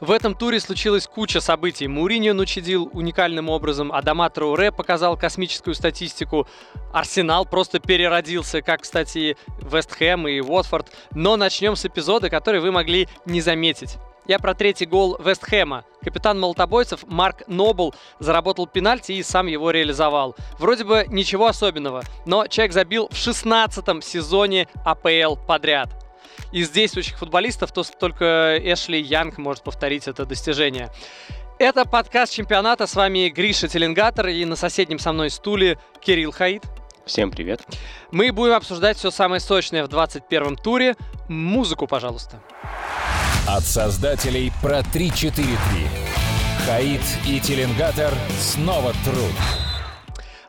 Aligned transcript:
В 0.00 0.10
этом 0.10 0.34
туре 0.34 0.60
случилась 0.60 1.06
куча 1.06 1.40
событий. 1.40 1.86
Муриньо 1.86 2.34
начудил 2.34 2.90
уникальным 2.92 3.48
образом, 3.48 3.92
Адама 3.92 4.28
Трауре 4.30 4.72
показал 4.72 5.16
космическую 5.16 5.74
статистику, 5.74 6.46
Арсенал 6.92 7.46
просто 7.46 7.78
переродился, 7.78 8.62
как, 8.62 8.82
кстати, 8.82 9.36
Вест 9.60 9.92
Хэм 9.92 10.28
и 10.28 10.40
Уотфорд. 10.40 10.92
Но 11.12 11.36
начнем 11.36 11.76
с 11.76 11.84
эпизода, 11.84 12.30
который 12.30 12.60
вы 12.60 12.72
могли 12.72 13.08
не 13.24 13.40
заметить. 13.40 13.96
Я 14.26 14.38
про 14.38 14.54
третий 14.54 14.86
гол 14.86 15.18
Вест 15.22 15.44
Хэма. 15.44 15.84
Капитан 16.02 16.40
молотобойцев 16.40 17.04
Марк 17.06 17.42
Нобл 17.46 17.94
заработал 18.18 18.66
пенальти 18.66 19.12
и 19.12 19.22
сам 19.22 19.46
его 19.46 19.70
реализовал. 19.70 20.34
Вроде 20.58 20.84
бы 20.84 21.04
ничего 21.08 21.46
особенного, 21.46 22.02
но 22.24 22.46
человек 22.46 22.72
забил 22.72 23.08
в 23.10 23.16
16 23.16 24.02
сезоне 24.02 24.66
АПЛ 24.84 25.36
подряд. 25.46 26.03
Из 26.54 26.70
действующих 26.70 27.18
футболистов 27.18 27.72
то 27.72 27.82
только 27.82 28.56
Эшли 28.62 29.02
Янг 29.02 29.38
может 29.38 29.64
повторить 29.64 30.06
это 30.06 30.24
достижение. 30.24 30.88
Это 31.58 31.84
подкаст 31.84 32.32
чемпионата. 32.32 32.86
С 32.86 32.94
вами 32.94 33.28
Гриша 33.28 33.66
Теленгатор 33.66 34.28
и 34.28 34.44
на 34.44 34.54
соседнем 34.54 35.00
со 35.00 35.12
мной 35.12 35.30
стуле 35.30 35.80
Кирилл 36.00 36.30
Хаид. 36.30 36.62
Всем 37.04 37.32
привет. 37.32 37.62
Мы 38.12 38.30
будем 38.30 38.52
обсуждать 38.52 38.96
все 38.98 39.10
самое 39.10 39.40
сочное 39.40 39.82
в 39.82 39.88
21 39.88 40.54
туре. 40.54 40.94
Музыку, 41.28 41.88
пожалуйста. 41.88 42.40
От 43.48 43.64
создателей 43.64 44.52
про 44.62 44.84
343. 44.84 45.56
Хаид 46.66 47.02
и 47.26 47.40
Теленгатор 47.40 48.14
снова 48.38 48.92
труд. 49.04 49.73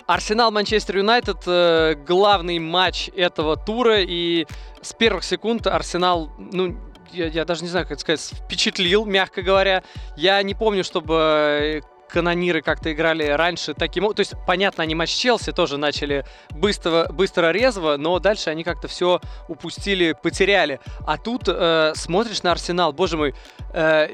Арсенал 0.08 0.52
Манчестер 0.52 0.98
Юнайтед 0.98 1.44
э, 1.48 1.95
главный 2.08 2.59
матч 2.59 3.09
этого 3.16 3.58
тура 3.58 4.02
и 4.02 4.46
с 4.82 4.94
первых 4.94 5.23
секунд 5.23 5.66
Арсенал, 5.66 6.30
ну 6.38 6.77
я, 7.12 7.27
я 7.27 7.46
даже 7.46 7.63
не 7.63 7.70
знаю, 7.70 7.88
как 7.88 8.00
сказать, 8.00 8.22
впечатлил, 8.22 9.05
мягко 9.05 9.41
говоря. 9.41 9.84
Я 10.16 10.41
не 10.44 10.54
помню, 10.54 10.84
чтобы 10.84 11.82
канониры 12.08 12.62
как-то 12.62 12.94
играли 12.94 13.26
раньше 13.26 13.74
таким... 13.74 14.13
То 14.13 14.20
есть, 14.21 14.34
понятно, 14.46 14.84
они 14.84 14.96
матч 14.96 15.10
Челси 15.10 15.52
тоже 15.52 15.77
начали 15.77 16.26
быстро, 16.52 17.08
быстро 17.12 17.52
резво, 17.52 17.98
но 17.98 18.20
дальше 18.20 18.49
они 18.49 18.63
как-то 18.63 18.87
все 18.87 19.20
упустили, 19.48 20.15
потеряли. 20.21 20.80
А 21.05 21.18
тут 21.18 21.43
э, 21.48 21.93
смотришь 21.96 22.43
на 22.43 22.52
Арсенал, 22.52 22.93
боже 22.93 23.18
мой, 23.18 23.35
э, 23.74 24.08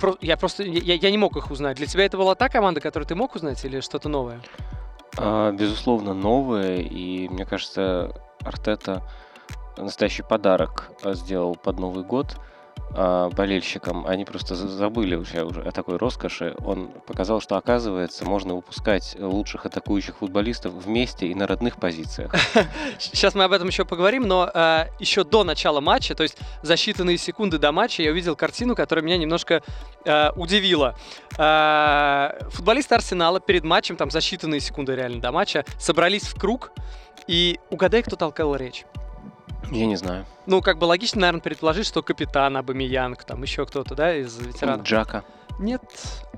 я, 0.00 0.16
я 0.20 0.36
просто... 0.36 0.62
Я, 0.62 0.94
я 0.94 1.10
не 1.10 1.18
мог 1.18 1.36
их 1.36 1.50
узнать. 1.50 1.76
Для 1.76 1.86
тебя 1.86 2.04
это 2.04 2.16
была 2.16 2.34
та 2.34 2.48
команда, 2.48 2.80
которую 2.80 3.06
ты 3.06 3.14
мог 3.14 3.34
узнать 3.34 3.64
или 3.64 3.80
что-то 3.80 4.08
новое? 4.08 4.40
А, 5.16 5.52
безусловно, 5.52 6.14
новое. 6.14 6.78
И 6.78 7.28
мне 7.28 7.46
кажется, 7.46 8.12
Артета 8.40 9.02
настоящий 9.76 10.22
подарок 10.22 10.90
э, 11.02 11.14
сделал 11.14 11.54
под 11.54 11.78
Новый 11.78 12.04
год– 12.04 12.36
а, 12.46 12.49
болельщикам, 12.92 14.06
они 14.06 14.24
просто 14.24 14.54
забыли 14.56 15.14
уже, 15.14 15.44
уже 15.44 15.62
о 15.62 15.70
такой 15.70 15.96
роскоши. 15.96 16.56
Он 16.64 16.88
показал, 17.06 17.40
что 17.40 17.56
оказывается 17.56 18.24
можно 18.24 18.54
выпускать 18.54 19.16
лучших 19.18 19.66
атакующих 19.66 20.16
футболистов 20.16 20.72
вместе 20.72 21.28
и 21.28 21.34
на 21.34 21.46
родных 21.46 21.76
позициях. 21.76 22.34
Сейчас 22.98 23.34
мы 23.34 23.44
об 23.44 23.52
этом 23.52 23.68
еще 23.68 23.84
поговорим, 23.84 24.26
но 24.26 24.50
э, 24.52 24.86
еще 24.98 25.24
до 25.24 25.44
начала 25.44 25.80
матча, 25.80 26.14
то 26.14 26.22
есть 26.22 26.36
за 26.62 26.74
считанные 26.74 27.16
секунды 27.16 27.58
до 27.58 27.72
матча, 27.72 28.02
я 28.02 28.10
увидел 28.10 28.34
картину, 28.34 28.74
которая 28.74 29.04
меня 29.04 29.18
немножко 29.18 29.62
э, 30.04 30.30
удивила. 30.32 30.96
Э, 31.38 32.30
футболисты 32.50 32.94
Арсенала 32.96 33.40
перед 33.40 33.64
матчем, 33.64 33.96
там 33.96 34.10
за 34.10 34.18
считанные 34.18 34.60
секунды 34.60 34.94
реально 34.94 35.20
до 35.20 35.32
матча, 35.32 35.64
собрались 35.78 36.24
в 36.24 36.38
круг, 36.38 36.72
и 37.26 37.60
угадай, 37.70 38.02
кто 38.02 38.16
толкал 38.16 38.56
речь. 38.56 38.84
Я 39.70 39.86
не 39.86 39.96
знаю. 39.96 40.26
Ну, 40.46 40.62
как 40.62 40.78
бы 40.78 40.84
логично, 40.84 41.20
наверное, 41.22 41.40
предположить, 41.40 41.86
что 41.86 42.02
капитан 42.02 42.56
Абамиянг, 42.56 43.24
там 43.24 43.42
еще 43.42 43.66
кто-то, 43.66 43.94
да, 43.94 44.16
из 44.16 44.36
ветеранов. 44.38 44.86
Джака. 44.86 45.24
Нет, 45.60 45.82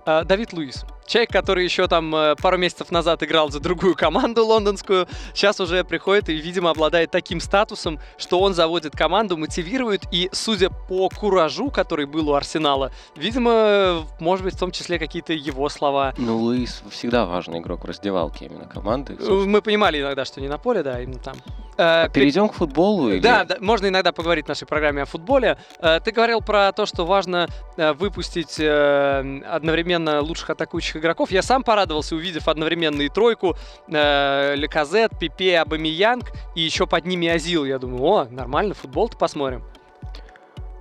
а, 0.05 0.25
Давид 0.25 0.53
Луис. 0.53 0.84
Человек, 1.06 1.31
который 1.31 1.65
еще 1.65 1.89
там 1.89 2.15
э, 2.15 2.37
пару 2.37 2.59
месяцев 2.59 2.91
назад 2.91 3.23
играл 3.23 3.51
за 3.51 3.61
другую 3.61 3.95
команду 3.95 4.47
лондонскую, 4.47 5.06
сейчас 5.34 5.60
уже 5.60 5.84
приходит 5.84 6.28
и, 6.28 6.34
видимо, 6.34 6.71
обладает 6.71 7.10
таким 7.10 7.41
статусом, 7.41 8.00
что 8.16 8.41
он 8.41 8.55
заводит 8.55 8.97
команду, 8.97 9.37
мотивирует, 9.37 10.03
и, 10.10 10.28
судя 10.33 10.71
по 10.71 11.09
куражу, 11.09 11.71
который 11.71 12.06
был 12.06 12.31
у 12.31 12.34
Арсенала, 12.34 12.93
видимо, 13.16 14.06
может 14.21 14.44
быть, 14.44 14.55
в 14.55 14.59
том 14.59 14.71
числе 14.71 14.99
какие-то 14.99 15.33
его 15.33 15.69
слова. 15.69 16.15
Ну, 16.16 16.39
Луис 16.39 16.83
всегда 16.91 17.27
важный 17.27 17.59
игрок 17.59 17.84
в 17.84 17.89
раздевалке 17.89 18.47
именно 18.47 18.65
команды. 18.65 19.15
Собственно. 19.16 19.47
Мы 19.47 19.62
понимали 19.62 20.00
иногда, 20.00 20.25
что 20.25 20.41
не 20.41 20.49
на 20.49 20.59
поле, 20.59 20.83
да, 20.83 21.00
именно 21.00 21.19
там. 21.19 21.37
А 21.78 22.09
перейдем 22.09 22.49
к 22.49 22.54
футболу? 22.54 23.10
Или... 23.10 23.21
Да, 23.21 23.44
да, 23.44 23.56
можно 23.60 23.89
иногда 23.89 24.12
поговорить 24.12 24.44
в 24.44 24.49
нашей 24.49 24.66
программе 24.66 25.03
о 25.03 25.06
футболе. 25.06 25.59
Э, 25.81 26.00
ты 26.04 26.12
говорил 26.12 26.41
про 26.41 26.71
то, 26.72 26.87
что 26.87 27.06
важно 27.06 27.49
выпустить 27.77 28.56
одновременно 29.21 30.21
лучших 30.21 30.50
атакующих 30.50 30.97
игроков. 30.97 31.31
Я 31.31 31.43
сам 31.43 31.62
порадовался, 31.62 32.17
увидев 32.17 32.49
одновременно 32.49 33.03
и 33.03 33.09
тройку 33.09 33.56
э, 33.89 34.55
Леказет, 34.56 35.19
Пипе, 35.19 35.59
Абамиянг 35.59 36.33
и 36.55 36.61
еще 36.61 36.87
под 36.87 37.06
ними 37.06 37.28
Азил. 37.28 37.65
Я 37.65 37.78
думаю, 37.78 38.03
о, 38.03 38.25
нормально, 38.31 38.75
футбол-то 38.75 39.17
посмотрим 39.17 39.65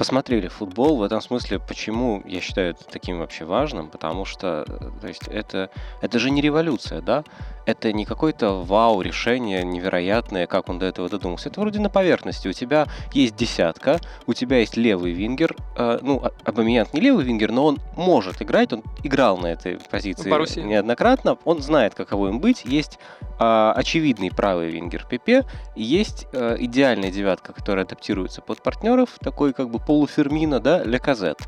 посмотрели 0.01 0.47
футбол. 0.47 0.97
В 0.97 1.03
этом 1.03 1.22
смысле, 1.22 1.59
почему 1.59 2.23
я 2.25 2.41
считаю 2.41 2.72
это 2.72 2.85
таким 2.85 3.19
вообще 3.19 3.45
важным? 3.45 3.88
Потому 3.88 4.25
что 4.25 4.66
то 5.00 5.07
есть, 5.07 5.28
это, 5.28 5.69
это 6.01 6.17
же 6.17 6.31
не 6.31 6.41
революция, 6.41 7.01
да? 7.01 7.23
Это 7.67 7.94
не 7.94 8.06
какое-то 8.06 8.63
вау 8.63 9.01
решение 9.01 9.63
невероятное, 9.63 10.47
как 10.47 10.69
он 10.69 10.79
до 10.79 10.88
этого 10.88 11.07
додумался. 11.07 11.50
Это 11.50 11.61
вроде 11.61 11.79
на 11.79 11.91
поверхности. 11.91 12.47
У 12.47 12.53
тебя 12.53 12.88
есть 13.13 13.35
десятка, 13.35 14.00
у 14.25 14.34
тебя 14.34 14.57
есть 14.57 14.75
левый 14.75 15.11
вингер. 15.11 15.56
Э, 15.78 16.00
ну, 16.01 16.19
а, 16.23 16.31
Абамиянт 16.45 16.95
не 16.95 17.01
левый 17.01 17.23
вингер, 17.23 17.51
но 17.51 17.66
он 17.66 17.78
может 17.95 18.41
играть. 18.41 18.73
Он 18.73 18.81
играл 19.03 19.38
на 19.38 19.47
этой 19.47 19.78
позиции 19.91 20.31
Паруси. 20.31 20.61
неоднократно. 20.61 21.38
Он 21.45 21.61
знает, 21.61 21.94
каково 21.94 22.29
им 22.29 22.40
быть. 22.40 22.66
Есть 22.66 22.97
э, 23.40 23.73
очевидный 23.75 24.31
правый 24.31 24.72
вингер 24.72 25.06
Пепе. 25.07 25.45
Есть 25.75 26.25
э, 26.34 26.56
идеальная 26.57 27.11
девятка, 27.11 27.53
которая 27.53 27.85
адаптируется 27.85 28.41
под 28.41 28.63
партнеров. 28.63 29.17
Такой 29.19 29.53
как 29.53 29.69
бы 29.69 29.78
полуфермина, 29.91 30.62
да, 30.62 30.85
Леказет. 30.85 31.40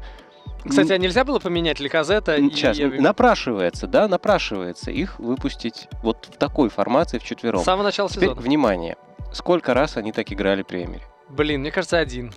Кстати, 0.67 0.91
а 0.91 0.97
нельзя 0.97 1.23
было 1.23 1.39
поменять 1.39 1.79
Леказета? 1.79 2.35
Сейчас, 2.35 2.77
и... 2.77 2.85
напрашивается, 2.85 3.87
да, 3.87 4.09
напрашивается 4.09 4.91
их 4.91 5.17
выпустить 5.17 5.87
вот 6.01 6.27
в 6.29 6.37
такой 6.37 6.67
формации 6.67 7.19
в 7.19 7.23
четвером. 7.23 7.61
С 7.61 7.63
самого 7.63 7.85
начала 7.85 8.09
Теперь, 8.09 8.23
сезона. 8.23 8.41
внимание, 8.41 8.97
сколько 9.31 9.73
раз 9.73 9.95
они 9.95 10.11
так 10.11 10.29
играли 10.33 10.63
при 10.63 10.83
Эмире? 10.83 11.03
Блин, 11.29 11.61
мне 11.61 11.71
кажется, 11.71 11.97
один. 11.97 12.33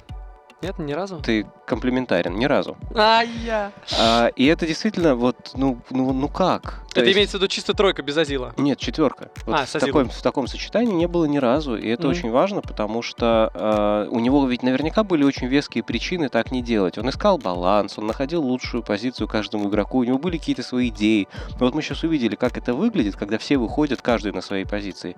Нет, 0.63 0.79
ни 0.79 0.95
разу? 0.95 1.21
Ты 1.21 1.47
комплиментарен, 1.67 2.35
ни 2.35 2.47
разу. 2.47 2.79
А 2.95 3.23
я. 3.23 3.73
А, 3.99 4.29
и 4.29 4.47
это 4.47 4.67
действительно 4.67 5.15
вот, 5.15 5.51
ну, 5.55 5.79
ну, 5.91 6.15
ну 6.15 6.29
как? 6.29 6.83
То 6.95 7.01
это 7.01 7.09
есть... 7.09 7.17
имеется 7.17 7.37
в 7.37 7.41
виду 7.41 7.49
чисто 7.49 7.75
тройка 7.75 8.03
без 8.03 8.17
Азила? 8.17 8.55
Нет, 8.57 8.79
четверка. 8.79 9.31
Вот 9.45 9.55
а, 9.55 9.67
в, 9.67 9.73
таком, 9.73 10.09
в 10.09 10.23
таком 10.23 10.47
сочетании 10.47 10.95
не 10.95 11.07
было 11.07 11.27
ни 11.27 11.37
разу, 11.37 11.77
и 11.77 11.87
это 11.87 12.05
mm-hmm. 12.05 12.11
очень 12.11 12.31
важно, 12.31 12.63
потому 12.63 13.03
что 13.03 13.51
э, 13.53 14.09
у 14.11 14.19
него 14.19 14.47
ведь 14.47 14.63
наверняка 14.63 15.05
были 15.05 15.25
очень 15.25 15.47
веские 15.47 15.85
причины 15.85 16.31
так 16.31 16.51
не 16.51 16.63
делать. 16.63 16.97
Он 16.97 17.11
искал 17.11 17.37
баланс, 17.37 17.99
он 17.99 18.07
находил 18.07 18.43
лучшую 18.43 18.83
позицию 18.83 19.29
каждому 19.29 19.69
игроку, 19.69 19.99
у 19.99 20.05
него 20.05 20.19
были 20.19 20.39
какие-то 20.39 20.63
свои 20.63 20.89
идеи. 20.89 21.29
Но 21.61 21.67
вот 21.67 21.75
мы 21.75 21.83
сейчас 21.83 22.03
увидели, 22.03 22.35
как 22.35 22.57
это 22.57 22.73
выглядит, 22.73 23.17
когда 23.17 23.37
все 23.37 23.59
выходят, 23.59 24.01
каждый 24.01 24.33
на 24.33 24.41
своей 24.41 24.65
позиции. 24.65 25.17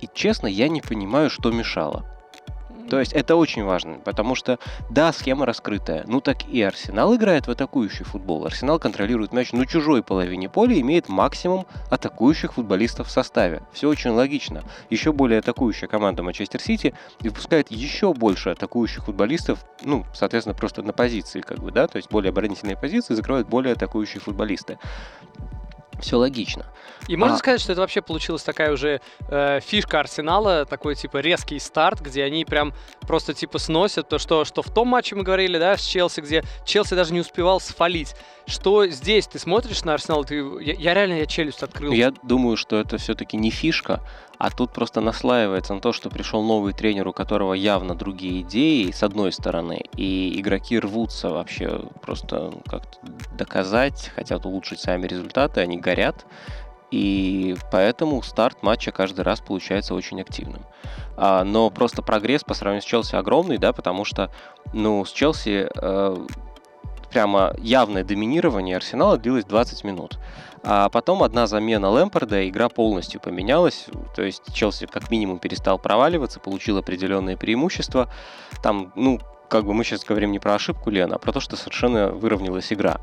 И 0.00 0.08
честно, 0.12 0.48
я 0.48 0.68
не 0.68 0.80
понимаю, 0.80 1.30
что 1.30 1.52
мешало. 1.52 2.04
То 2.88 3.00
есть 3.00 3.12
это 3.12 3.36
очень 3.36 3.64
важно, 3.64 3.98
потому 4.04 4.34
что, 4.34 4.58
да, 4.90 5.12
схема 5.12 5.46
раскрытая. 5.46 6.04
Ну 6.06 6.20
так 6.20 6.48
и 6.48 6.62
Арсенал 6.62 7.14
играет 7.14 7.46
в 7.46 7.50
атакующий 7.50 8.04
футбол. 8.04 8.46
Арсенал 8.46 8.78
контролирует 8.78 9.32
мяч 9.32 9.52
на 9.52 9.66
чужой 9.66 10.02
половине 10.02 10.48
поля, 10.48 10.78
имеет 10.80 11.08
максимум 11.08 11.66
атакующих 11.90 12.54
футболистов 12.54 13.08
в 13.08 13.10
составе. 13.10 13.62
Все 13.72 13.88
очень 13.88 14.10
логично. 14.10 14.64
Еще 14.90 15.12
более 15.12 15.40
атакующая 15.40 15.88
команда 15.88 16.22
Манчестер 16.22 16.60
Сити 16.60 16.94
выпускает 17.20 17.70
еще 17.70 18.14
больше 18.14 18.50
атакующих 18.50 19.04
футболистов, 19.04 19.64
ну, 19.82 20.04
соответственно, 20.14 20.54
просто 20.54 20.82
на 20.82 20.92
позиции, 20.92 21.40
как 21.40 21.58
бы, 21.58 21.70
да, 21.70 21.86
то 21.86 21.96
есть 21.96 22.10
более 22.10 22.30
оборонительные 22.30 22.76
позиции 22.76 23.14
закрывают 23.14 23.48
более 23.48 23.74
атакующие 23.74 24.20
футболисты. 24.20 24.78
Все 26.00 26.16
логично. 26.16 26.66
И 27.08 27.16
можно 27.16 27.36
а... 27.36 27.38
сказать, 27.38 27.60
что 27.60 27.72
это 27.72 27.80
вообще 27.80 28.02
получилась 28.02 28.42
такая 28.42 28.72
уже 28.72 29.00
э, 29.28 29.60
фишка 29.60 30.00
Арсенала, 30.00 30.64
такой 30.64 30.94
типа 30.94 31.18
резкий 31.18 31.58
старт, 31.58 32.00
где 32.00 32.22
они 32.22 32.44
прям 32.44 32.72
просто 33.00 33.34
типа 33.34 33.58
сносят 33.58 34.08
то, 34.08 34.18
что, 34.18 34.44
что 34.44 34.62
в 34.62 34.72
том 34.72 34.88
матче 34.88 35.14
мы 35.14 35.22
говорили, 35.22 35.58
да, 35.58 35.76
с 35.76 35.82
Челси, 35.82 36.20
где 36.20 36.44
Челси 36.64 36.94
даже 36.94 37.12
не 37.12 37.20
успевал 37.20 37.60
сфалить. 37.60 38.14
Что 38.46 38.86
здесь? 38.86 39.26
Ты 39.26 39.38
смотришь 39.38 39.84
на 39.84 39.94
Арсенал, 39.94 40.24
ты, 40.24 40.36
я, 40.60 40.74
я 40.74 40.94
реально 40.94 41.14
я 41.14 41.26
челюсть 41.26 41.62
открыл. 41.62 41.92
Я 41.92 42.12
думаю, 42.22 42.56
что 42.56 42.76
это 42.76 42.98
все-таки 42.98 43.36
не 43.36 43.50
фишка, 43.50 44.00
а 44.38 44.50
тут 44.50 44.72
просто 44.72 45.00
наслаивается 45.00 45.74
на 45.74 45.80
то, 45.80 45.92
что 45.92 46.10
пришел 46.10 46.42
новый 46.42 46.72
тренер, 46.72 47.08
у 47.08 47.12
которого 47.12 47.54
явно 47.54 47.96
другие 47.96 48.42
идеи, 48.42 48.90
с 48.92 49.02
одной 49.02 49.32
стороны, 49.32 49.82
и 49.96 50.38
игроки 50.40 50.78
рвутся 50.78 51.30
вообще 51.30 51.80
просто 52.00 52.52
как-то 52.66 52.98
доказать, 53.36 54.12
хотят 54.14 54.46
улучшить 54.46 54.80
сами 54.80 55.06
результаты, 55.06 55.60
они 55.60 55.76
горят. 55.76 56.24
И 56.90 57.54
поэтому 57.70 58.22
старт 58.22 58.62
матча 58.62 58.92
каждый 58.92 59.20
раз 59.20 59.40
получается 59.40 59.94
очень 59.94 60.20
активным. 60.22 60.62
А, 61.16 61.44
но 61.44 61.68
просто 61.68 62.00
прогресс 62.00 62.44
по 62.44 62.54
сравнению 62.54 62.82
с 62.82 62.86
Челси 62.86 63.16
огромный, 63.16 63.58
да, 63.58 63.72
потому 63.72 64.04
что, 64.04 64.30
ну, 64.72 65.04
с 65.04 65.12
Челси 65.12 65.68
э, 65.74 66.26
прямо 67.10 67.54
явное 67.58 68.04
доминирование 68.04 68.76
Арсенала 68.76 69.18
длилось 69.18 69.44
20 69.44 69.84
минут. 69.84 70.18
А 70.62 70.88
потом 70.88 71.22
одна 71.22 71.46
замена 71.46 71.88
Лэмпорда, 71.90 72.48
игра 72.48 72.68
полностью 72.68 73.20
поменялась. 73.20 73.86
То 74.14 74.22
есть 74.22 74.42
Челси 74.52 74.86
как 74.86 75.10
минимум 75.10 75.38
перестал 75.38 75.78
проваливаться, 75.78 76.40
получил 76.40 76.78
определенные 76.78 77.36
преимущества. 77.36 78.12
Там, 78.62 78.92
ну, 78.96 79.20
как 79.48 79.64
бы 79.64 79.74
мы 79.74 79.84
сейчас 79.84 80.04
говорим 80.04 80.30
не 80.30 80.38
про 80.38 80.54
ошибку 80.54 80.90
Лена, 80.90 81.16
а 81.16 81.18
про 81.18 81.32
то, 81.32 81.40
что 81.40 81.56
совершенно 81.56 82.08
выровнялась 82.08 82.72
игра. 82.72 83.00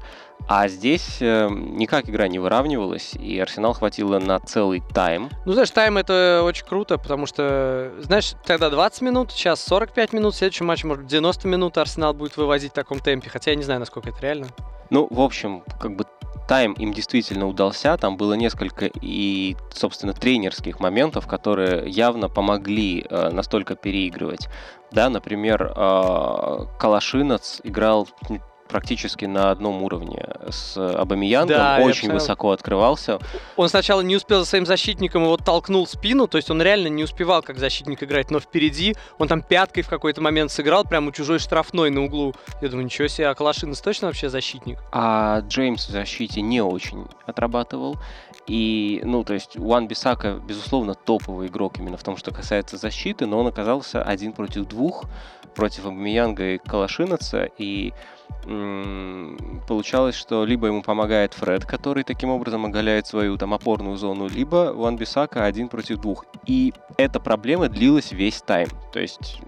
А 0.47 0.67
здесь 0.67 1.17
э, 1.21 1.49
никак 1.49 2.07
игра 2.09 2.27
не 2.27 2.39
выравнивалась, 2.39 3.13
и 3.15 3.39
Арсенал 3.39 3.73
хватило 3.73 4.19
на 4.19 4.39
целый 4.39 4.83
тайм. 4.93 5.29
Ну, 5.45 5.53
знаешь, 5.53 5.71
тайм 5.71 5.97
это 5.97 6.43
очень 6.43 6.65
круто, 6.65 6.97
потому 6.97 7.25
что, 7.25 7.91
знаешь, 7.99 8.33
тогда 8.45 8.69
20 8.69 9.01
минут, 9.01 9.31
сейчас 9.31 9.63
45 9.63 10.13
минут, 10.13 10.35
в 10.35 10.37
следующем 10.37 10.67
матче, 10.67 10.87
может, 10.87 11.07
90 11.07 11.47
минут 11.47 11.77
Арсенал 11.77 12.13
будет 12.13 12.37
вывозить 12.37 12.71
в 12.71 12.75
таком 12.75 12.99
темпе, 12.99 13.29
хотя 13.29 13.51
я 13.51 13.57
не 13.57 13.63
знаю, 13.63 13.79
насколько 13.79 14.09
это 14.09 14.19
реально. 14.21 14.47
Ну, 14.91 15.07
в 15.09 15.19
общем, 15.21 15.63
как 15.79 15.95
бы 15.95 16.05
тайм 16.47 16.73
им 16.73 16.93
действительно 16.93 17.47
удался. 17.47 17.97
Там 17.97 18.17
было 18.17 18.33
несколько 18.33 18.89
и, 19.01 19.55
собственно, 19.73 20.13
тренерских 20.13 20.79
моментов, 20.79 21.27
которые 21.27 21.89
явно 21.89 22.29
помогли 22.29 23.05
э, 23.09 23.29
настолько 23.31 23.75
переигрывать. 23.75 24.47
Да, 24.91 25.09
например, 25.09 25.73
э, 25.75 26.65
Калашинец 26.79 27.61
играл 27.63 28.07
практически 28.67 29.25
на 29.25 29.51
одном 29.51 29.83
уровне 29.83 30.25
с 30.49 30.77
Абамиянгом, 30.77 31.57
да, 31.57 31.79
очень 31.81 32.11
высоко 32.11 32.51
открывался. 32.51 33.19
Он 33.55 33.69
сначала 33.69 34.01
не 34.01 34.15
успел 34.15 34.39
за 34.39 34.45
своим 34.45 34.65
защитником, 34.65 35.23
его 35.23 35.37
толкнул 35.37 35.85
спину, 35.87 36.27
то 36.27 36.37
есть 36.37 36.49
он 36.49 36.61
реально 36.61 36.87
не 36.87 37.03
успевал 37.03 37.41
как 37.41 37.57
защитник 37.57 38.03
играть, 38.03 38.31
но 38.31 38.39
впереди 38.39 38.95
он 39.17 39.27
там 39.27 39.41
пяткой 39.41 39.83
в 39.83 39.89
какой-то 39.89 40.21
момент 40.21 40.51
сыграл, 40.51 40.83
прямо 40.83 41.09
у 41.09 41.11
чужой 41.11 41.39
штрафной 41.39 41.89
на 41.89 42.03
углу. 42.03 42.33
Я 42.61 42.69
думаю, 42.69 42.85
ничего 42.85 43.07
себе, 43.07 43.29
а 43.29 43.35
Калашинец 43.35 43.79
точно 43.81 44.07
вообще 44.07 44.29
защитник? 44.29 44.79
А 44.91 45.41
Джеймс 45.41 45.87
в 45.87 45.91
защите 45.91 46.41
не 46.41 46.61
очень 46.61 47.07
отрабатывал. 47.25 47.97
И, 48.47 49.01
ну, 49.03 49.23
то 49.23 49.33
есть 49.33 49.57
Уан 49.57 49.87
Бисака, 49.87 50.39
безусловно, 50.45 50.93
топовый 50.93 51.47
игрок 51.47 51.79
именно 51.79 51.97
в 51.97 52.03
том, 52.03 52.15
что 52.15 52.31
касается 52.31 52.77
защиты, 52.77 53.25
но 53.25 53.39
он 53.39 53.47
оказался 53.47 54.03
один 54.03 54.33
против 54.33 54.65
двух, 54.65 55.05
против 55.55 55.85
Абамиянга 55.85 56.55
и 56.55 56.57
Калашинаца, 56.59 57.49
и 57.57 57.93
получалось, 59.67 60.15
что 60.15 60.45
либо 60.45 60.67
ему 60.67 60.83
помогает 60.83 61.33
Фред, 61.33 61.65
который 61.65 62.03
таким 62.03 62.29
образом 62.29 62.65
оголяет 62.65 63.07
свою 63.07 63.37
там 63.37 63.53
опорную 63.53 63.97
зону, 63.97 64.27
либо 64.27 64.71
Ван 64.73 64.97
Бисака 64.97 65.45
один 65.45 65.67
против 65.67 65.99
двух. 65.99 66.25
И 66.45 66.73
эта 66.97 67.19
проблема 67.19 67.69
длилась 67.69 68.11
весь 68.11 68.41
тайм. 68.41 68.69
То 68.93 68.99
есть 68.99 69.41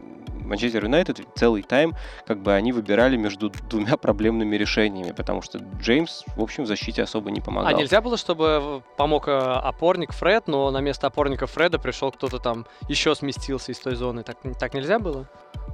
Манчестер 0.48 0.84
Юнайтед 0.84 1.22
целый 1.36 1.64
тайм, 1.64 1.96
как 2.26 2.42
бы 2.42 2.54
они 2.54 2.72
выбирали 2.72 3.18
между 3.18 3.50
двумя 3.50 3.98
проблемными 3.98 4.56
решениями, 4.56 5.12
потому 5.12 5.42
что 5.42 5.60
Джеймс, 5.80 6.24
в 6.36 6.42
общем, 6.42 6.64
в 6.64 6.68
защите 6.68 7.04
особо 7.04 7.32
не 7.32 7.42
помогал. 7.42 7.70
А 7.70 7.74
нельзя 7.74 8.02
было, 8.02 8.18
чтобы 8.18 8.84
помог 8.98 9.28
э, 9.28 9.32
опорник 9.32 10.14
Фред, 10.14 10.48
но 10.48 10.72
на 10.72 10.80
место 10.80 11.08
опорника 11.08 11.48
Фреда 11.48 11.80
пришел 11.80 12.12
кто-то 12.12 12.40
там 12.40 12.66
еще 12.88 13.16
сместился 13.16 13.72
из 13.72 13.80
той 13.80 13.96
зоны? 13.96 14.24
Так, 14.24 14.38
так 14.60 14.74
нельзя 14.74 15.00
было? 15.00 15.28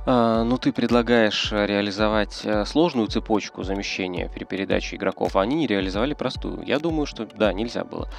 А, 0.05 0.43
ну, 0.43 0.57
ты 0.57 0.73
предлагаешь 0.73 1.51
э, 1.51 1.65
реализовать 1.65 2.41
э, 2.43 2.65
сложную 2.65 3.07
цепочку 3.07 3.63
замещения 3.63 4.27
при 4.27 4.43
передаче 4.43 4.97
игроков, 4.97 5.35
а 5.35 5.41
они 5.41 5.55
не 5.55 5.67
реализовали 5.67 6.13
простую. 6.13 6.63
Я 6.65 6.79
думаю, 6.79 7.05
что 7.05 7.25
да, 7.25 7.53
нельзя 7.53 7.85
было. 7.85 8.09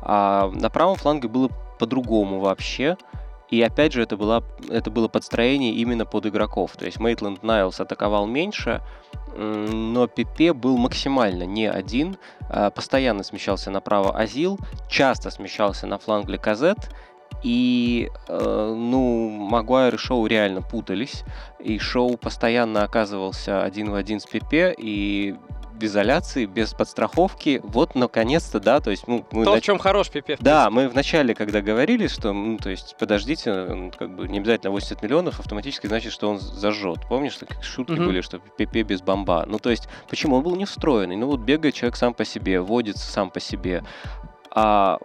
А 0.00 0.50
на 0.54 0.70
правом 0.70 0.96
фланге 0.96 1.28
было 1.28 1.50
по-другому 1.78 2.40
вообще. 2.40 2.96
И 3.50 3.62
опять 3.62 3.92
же, 3.92 4.02
это, 4.02 4.16
было 4.16 4.44
это 4.68 4.90
было 4.90 5.08
подстроение 5.08 5.72
именно 5.72 6.04
под 6.04 6.26
игроков. 6.26 6.72
То 6.76 6.84
есть 6.84 6.98
Мейтленд 6.98 7.42
Найлс 7.42 7.80
атаковал 7.80 8.26
меньше, 8.26 8.82
но 9.36 10.06
Пипе 10.06 10.52
был 10.52 10.76
максимально 10.78 11.44
не 11.44 11.66
один, 11.66 12.16
а, 12.48 12.70
постоянно 12.70 13.22
смещался 13.22 13.70
направо 13.70 14.16
Азил, 14.18 14.58
часто 14.88 15.30
смещался 15.30 15.86
на 15.86 15.98
фланг 15.98 16.28
Леказет, 16.28 16.78
и, 17.42 18.10
э, 18.28 18.74
ну, 18.76 19.28
Магуайр 19.28 19.94
и 19.94 19.98
Шоу 19.98 20.26
реально 20.26 20.62
путались, 20.62 21.22
и 21.60 21.78
Шоу 21.78 22.16
постоянно 22.16 22.82
оказывался 22.82 23.62
один 23.62 23.90
в 23.90 23.94
один 23.94 24.20
с 24.20 24.26
Пипе, 24.26 24.74
и 24.76 25.34
изоляции, 25.84 26.46
без 26.46 26.72
подстраховки. 26.74 27.60
Вот, 27.62 27.94
наконец-то, 27.94 28.60
да, 28.60 28.80
то 28.80 28.90
есть... 28.90 29.06
Ну, 29.06 29.24
мы 29.30 29.44
То, 29.44 29.54
нач... 29.54 29.62
в 29.62 29.66
чем 29.66 29.78
хорош 29.78 30.10
Пипе. 30.10 30.36
Да, 30.40 30.70
мы 30.70 30.88
вначале, 30.88 31.34
когда 31.34 31.60
говорили, 31.60 32.06
что, 32.06 32.32
ну, 32.32 32.58
то 32.58 32.70
есть, 32.70 32.96
подождите, 32.98 33.92
как 33.98 34.14
бы 34.14 34.28
не 34.28 34.38
обязательно 34.38 34.70
80 34.70 35.02
миллионов, 35.02 35.40
автоматически 35.40 35.86
значит, 35.86 36.12
что 36.12 36.30
он 36.30 36.38
зажжет. 36.38 37.00
Помнишь, 37.08 37.36
такие 37.36 37.62
шутки 37.62 37.92
mm-hmm. 37.92 38.06
были, 38.06 38.20
что 38.20 38.38
Пипе 38.38 38.82
без 38.82 39.02
бомба? 39.02 39.44
Ну, 39.46 39.58
то 39.58 39.70
есть, 39.70 39.88
почему? 40.08 40.36
Он 40.36 40.42
был 40.42 40.56
не 40.56 40.64
встроенный. 40.64 41.16
Ну, 41.16 41.26
вот 41.26 41.40
бегает 41.40 41.74
человек 41.74 41.96
сам 41.96 42.14
по 42.14 42.24
себе, 42.24 42.60
водится 42.60 43.10
сам 43.10 43.30
по 43.30 43.40
себе. 43.40 43.84
А 44.50 44.98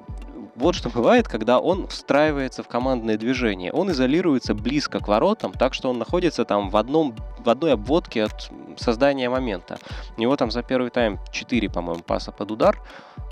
вот 0.56 0.76
что 0.76 0.90
бывает, 0.90 1.28
когда 1.28 1.60
он 1.60 1.88
встраивается 1.88 2.64
в 2.64 2.68
командное 2.68 3.18
движение. 3.18 3.72
Он 3.72 3.92
изолируется 3.92 4.54
близко 4.54 5.00
к 5.00 5.08
воротам, 5.08 5.54
так 5.54 5.74
что 5.74 5.90
он 5.90 5.98
находится 5.98 6.46
там 6.46 6.70
в, 6.70 6.78
одном, 6.78 7.16
в 7.40 7.50
одной 7.50 7.74
обводке 7.74 8.24
от 8.24 8.52
создания 8.78 9.30
момента. 9.30 9.78
У 10.18 10.22
него 10.22 10.36
там 10.36 10.52
за 10.52 10.64
первый 10.64 10.90
тайм 10.90 11.20
4, 11.32 11.70
по-моему, 11.70 12.04
паса 12.04 12.32
под 12.32 12.52
удар, 12.52 12.82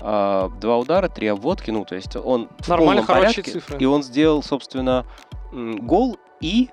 а, 0.00 0.48
два 0.60 0.78
удара, 0.78 1.08
три 1.08 1.26
обводки, 1.26 1.70
ну, 1.70 1.84
то 1.84 1.94
есть 1.94 2.16
он 2.16 2.48
Нормально, 2.66 3.02
в 3.02 3.06
полном 3.06 3.24
порядке, 3.24 3.42
цифры. 3.42 3.78
и 3.78 3.84
он 3.84 4.02
сделал, 4.02 4.42
собственно, 4.42 5.04
гол 5.52 6.18
и 6.40 6.70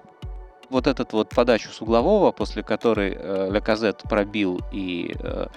вот 0.70 0.88
этот 0.88 1.14
вот 1.14 1.30
подачу 1.30 1.70
с 1.70 1.82
углового, 1.82 2.32
после 2.32 2.62
которой 2.62 3.16
э, 3.18 3.50
Леказет 3.52 4.02
пробил 4.04 4.60
и 4.72 5.16
э, 5.18 5.48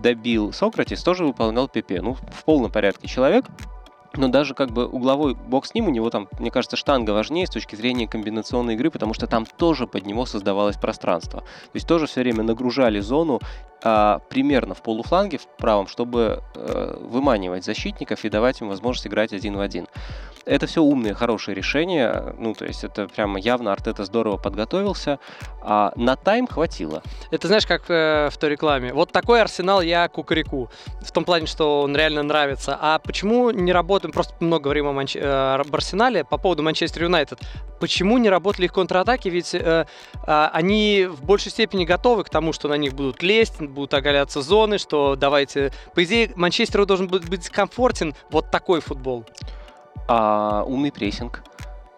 добил 0.00 0.52
Сократис, 0.52 1.02
тоже 1.02 1.24
выполнял 1.24 1.68
Пепе. 1.68 2.00
Ну, 2.00 2.14
в 2.14 2.44
полном 2.44 2.70
порядке 2.70 3.08
человек 3.08 3.46
но 4.16 4.28
даже 4.28 4.54
как 4.54 4.70
бы 4.70 4.86
угловой 4.86 5.34
бок 5.34 5.66
с 5.66 5.74
ним, 5.74 5.86
у 5.86 5.90
него 5.90 6.10
там, 6.10 6.28
мне 6.38 6.50
кажется, 6.50 6.76
штанга 6.76 7.12
важнее 7.12 7.46
с 7.46 7.50
точки 7.50 7.76
зрения 7.76 8.06
комбинационной 8.06 8.74
игры, 8.74 8.90
потому 8.90 9.14
что 9.14 9.26
там 9.26 9.46
тоже 9.46 9.86
под 9.86 10.06
него 10.06 10.26
создавалось 10.26 10.76
пространство. 10.76 11.40
То 11.40 11.74
есть 11.74 11.86
тоже 11.86 12.06
все 12.06 12.20
время 12.20 12.42
нагружали 12.42 13.00
зону 13.00 13.40
а, 13.82 14.20
примерно 14.28 14.74
в 14.74 14.82
полуфланге, 14.82 15.38
в 15.38 15.46
правом, 15.58 15.88
чтобы 15.88 16.42
а, 16.54 16.98
выманивать 17.00 17.64
защитников 17.64 18.24
и 18.24 18.30
давать 18.30 18.60
им 18.60 18.68
возможность 18.68 19.06
играть 19.06 19.32
один 19.32 19.56
в 19.56 19.60
один. 19.60 19.86
Это 20.44 20.66
все 20.66 20.82
умные, 20.82 21.14
хорошие 21.14 21.54
решения. 21.54 22.34
Ну, 22.38 22.54
то 22.54 22.64
есть 22.64 22.84
это 22.84 23.06
прямо 23.06 23.38
явно 23.38 23.72
Артета 23.72 24.04
здорово 24.04 24.36
подготовился. 24.36 25.18
А 25.60 25.92
на 25.96 26.16
тайм 26.16 26.46
хватило. 26.46 27.02
Это 27.30 27.46
знаешь, 27.46 27.66
как 27.66 27.88
э, 27.88 28.28
в 28.30 28.36
той 28.36 28.50
рекламе. 28.50 28.92
Вот 28.92 29.12
такой 29.12 29.40
арсенал 29.40 29.80
я 29.80 30.08
кукареку. 30.08 30.70
В 31.00 31.12
том 31.12 31.24
плане, 31.24 31.46
что 31.46 31.82
он 31.82 31.96
реально 31.96 32.22
нравится. 32.22 32.76
А 32.80 32.98
почему 32.98 33.50
не 33.50 33.72
работаем, 33.72 34.12
просто 34.12 34.34
много 34.40 34.64
говорим 34.64 34.88
о 34.88 34.92
Манч... 34.92 35.16
э, 35.16 35.20
об 35.20 35.74
Арсенале 35.74 36.24
по 36.24 36.38
поводу 36.38 36.62
Манчестер 36.62 37.04
Юнайтед. 37.04 37.38
Почему 37.78 38.18
не 38.18 38.28
работали 38.28 38.66
их 38.66 38.72
контратаки? 38.72 39.28
Ведь 39.28 39.54
э, 39.54 39.86
э, 40.26 40.48
они 40.52 41.06
в 41.08 41.24
большей 41.24 41.52
степени 41.52 41.84
готовы 41.84 42.24
к 42.24 42.30
тому, 42.30 42.52
что 42.52 42.68
на 42.68 42.76
них 42.76 42.94
будут 42.94 43.22
лезть, 43.22 43.60
будут 43.60 43.94
оголяться 43.94 44.42
зоны, 44.42 44.78
что 44.78 45.14
давайте... 45.14 45.72
По 45.94 46.02
идее, 46.02 46.32
Манчестеру 46.34 46.86
должен 46.86 47.06
быть 47.06 47.48
комфортен 47.48 48.14
вот 48.30 48.50
такой 48.50 48.80
футбол 48.80 49.24
а 50.08 50.64
умный 50.66 50.92
прессинг. 50.92 51.42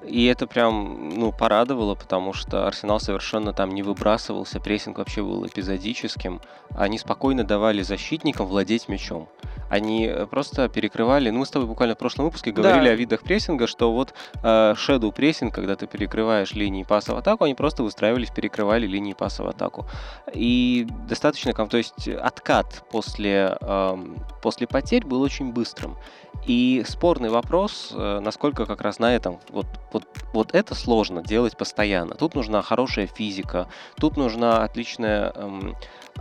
И 0.06 0.26
это 0.26 0.46
прям, 0.46 1.08
ну, 1.10 1.32
порадовало, 1.32 1.94
потому 1.94 2.32
что 2.32 2.66
Арсенал 2.66 3.00
совершенно 3.00 3.52
там 3.52 3.70
не 3.70 3.82
выбрасывался, 3.82 4.60
прессинг 4.60 4.98
вообще 4.98 5.22
был 5.22 5.46
эпизодическим. 5.46 6.40
Они 6.76 6.98
спокойно 6.98 7.44
давали 7.44 7.82
защитникам 7.82 8.46
владеть 8.46 8.88
мячом. 8.88 9.28
Они 9.70 10.06
э, 10.06 10.26
просто 10.26 10.68
перекрывали, 10.68 11.30
ну, 11.30 11.38
мы 11.38 11.46
с 11.46 11.50
тобой 11.50 11.66
буквально 11.66 11.94
в 11.94 11.98
прошлом 11.98 12.26
выпуске 12.26 12.52
говорили 12.52 12.84
да. 12.84 12.90
о 12.90 12.94
видах 12.94 13.22
прессинга, 13.22 13.66
что 13.66 13.92
вот 13.92 14.12
э, 14.42 14.74
shadow 14.76 15.10
прессинг, 15.10 15.54
когда 15.54 15.74
ты 15.74 15.86
перекрываешь 15.86 16.52
линии 16.52 16.82
паса 16.82 17.14
в 17.14 17.18
атаку, 17.18 17.44
они 17.44 17.54
просто 17.54 17.82
выстраивались, 17.82 18.30
перекрывали 18.30 18.86
линии 18.86 19.14
паса 19.14 19.42
в 19.42 19.48
атаку. 19.48 19.86
И 20.34 20.86
достаточно, 21.08 21.52
то 21.54 21.76
есть 21.78 22.08
откат 22.08 22.84
после, 22.90 23.56
э, 23.60 23.96
после 24.42 24.66
потерь 24.66 25.06
был 25.06 25.22
очень 25.22 25.52
быстрым. 25.52 25.96
И 26.46 26.84
спорный 26.86 27.30
вопрос, 27.30 27.90
э, 27.92 28.20
насколько 28.20 28.66
как 28.66 28.82
раз 28.82 28.98
на 28.98 29.14
этом, 29.14 29.40
вот, 29.48 29.66
вот, 29.92 30.04
вот 30.32 30.54
это 30.54 30.74
сложно 30.74 31.22
делать 31.22 31.56
постоянно. 31.56 32.14
Тут 32.14 32.34
нужна 32.34 32.60
хорошая 32.60 33.06
физика, 33.06 33.66
тут 33.96 34.16
нужна 34.16 34.62
отличное 34.62 35.32
эм, 35.34 35.74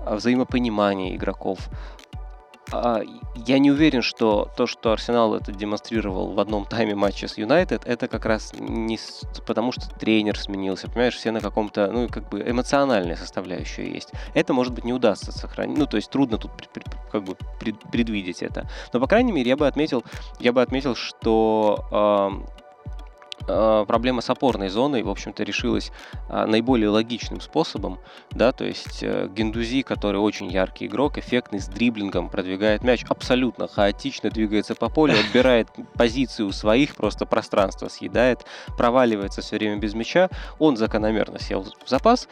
взаимопонимание 0.05 1.15
игроков. 1.15 1.69
А, 2.71 3.01
я 3.35 3.59
не 3.59 3.71
уверен, 3.71 4.01
что 4.01 4.49
то, 4.55 4.67
что 4.67 4.91
Арсенал 4.91 5.35
это 5.35 5.51
демонстрировал 5.51 6.33
в 6.33 6.39
одном 6.39 6.65
тайме 6.65 6.95
матча 6.95 7.27
с 7.27 7.37
Юнайтед, 7.37 7.85
это 7.85 8.07
как 8.07 8.25
раз 8.25 8.53
не 8.57 8.97
потому, 9.45 9.71
что 9.71 9.89
тренер 9.89 10.39
сменился, 10.39 10.87
понимаешь, 10.87 11.15
все 11.15 11.31
на 11.31 11.41
каком-то, 11.41 11.91
ну, 11.91 12.07
как 12.07 12.29
бы 12.29 12.41
эмоциональная 12.41 13.15
составляющая 13.15 13.91
есть. 13.91 14.11
Это, 14.33 14.53
может 14.53 14.73
быть, 14.73 14.85
не 14.85 14.93
удастся 14.93 15.31
сохранить, 15.31 15.77
ну, 15.77 15.85
то 15.85 15.97
есть 15.97 16.09
трудно 16.09 16.37
тут 16.37 16.51
как 17.11 17.23
бы 17.23 17.35
предвидеть 17.59 18.41
это. 18.41 18.67
Но, 18.91 18.99
по 18.99 19.07
крайней 19.07 19.31
мере, 19.31 19.49
я 19.49 19.57
бы 19.57 19.67
отметил, 19.67 20.03
я 20.39 20.53
бы 20.53 20.61
отметил, 20.61 20.95
что 20.95 22.43
проблема 23.45 24.21
с 24.21 24.29
опорной 24.29 24.69
зоной, 24.69 25.03
в 25.03 25.09
общем-то, 25.09 25.43
решилась 25.43 25.91
э, 26.29 26.45
наиболее 26.45 26.89
логичным 26.89 27.41
способом, 27.41 27.99
да, 28.31 28.51
то 28.51 28.65
есть 28.65 29.03
э, 29.03 29.27
Гендузи, 29.33 29.81
который 29.81 30.19
очень 30.19 30.51
яркий 30.51 30.85
игрок, 30.85 31.17
эффектный, 31.17 31.59
с 31.59 31.67
дриблингом, 31.67 32.29
продвигает 32.29 32.83
мяч, 32.83 33.03
абсолютно 33.09 33.67
хаотично 33.67 34.29
двигается 34.29 34.75
по 34.75 34.89
полю, 34.89 35.13
отбирает 35.27 35.67
позицию 35.93 36.51
своих, 36.51 36.95
просто 36.95 37.25
пространство 37.25 37.87
съедает, 37.87 38.45
проваливается 38.77 39.41
все 39.41 39.57
время 39.57 39.77
без 39.77 39.93
мяча, 39.93 40.29
он 40.59 40.77
закономерно 40.77 41.39
сел 41.39 41.63
в 41.63 41.89
запас, 41.89 42.27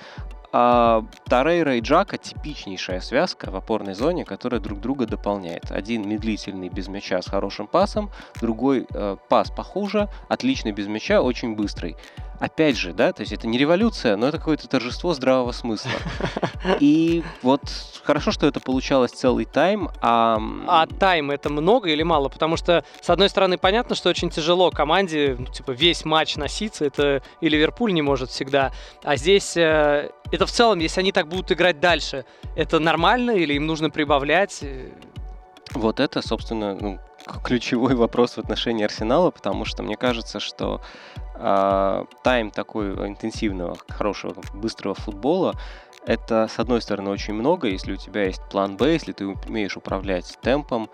а 0.54 1.06
Тарейра 1.26 1.78
и 1.78 1.82
Джака 1.82 2.18
типичнейшая 2.18 3.00
связка 3.00 3.52
в 3.52 3.56
опорной 3.56 3.94
зоне, 3.94 4.26
которая 4.26 4.60
друг 4.60 4.80
друга 4.80 5.06
дополняет. 5.06 5.72
Один 5.72 6.08
медлительный 6.08 6.70
без 6.70 6.88
мяча 6.88 7.22
с 7.22 7.28
хорошим 7.30 7.68
пасом, 7.68 8.12
другой 8.40 8.88
э, 8.94 9.18
пас 9.30 9.50
похуже, 9.52 10.10
отличный 10.28 10.72
без 10.72 10.88
мяча, 10.88 11.22
очень 11.22 11.56
быстрый 11.56 11.96
опять 12.42 12.76
же, 12.76 12.92
да, 12.92 13.14
то 13.14 13.22
есть 13.22 13.32
это 13.32 13.48
не 13.48 13.58
революция, 13.60 14.18
но 14.18 14.28
это 14.28 14.40
какое-то 14.40 14.68
торжество 14.68 15.14
здравого 15.14 15.52
смысла. 15.52 15.92
И 16.80 17.24
вот 17.44 17.62
хорошо, 18.04 18.32
что 18.32 18.48
это 18.48 18.60
получалось 18.60 19.12
целый 19.12 19.46
тайм, 19.46 19.90
а... 20.02 20.40
А 20.68 20.88
тайм 20.88 21.30
это 21.30 21.50
много 21.52 21.90
или 21.90 22.02
мало? 22.02 22.30
Потому 22.30 22.58
что, 22.58 22.84
с 23.00 23.10
одной 23.12 23.30
стороны, 23.30 23.60
понятно, 23.60 23.94
что 23.94 24.10
очень 24.10 24.32
тяжело 24.32 24.72
команде, 24.72 25.36
ну, 25.38 25.46
типа, 25.46 25.72
весь 25.72 26.04
матч 26.04 26.36
носиться, 26.36 26.84
это 26.84 27.22
и 27.42 27.48
Ливерпуль 27.48 27.94
не 27.94 28.02
может 28.02 28.32
всегда, 28.32 28.72
а 29.04 29.18
здесь 29.18 29.56
э, 29.56 30.10
это 30.32 30.46
в 30.48 30.52
целом, 30.52 30.80
если 30.80 31.00
они 31.02 31.12
так 31.12 31.28
будут 31.28 31.52
играть 31.52 31.80
дальше, 31.80 32.26
это 32.56 32.80
нормально 32.80 33.32
или 33.32 33.54
им 33.54 33.68
нужно 33.68 33.92
прибавлять? 33.92 34.64
Вот 35.74 36.00
это, 36.00 36.28
собственно, 36.28 36.74
ну, 36.74 37.00
ключевой 37.44 37.96
вопрос 37.96 38.34
в 38.34 38.40
отношении 38.40 38.84
Арсенала, 38.84 39.30
потому 39.30 39.64
что 39.66 39.84
мне 39.84 39.96
кажется, 39.96 40.40
что 40.40 40.82
э, 41.42 42.06
тайм 42.24 42.52
такой 42.52 42.94
интенсивного, 43.08 43.78
хорошего, 43.90 44.42
быстрого 44.54 44.96
футбола, 44.96 45.56
это, 46.06 46.48
с 46.48 46.60
одной 46.60 46.82
стороны, 46.82 47.10
очень 47.10 47.34
много, 47.34 47.68
если 47.68 47.94
у 47.94 47.98
тебя 47.98 48.26
есть 48.26 48.42
план 48.50 48.76
Б, 48.76 48.94
если 48.94 49.12
ты 49.12 49.28
умеешь 49.28 49.78
управлять 49.78 50.38
темпом, 50.42 50.90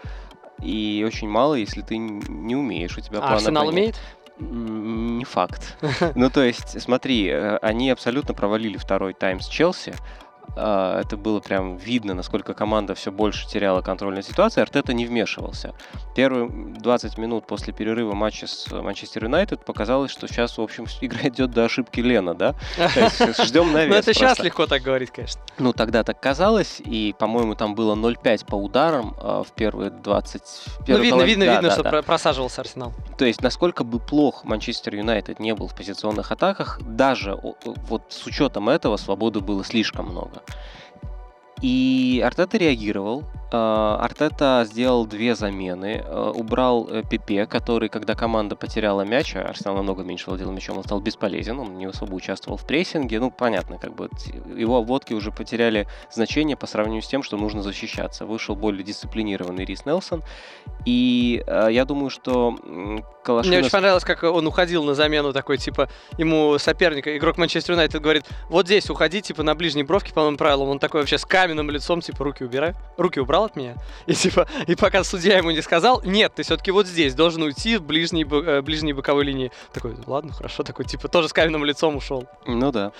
и 0.61 1.03
очень 1.05 1.29
мало, 1.29 1.55
если 1.55 1.81
ты 1.81 1.97
не 1.97 2.55
умеешь, 2.55 2.97
у 2.97 3.01
тебя 3.01 3.19
а 3.19 3.33
Арсенал 3.33 3.67
умеет? 3.67 3.95
Не 4.39 5.25
факт. 5.25 5.77
Ну, 6.15 6.29
то 6.29 6.43
есть, 6.43 6.79
смотри, 6.81 7.27
э, 7.27 7.57
они 7.57 7.89
абсолютно 7.89 8.33
провалили 8.33 8.77
второй 8.77 9.13
тайм 9.13 9.39
с 9.39 9.47
Челси, 9.47 9.95
а, 9.95 10.26
это 10.55 11.17
было 11.17 11.39
прям 11.39 11.77
видно, 11.77 12.13
насколько 12.13 12.53
команда 12.53 12.95
все 12.95 13.11
больше 13.11 13.47
теряла 13.47 13.81
контроль 13.81 14.15
над 14.15 14.25
ситуацией. 14.25 14.63
Артета 14.63 14.93
не 14.93 15.05
вмешивался. 15.05 15.73
Первые 16.15 16.49
20 16.49 17.17
минут 17.17 17.45
после 17.45 17.73
перерыва 17.73 18.13
матча 18.13 18.47
с 18.47 18.71
Манчестер 18.71 19.25
Юнайтед 19.25 19.65
показалось, 19.65 20.11
что 20.11 20.27
сейчас, 20.27 20.57
в 20.57 20.61
общем, 20.61 20.85
игра 21.01 21.29
идет 21.29 21.51
до 21.51 21.65
ошибки 21.65 21.99
Лена, 21.99 22.33
да? 22.33 22.55
Ждем 23.43 23.71
на 23.71 23.85
Ну, 23.85 23.95
это 23.95 24.13
сейчас 24.13 24.39
легко 24.39 24.65
так 24.67 24.81
говорить, 24.81 25.11
конечно. 25.11 25.41
Ну, 25.57 25.73
тогда 25.73 26.03
так 26.03 26.19
казалось, 26.19 26.81
и, 26.83 27.15
по-моему, 27.17 27.55
там 27.55 27.75
было 27.75 27.95
0-5 27.95 28.45
по 28.45 28.55
ударам 28.55 29.15
а, 29.19 29.43
в 29.43 29.51
первые 29.51 29.89
20... 29.89 30.41
Ну, 30.87 30.97
видно, 30.97 31.21
видно, 31.23 31.43
видно, 31.43 31.71
что 31.71 32.03
просаживался 32.03 32.61
Арсенал. 32.61 32.93
То 33.17 33.25
есть, 33.25 33.41
насколько 33.41 33.83
бы 33.83 33.99
плох 33.99 34.43
Манчестер 34.43 34.95
Юнайтед 34.95 35.39
не 35.39 35.55
был 35.55 35.67
в 35.67 35.75
позиционных 35.75 36.31
атаках, 36.31 36.79
даже 36.83 37.35
вот 37.65 38.03
с 38.09 38.25
учетом 38.27 38.69
этого 38.69 38.97
свободы 38.97 39.39
было 39.39 39.63
слишком 39.63 40.07
много. 40.09 40.43
И 41.61 42.21
Артета 42.25 42.57
реагировал, 42.57 43.23
Э, 43.49 43.97
Артета 43.99 44.65
сделал 44.67 45.05
две 45.05 45.35
замены. 45.35 46.03
Э, 46.05 46.31
убрал 46.35 46.87
э, 46.89 47.03
Пипе, 47.09 47.45
который, 47.45 47.87
когда 47.87 48.13
команда 48.13 48.55
потеряла 48.55 49.03
мяч, 49.03 49.35
а 49.35 49.41
Арсенал 49.41 49.77
намного 49.77 50.03
меньше 50.03 50.29
владел 50.29 50.51
мячом, 50.51 50.77
он 50.77 50.83
стал 50.83 50.99
бесполезен, 50.99 51.59
он 51.59 51.77
не 51.77 51.85
особо 51.85 52.13
участвовал 52.15 52.57
в 52.57 52.65
прессинге. 52.65 53.19
Ну, 53.19 53.31
понятно, 53.31 53.77
как 53.77 53.95
бы 53.95 54.09
его 54.55 54.77
обводки 54.77 55.13
уже 55.13 55.31
потеряли 55.31 55.87
значение 56.11 56.57
по 56.57 56.67
сравнению 56.67 57.01
с 57.01 57.07
тем, 57.07 57.23
что 57.23 57.37
нужно 57.37 57.61
защищаться. 57.61 58.25
Вышел 58.25 58.55
более 58.55 58.83
дисциплинированный 58.83 59.63
Рис 59.63 59.85
Нелсон. 59.85 60.23
И 60.85 61.43
я 61.47 61.85
думаю, 61.85 62.09
что 62.09 62.55
Калашинов... 63.23 63.57
Мне 63.57 63.59
очень 63.59 63.71
понравилось, 63.71 64.03
как 64.03 64.23
он 64.23 64.47
уходил 64.47 64.83
на 64.83 64.93
замену 64.93 65.33
такой, 65.33 65.57
типа, 65.57 65.89
ему 66.17 66.57
соперник, 66.59 67.07
игрок 67.07 67.37
Манчестер 67.37 67.73
Юнайтед 67.73 68.01
говорит, 68.01 68.25
вот 68.49 68.67
здесь 68.67 68.89
уходи, 68.89 69.21
типа, 69.21 69.43
на 69.43 69.53
ближней 69.53 69.83
бровке, 69.83 70.13
по 70.13 70.23
моим 70.23 70.37
правилам. 70.37 70.69
Он 70.69 70.79
такой 70.79 71.01
вообще 71.01 71.17
с 71.17 71.25
каменным 71.47 71.69
лицом, 71.69 72.01
типа, 72.01 72.23
руки 72.25 72.43
убирай. 72.43 72.73
Руки 72.97 73.19
убрал 73.19 73.45
от 73.45 73.55
меня. 73.55 73.75
И 74.05 74.13
типа, 74.13 74.47
и 74.67 74.75
пока 74.75 75.03
судья 75.03 75.37
ему 75.37 75.51
не 75.51 75.61
сказал, 75.61 76.01
нет, 76.03 76.33
ты 76.35 76.43
все-таки 76.43 76.71
вот 76.71 76.87
здесь 76.87 77.15
должен 77.15 77.43
уйти 77.43 77.77
в 77.77 77.83
ближней, 77.83 78.23
э, 78.23 78.61
ближней 78.61 78.93
боковой 78.93 79.23
линии. 79.23 79.51
Такой, 79.73 79.95
ладно, 80.05 80.33
хорошо, 80.33 80.63
такой, 80.63 80.85
типа, 80.85 81.07
тоже 81.07 81.29
с 81.29 81.33
каменным 81.33 81.63
лицом 81.63 81.95
ушел. 81.95 82.25
Ну 82.45 82.71
да. 82.71 82.91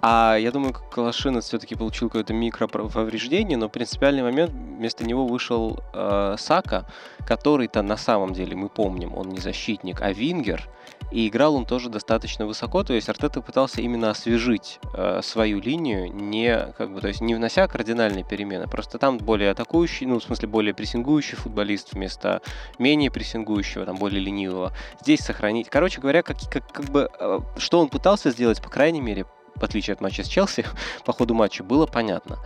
А 0.00 0.36
я 0.36 0.50
думаю, 0.50 0.72
Калашинец 0.72 1.44
все-таки 1.44 1.74
получил 1.74 2.08
какое-то 2.08 2.32
микроповреждение, 2.32 3.58
но 3.58 3.68
принципиальный 3.68 4.22
момент, 4.22 4.50
вместо 4.50 5.04
него 5.04 5.26
вышел 5.26 5.80
э, 5.92 6.36
Сака, 6.38 6.86
который-то 7.26 7.82
на 7.82 7.96
самом 7.96 8.32
деле, 8.32 8.56
мы 8.56 8.68
помним, 8.68 9.14
он 9.14 9.28
не 9.28 9.40
защитник, 9.40 10.00
а 10.00 10.12
вингер, 10.12 10.68
и 11.10 11.28
играл 11.28 11.54
он 11.56 11.66
тоже 11.66 11.88
достаточно 11.88 12.46
высоко, 12.46 12.84
то 12.84 12.92
есть 12.92 13.08
Артета 13.08 13.40
пытался 13.40 13.80
именно 13.80 14.10
освежить 14.10 14.78
э, 14.94 15.20
свою 15.22 15.60
линию, 15.60 16.12
не, 16.12 16.72
как 16.78 16.92
бы, 16.92 17.00
то 17.00 17.08
есть 17.08 17.20
не 17.20 17.34
внося 17.34 17.66
кардинальные 17.66 18.24
перемены, 18.24 18.66
просто 18.66 18.98
там 18.98 19.18
более 19.18 19.50
атакующий, 19.50 20.06
ну, 20.06 20.18
в 20.18 20.22
смысле, 20.22 20.48
более 20.48 20.74
прессингующий 20.74 21.36
футболист 21.36 21.92
вместо 21.92 22.42
менее 22.78 23.10
прессингующего, 23.10 23.84
там, 23.86 23.96
более 23.96 24.20
ленивого. 24.20 24.72
Здесь 25.00 25.20
сохранить. 25.20 25.68
Короче 25.68 26.00
говоря, 26.00 26.22
как, 26.22 26.36
как, 26.50 26.70
как 26.72 26.86
бы, 26.86 27.10
э, 27.18 27.40
что 27.56 27.80
он 27.80 27.88
пытался 27.88 28.30
сделать, 28.30 28.62
по 28.62 28.68
крайней 28.68 29.00
мере, 29.00 29.26
в 29.60 29.64
отличие 29.64 29.94
от 29.94 30.00
матча 30.00 30.24
с 30.24 30.26
Челси, 30.26 30.64
по 31.04 31.12
ходу 31.12 31.34
матча 31.34 31.62
было 31.62 31.86
понятно. 31.86 32.38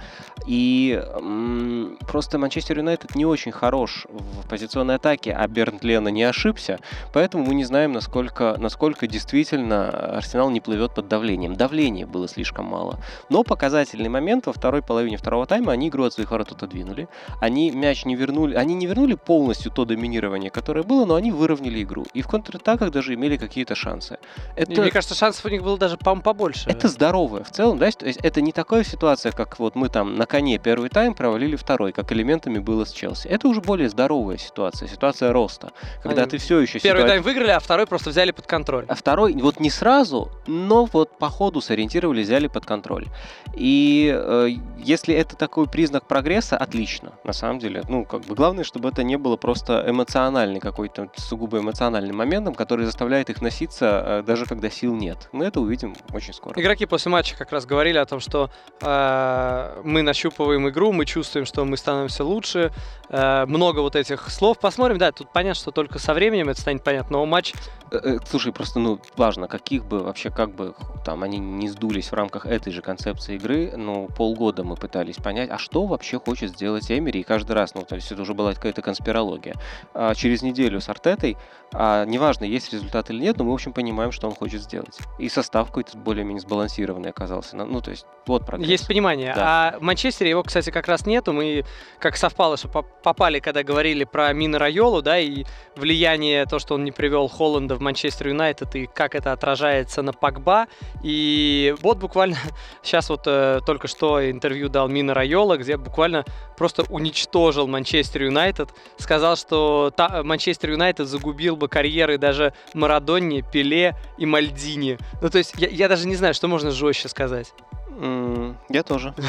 И 0.46 1.00
м- 1.16 1.96
просто 2.06 2.38
Манчестер 2.38 2.78
Юнайтед 2.78 3.14
не 3.14 3.24
очень 3.24 3.52
хорош 3.52 4.06
в 4.10 4.48
позиционной 4.48 4.96
атаке, 4.96 5.32
а 5.32 5.46
Бернт 5.46 5.84
Лена 5.84 6.08
не 6.08 6.24
ошибся, 6.24 6.78
поэтому 7.12 7.44
мы 7.44 7.54
не 7.54 7.64
знаем, 7.64 7.92
насколько, 7.92 8.56
насколько 8.58 9.06
действительно 9.06 10.16
Арсенал 10.16 10.50
не 10.50 10.60
плывет 10.60 10.94
под 10.94 11.08
давлением. 11.08 11.54
Давления 11.54 12.06
было 12.06 12.28
слишком 12.28 12.66
мало. 12.66 12.98
Но 13.28 13.44
показательный 13.44 14.08
момент 14.08 14.46
во 14.46 14.52
второй 14.52 14.82
половине 14.82 15.16
второго 15.16 15.46
тайма 15.46 15.72
они 15.72 15.88
игру 15.88 16.04
от 16.04 16.12
своих 16.14 16.30
ворот 16.30 16.52
отодвинули. 16.52 17.08
Они 17.40 17.70
мяч 17.70 18.04
не 18.04 18.16
вернули, 18.16 18.54
они 18.54 18.74
не 18.74 18.86
вернули 18.86 19.14
полностью 19.14 19.70
то 19.70 19.84
доминирование, 19.84 20.50
которое 20.50 20.82
было, 20.82 21.04
но 21.04 21.14
они 21.14 21.30
выровняли 21.30 21.82
игру. 21.82 22.04
И 22.12 22.22
в 22.22 22.28
контратаках 22.28 22.90
даже 22.90 23.14
имели 23.14 23.36
какие-то 23.36 23.74
шансы. 23.74 24.18
Это... 24.56 24.80
Мне 24.80 24.90
кажется, 24.90 25.14
шансов 25.14 25.44
у 25.44 25.48
них 25.48 25.62
было 25.62 25.78
даже, 25.78 25.96
по 25.96 26.14
побольше. 26.14 26.68
Это 26.68 26.88
здоровая 27.04 27.44
в 27.44 27.50
целом, 27.50 27.78
да, 27.78 27.90
то 27.90 28.06
есть 28.06 28.18
это 28.22 28.40
не 28.40 28.52
такая 28.52 28.82
ситуация, 28.82 29.30
как 29.30 29.58
вот 29.58 29.74
мы 29.74 29.90
там 29.90 30.16
на 30.16 30.24
коне 30.24 30.56
первый 30.58 30.88
тайм 30.88 31.12
провалили 31.12 31.54
второй, 31.54 31.92
как 31.92 32.10
элементами 32.12 32.58
было 32.58 32.86
с 32.86 32.92
Челси. 32.92 33.28
Это 33.28 33.46
уже 33.46 33.60
более 33.60 33.90
здоровая 33.90 34.38
ситуация, 34.38 34.88
ситуация 34.88 35.30
роста, 35.30 35.72
когда 36.02 36.22
Они 36.22 36.30
ты 36.30 36.38
все 36.38 36.60
еще... 36.60 36.78
Первый 36.78 37.00
ситуация... 37.00 37.08
тайм 37.08 37.22
выиграли, 37.22 37.50
а 37.50 37.60
второй 37.60 37.86
просто 37.86 38.08
взяли 38.08 38.30
под 38.30 38.46
контроль. 38.46 38.86
А 38.88 38.94
второй, 38.94 39.34
вот 39.34 39.60
не 39.60 39.68
сразу, 39.68 40.30
но 40.46 40.86
вот 40.86 41.18
по 41.18 41.28
ходу 41.28 41.60
сориентировали, 41.60 42.22
взяли 42.22 42.46
под 42.46 42.64
контроль. 42.64 43.04
И 43.52 44.10
э, 44.16 44.48
если 44.78 45.14
это 45.14 45.36
такой 45.36 45.68
признак 45.68 46.06
прогресса, 46.06 46.56
отлично, 46.56 47.12
на 47.22 47.34
самом 47.34 47.58
деле. 47.58 47.82
Ну, 47.86 48.06
как 48.06 48.22
бы 48.22 48.34
главное, 48.34 48.64
чтобы 48.64 48.88
это 48.88 49.02
не 49.02 49.16
было 49.16 49.36
просто 49.36 49.84
эмоциональный 49.86 50.60
какой-то, 50.60 51.10
сугубо 51.16 51.58
эмоциональным 51.58 52.16
моментом, 52.16 52.54
который 52.54 52.86
заставляет 52.86 53.28
их 53.28 53.42
носиться, 53.42 54.02
э, 54.06 54.22
даже 54.26 54.46
когда 54.46 54.70
сил 54.70 54.96
нет. 54.96 55.28
Мы 55.32 55.44
это 55.44 55.60
увидим 55.60 55.94
очень 56.14 56.32
скоро. 56.32 56.58
Игроки 56.58 56.83
после 56.86 57.10
матча 57.10 57.36
как 57.36 57.52
раз 57.52 57.66
говорили 57.66 57.98
о 57.98 58.06
том, 58.06 58.20
что 58.20 58.50
э, 58.80 59.80
мы 59.84 60.02
нащупываем 60.02 60.68
игру, 60.68 60.92
мы 60.92 61.06
чувствуем, 61.06 61.46
что 61.46 61.64
мы 61.64 61.76
становимся 61.76 62.24
лучше. 62.24 62.72
Э, 63.08 63.46
много 63.46 63.80
вот 63.80 63.96
этих 63.96 64.30
слов. 64.30 64.58
Посмотрим, 64.58 64.98
да, 64.98 65.12
тут 65.12 65.32
понятно, 65.32 65.60
что 65.60 65.70
только 65.70 65.98
со 65.98 66.14
временем 66.14 66.48
это 66.48 66.60
станет 66.60 66.82
понятно. 66.82 67.18
Но 67.18 67.26
матч... 67.26 67.52
Э, 67.90 68.00
э, 68.02 68.18
слушай, 68.28 68.52
просто, 68.52 68.78
ну, 68.80 69.00
важно, 69.16 69.46
каких 69.48 69.84
бы 69.84 70.00
вообще, 70.00 70.30
как 70.30 70.54
бы 70.54 70.74
там 71.04 71.22
они 71.22 71.38
не 71.38 71.68
сдулись 71.68 72.10
в 72.10 72.14
рамках 72.14 72.46
этой 72.46 72.72
же 72.72 72.82
концепции 72.82 73.36
игры, 73.36 73.72
ну, 73.76 74.08
полгода 74.16 74.64
мы 74.64 74.76
пытались 74.76 75.16
понять, 75.16 75.50
а 75.50 75.58
что 75.58 75.86
вообще 75.86 76.18
хочет 76.18 76.50
сделать 76.50 76.90
Эмери, 76.90 77.20
и 77.20 77.22
каждый 77.22 77.52
раз, 77.52 77.74
ну, 77.74 77.82
то 77.82 77.94
есть 77.94 78.10
это 78.10 78.22
уже 78.22 78.34
была 78.34 78.54
какая-то 78.54 78.82
конспирология. 78.82 79.54
А 79.92 80.14
через 80.14 80.42
неделю 80.42 80.80
с 80.80 80.88
Артетой, 80.88 81.36
а, 81.72 82.04
неважно, 82.04 82.44
есть 82.44 82.72
результат 82.72 83.10
или 83.10 83.20
нет, 83.20 83.36
но 83.38 83.44
мы, 83.44 83.50
в 83.50 83.54
общем, 83.54 83.72
понимаем, 83.72 84.12
что 84.12 84.28
он 84.28 84.34
хочет 84.34 84.62
сделать. 84.62 84.98
И 85.18 85.28
состав 85.28 85.68
какой-то 85.68 85.96
более-менее 85.98 86.40
сбалансированный 86.40 86.73
сбалансированный 86.74 87.10
оказался. 87.10 87.56
Ну, 87.56 87.80
то 87.80 87.90
есть, 87.90 88.06
вот 88.26 88.46
прогресс. 88.46 88.68
Есть 88.68 88.86
понимание. 88.86 89.32
Да. 89.34 89.74
А 89.74 89.78
в 89.78 89.82
Манчестере 89.82 90.30
его, 90.30 90.42
кстати, 90.42 90.70
как 90.70 90.88
раз 90.88 91.06
нету. 91.06 91.32
Мы, 91.32 91.64
как 91.98 92.16
совпало, 92.16 92.56
что 92.56 92.68
попали, 92.68 93.38
когда 93.38 93.62
говорили 93.62 94.04
про 94.04 94.32
Мина 94.32 94.58
Райолу, 94.58 95.02
да, 95.02 95.18
и 95.18 95.44
влияние, 95.76 96.46
то, 96.46 96.58
что 96.58 96.74
он 96.74 96.84
не 96.84 96.92
привел 96.92 97.28
Холланда 97.28 97.76
в 97.76 97.80
Манчестер 97.80 98.28
Юнайтед, 98.28 98.74
и 98.74 98.86
как 98.86 99.14
это 99.14 99.32
отражается 99.32 100.02
на 100.02 100.12
Пакба. 100.12 100.66
И 101.02 101.74
вот 101.80 101.98
буквально 101.98 102.36
сейчас 102.82 103.10
вот 103.10 103.22
э, 103.26 103.60
только 103.66 103.88
что 103.88 104.30
интервью 104.30 104.68
дал 104.68 104.88
Мина 104.88 105.14
Райола, 105.14 105.56
где 105.56 105.76
буквально 105.76 106.24
просто 106.56 106.84
уничтожил 106.88 107.66
Манчестер 107.66 108.24
Юнайтед. 108.24 108.70
Сказал, 108.98 109.36
что 109.36 109.92
Манчестер 110.24 110.70
Юнайтед 110.70 111.06
загубил 111.06 111.56
бы 111.56 111.68
карьеры 111.68 112.18
даже 112.18 112.54
Марадонни, 112.72 113.44
Пеле 113.52 113.96
и 114.18 114.26
Мальдини. 114.26 114.98
Ну, 115.20 115.28
то 115.28 115.38
есть, 115.38 115.54
я, 115.56 115.68
я 115.68 115.88
даже 115.88 116.06
не 116.06 116.16
знаю, 116.16 116.34
что 116.34 116.48
можно 116.48 116.63
жестче 116.70 117.08
сказать. 117.08 117.52
Mm, 117.98 118.56
я 118.68 118.82
тоже. 118.82 119.14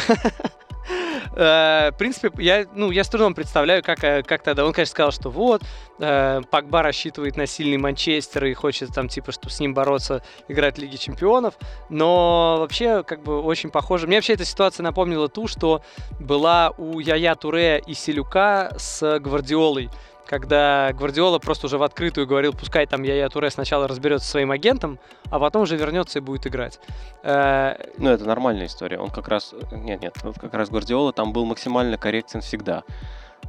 Э, 1.36 1.90
в 1.92 1.98
принципе, 1.98 2.32
я, 2.38 2.66
ну, 2.74 2.92
я 2.92 3.04
с 3.04 3.10
трудом 3.10 3.34
представляю, 3.34 3.84
как, 3.84 4.04
э, 4.04 4.24
как 4.24 4.44
тогда. 4.44 4.66
Он, 4.66 4.72
конечно, 4.72 4.92
сказал, 4.92 5.12
что 5.12 5.30
вот, 5.30 5.64
э, 6.00 6.42
Пакба 6.50 6.82
рассчитывает 6.82 7.36
на 7.36 7.46
сильный 7.46 7.78
Манчестер 7.78 8.46
и 8.46 8.54
хочет 8.54 8.94
там, 8.94 9.10
типа, 9.10 9.32
чтобы 9.32 9.52
с 9.52 9.60
ним 9.60 9.74
бороться, 9.74 10.24
играть 10.48 10.78
в 10.78 10.82
Лиге 10.82 10.98
Чемпионов. 10.98 11.56
Но 11.90 12.58
вообще, 12.60 13.04
как 13.04 13.24
бы, 13.24 13.42
очень 13.42 13.70
похоже. 13.70 14.08
Мне 14.08 14.18
вообще 14.18 14.34
эта 14.34 14.46
ситуация 14.46 14.84
напомнила 14.84 15.28
ту, 15.28 15.48
что 15.48 15.82
была 16.20 16.72
у 16.78 17.00
Яя 17.00 17.36
Туре 17.36 17.82
и 17.86 17.94
Селюка 17.94 18.72
с 18.78 19.20
Гвардиолой 19.20 19.90
когда 20.36 20.92
Гвардиола 20.92 21.40
просто 21.40 21.68
уже 21.68 21.78
в 21.78 21.84
открытую 21.84 22.28
говорил, 22.28 22.52
пускай 22.52 22.86
там 22.86 23.04
Яя 23.04 23.30
Туре 23.30 23.50
сначала 23.50 23.88
разберется 23.88 24.26
со 24.26 24.32
своим 24.32 24.52
агентом, 24.52 25.00
а 25.30 25.40
потом 25.40 25.62
уже 25.62 25.78
вернется 25.78 26.20
и 26.20 26.22
будет 26.22 26.46
играть. 26.46 26.82
Э, 27.24 27.76
ну, 27.98 28.10
это 28.10 28.26
нормальная 28.26 28.66
история. 28.66 29.00
Он 29.00 29.10
как 29.10 29.30
раз... 29.30 29.56
Нет, 29.72 30.02
нет, 30.02 30.14
как 30.42 30.54
раз 30.54 30.70
Гвардиола 30.70 31.14
там 31.14 31.32
был 31.32 31.46
максимально 31.46 31.98
корректен 31.98 32.42
всегда. 32.42 32.84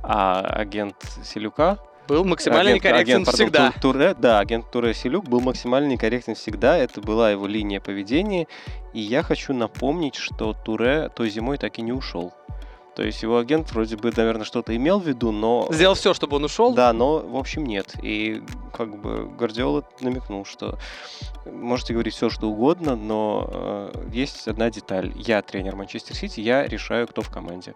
А 0.05 0.43
агент 0.43 0.95
Селюка... 1.25 1.78
Был 2.07 2.25
максимально 2.25 2.71
агент, 2.71 2.85
некорректен 2.85 3.14
агент, 3.14 3.28
всегда. 3.35 3.59
Пардон, 3.64 3.81
Туре, 3.81 4.14
да, 4.16 4.38
агент 4.38 4.71
Туре 4.71 4.95
Селюк 4.95 5.25
был 5.25 5.40
максимально 5.40 5.88
некорректен 5.88 6.37
всегда. 6.37 6.78
Это 6.78 7.00
была 7.00 7.33
его 7.33 7.49
линия 7.49 7.81
поведения. 7.81 8.47
И 8.93 9.00
я 9.00 9.25
хочу 9.25 9.52
напомнить, 9.52 10.14
что 10.14 10.52
Туре 10.52 11.11
той 11.16 11.31
зимой 11.31 11.59
так 11.59 11.81
и 11.81 11.83
не 11.83 11.90
ушел. 11.90 12.33
То 12.97 13.03
есть 13.03 13.23
его 13.23 13.37
агент 13.37 13.71
вроде 13.73 13.95
бы, 13.97 14.11
наверное, 14.17 14.47
что-то 14.47 14.75
имел 14.75 14.99
в 14.99 15.07
виду, 15.07 15.31
но... 15.31 15.69
Сделал 15.71 15.95
все, 15.95 16.15
чтобы 16.15 16.37
он 16.37 16.45
ушел? 16.45 16.73
Да, 16.73 16.95
но, 16.95 17.19
в 17.19 17.37
общем, 17.37 17.67
нет. 17.67 17.95
И 18.03 18.43
как 18.73 18.99
бы 18.99 19.29
Гвардиола 19.37 19.85
намекнул, 20.00 20.47
что 20.47 20.79
можете 21.45 21.93
говорить 21.93 22.15
все, 22.15 22.31
что 22.31 22.49
угодно, 22.49 22.97
но 22.97 23.50
э, 23.53 24.09
есть 24.15 24.49
одна 24.49 24.71
деталь. 24.71 25.12
Я 25.15 25.43
тренер 25.43 25.76
Манчестер 25.76 26.17
Сити, 26.17 26.41
я 26.41 26.67
решаю, 26.67 27.07
кто 27.07 27.21
в 27.21 27.29
команде. 27.29 27.75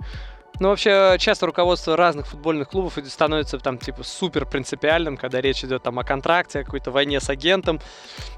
Ну, 0.61 0.69
вообще, 0.69 1.17
часто 1.19 1.47
руководство 1.47 1.97
разных 1.97 2.27
футбольных 2.27 2.69
клубов 2.69 2.99
становится 3.07 3.59
там, 3.59 3.79
типа, 3.79 4.03
супер 4.05 4.45
принципиальным, 4.45 5.17
когда 5.17 5.41
речь 5.41 5.65
идет 5.65 5.83
там 5.83 5.99
о 5.99 6.05
контракте, 6.05 6.61
о 6.61 6.65
какой-то 6.65 6.91
войне 6.91 7.19
с 7.19 7.31
агентом. 7.31 7.81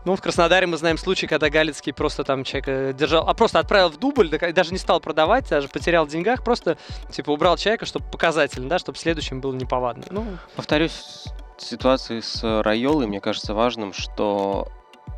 Ну, 0.04 0.14
в 0.14 0.22
Краснодаре 0.22 0.68
мы 0.68 0.76
знаем 0.76 0.98
случай, 0.98 1.26
когда 1.26 1.50
Галицкий 1.50 1.92
просто 1.92 2.22
там 2.22 2.44
человека 2.44 2.92
держал, 2.92 3.28
а 3.28 3.34
просто 3.34 3.58
отправил 3.58 3.90
в 3.90 3.98
дубль, 3.98 4.28
даже 4.28 4.70
не 4.70 4.78
стал 4.78 5.00
продавать, 5.00 5.48
даже 5.48 5.68
потерял 5.68 6.06
в 6.06 6.08
деньгах, 6.08 6.44
просто, 6.44 6.78
типа, 7.10 7.30
убрал 7.32 7.56
человека, 7.56 7.86
чтобы 7.86 8.08
показательно, 8.08 8.68
да, 8.68 8.78
чтобы 8.78 8.98
следующим 8.98 9.40
было 9.40 9.52
неповадно. 9.52 10.04
Ну... 10.10 10.24
Повторюсь, 10.54 11.24
ситуации 11.58 12.20
с 12.20 12.62
Райолой, 12.62 13.08
мне 13.08 13.20
кажется 13.20 13.52
важным, 13.52 13.92
что 13.92 14.68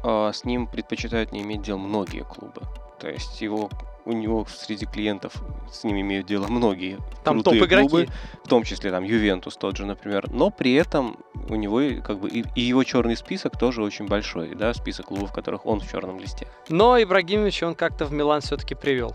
э, 0.02 0.30
с 0.32 0.44
ним 0.44 0.66
предпочитают 0.66 1.32
не 1.32 1.42
иметь 1.42 1.60
дел 1.60 1.76
многие 1.76 2.24
клубы. 2.24 2.62
То 2.98 3.10
есть 3.10 3.42
его 3.42 3.68
у 4.04 4.12
него 4.12 4.46
среди 4.48 4.86
клиентов 4.86 5.34
с 5.70 5.84
ними 5.84 6.00
имеют 6.02 6.26
дело 6.26 6.46
многие 6.48 6.98
там 7.22 7.42
крутые 7.42 7.66
клубы, 7.66 8.08
в 8.44 8.48
том 8.48 8.62
числе 8.62 8.90
там 8.90 9.04
Ювентус 9.04 9.56
тот 9.56 9.76
же, 9.76 9.86
например. 9.86 10.30
Но 10.30 10.50
при 10.50 10.74
этом 10.74 11.16
у 11.48 11.54
него 11.54 11.80
как 12.02 12.18
бы 12.18 12.28
и, 12.28 12.44
и 12.54 12.60
его 12.60 12.84
черный 12.84 13.16
список 13.16 13.58
тоже 13.58 13.82
очень 13.82 14.06
большой, 14.06 14.54
да, 14.54 14.74
список 14.74 15.06
клубов, 15.06 15.30
в 15.30 15.32
которых 15.32 15.66
он 15.66 15.80
в 15.80 15.90
черном 15.90 16.18
листе. 16.18 16.48
Но 16.68 17.00
Ибрагимович 17.02 17.62
он 17.62 17.74
как-то 17.74 18.04
в 18.04 18.12
Милан 18.12 18.40
все-таки 18.40 18.74
привел. 18.74 19.14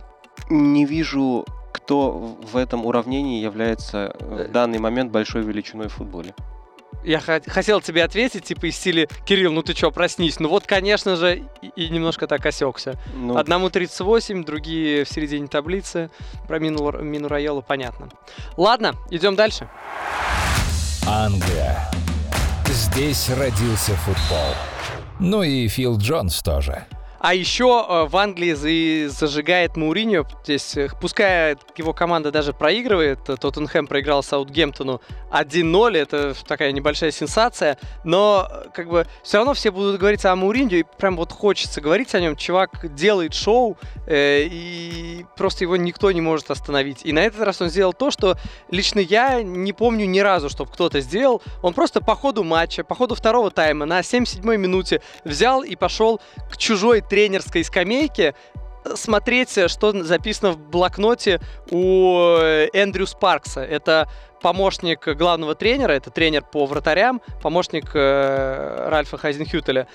Не 0.50 0.86
вижу, 0.86 1.46
кто 1.72 2.12
в 2.12 2.58
этом 2.58 2.86
уравнении 2.86 3.41
является 3.41 4.15
в 4.19 4.39
э, 4.39 4.48
данный 4.48 4.79
момент 4.79 5.12
большой 5.12 5.43
величиной 5.43 5.88
в 5.88 5.93
футболе 5.93 6.34
я 7.03 7.20
хотел 7.20 7.82
тебе 7.82 8.03
ответить, 8.03 8.46
типа, 8.46 8.68
из 8.68 8.75
стиля, 8.75 9.08
Кирилл, 9.25 9.51
ну 9.51 9.62
ты 9.63 9.74
чё, 9.74 9.91
проснись. 9.91 10.39
Ну 10.39 10.50
вот, 10.50 10.65
конечно 10.65 11.15
же, 11.15 11.44
и, 11.62 11.68
и 11.75 11.89
немножко 11.89 12.27
так 12.27 12.46
осекся. 12.46 12.96
Ну... 13.13 13.38
Одному 13.38 13.70
38, 13.70 14.44
другие 14.44 15.06
в 15.06 15.10
середине 15.10 15.48
таблицы. 15.48 16.10
Про 16.48 16.60
Мину, 16.60 16.91
Мину 17.01 17.27
Райолу 17.27 17.62
понятно. 17.62 18.10
Ладно, 18.58 18.96
идем 19.10 19.36
дальше. 19.36 19.70
Англия. 21.08 21.90
Здесь 22.68 23.29
родился 23.29 23.96
футбол. 23.96 24.53
Ну 25.20 25.44
и 25.44 25.68
Фил 25.68 25.98
Джонс 25.98 26.42
тоже. 26.42 26.85
А 27.20 27.34
еще 27.34 27.86
э, 27.88 28.05
в 28.08 28.16
Англии 28.16 29.08
зажигает 29.08 29.75
Мауриньо, 29.75 30.25
здесь, 30.44 30.77
э, 30.77 30.88
пускай 31.01 31.58
его 31.75 31.92
команда 31.92 32.32
даже 32.32 32.53
проигрывает, 32.53 33.29
э, 33.29 33.36
Тоттенхэм 33.36 33.88
проиграл 33.88 34.24
Саутгемптону 34.24 35.01
1-0, 35.29 35.98
это 35.98 36.34
такая 36.48 36.72
небольшая 36.72 37.12
сенсация, 37.12 37.77
но 38.05 38.50
как 38.74 38.90
бы 38.90 39.05
все 39.22 39.38
равно 39.38 39.53
все 39.53 39.72
будут 39.72 40.00
говорить 40.00 40.24
о 40.24 40.34
Мауриньо, 40.36 40.77
и 40.77 40.84
прям 40.98 41.18
вот 41.18 41.34
хочется 41.34 41.82
говорить 41.82 42.16
о 42.16 42.22
нем, 42.22 42.38
чувак 42.38 42.94
делает 42.96 43.34
шоу, 43.34 43.77
э, 44.08 44.44
и 44.44 45.25
просто 45.36 45.66
его 45.66 45.75
никто 45.75 46.14
не 46.14 46.22
может 46.22 46.50
остановить. 46.51 47.01
И 47.03 47.12
на 47.12 47.20
этот 47.20 47.42
раз 47.42 47.62
он 47.62 47.70
сделал 47.70 47.92
то, 47.92 48.12
что 48.12 48.38
лично 48.72 49.00
я 49.00 49.44
не 49.44 49.74
помню 49.74 50.05
ни 50.05 50.20
разу, 50.20 50.50
чтобы 50.50 50.72
кто-то 50.72 51.01
сделал, 51.01 51.42
он 51.62 51.74
просто 51.74 52.00
по 52.00 52.16
ходу 52.16 52.46
матча, 52.46 52.86
по 52.86 52.96
ходу 52.96 53.14
второго 53.14 53.51
тайма 53.51 53.86
на 53.86 54.00
77-й 54.00 54.58
минуте 54.58 55.01
взял 55.25 55.64
и 55.64 55.75
пошел 55.75 56.22
к 56.50 56.55
чужой 56.55 57.01
тренерской 57.09 57.63
скамейке 57.63 58.35
э, 58.85 58.95
смотреть, 58.95 59.57
э, 59.57 59.67
что 59.67 59.91
записано 60.03 60.51
в 60.51 60.59
блокноте 60.59 61.41
у 61.72 62.37
э, 62.39 62.69
Эндрю 62.74 63.07
Спаркса. 63.07 63.61
Это 63.61 64.07
помощник 64.41 65.05
главного 65.17 65.55
тренера, 65.55 65.91
это 65.91 66.11
тренер 66.11 66.43
по 66.43 66.65
вратарям, 66.65 67.22
помощник 67.41 67.91
э, 67.93 68.87
Ральфа 68.89 69.17
Хайзенхютеля. 69.17 69.87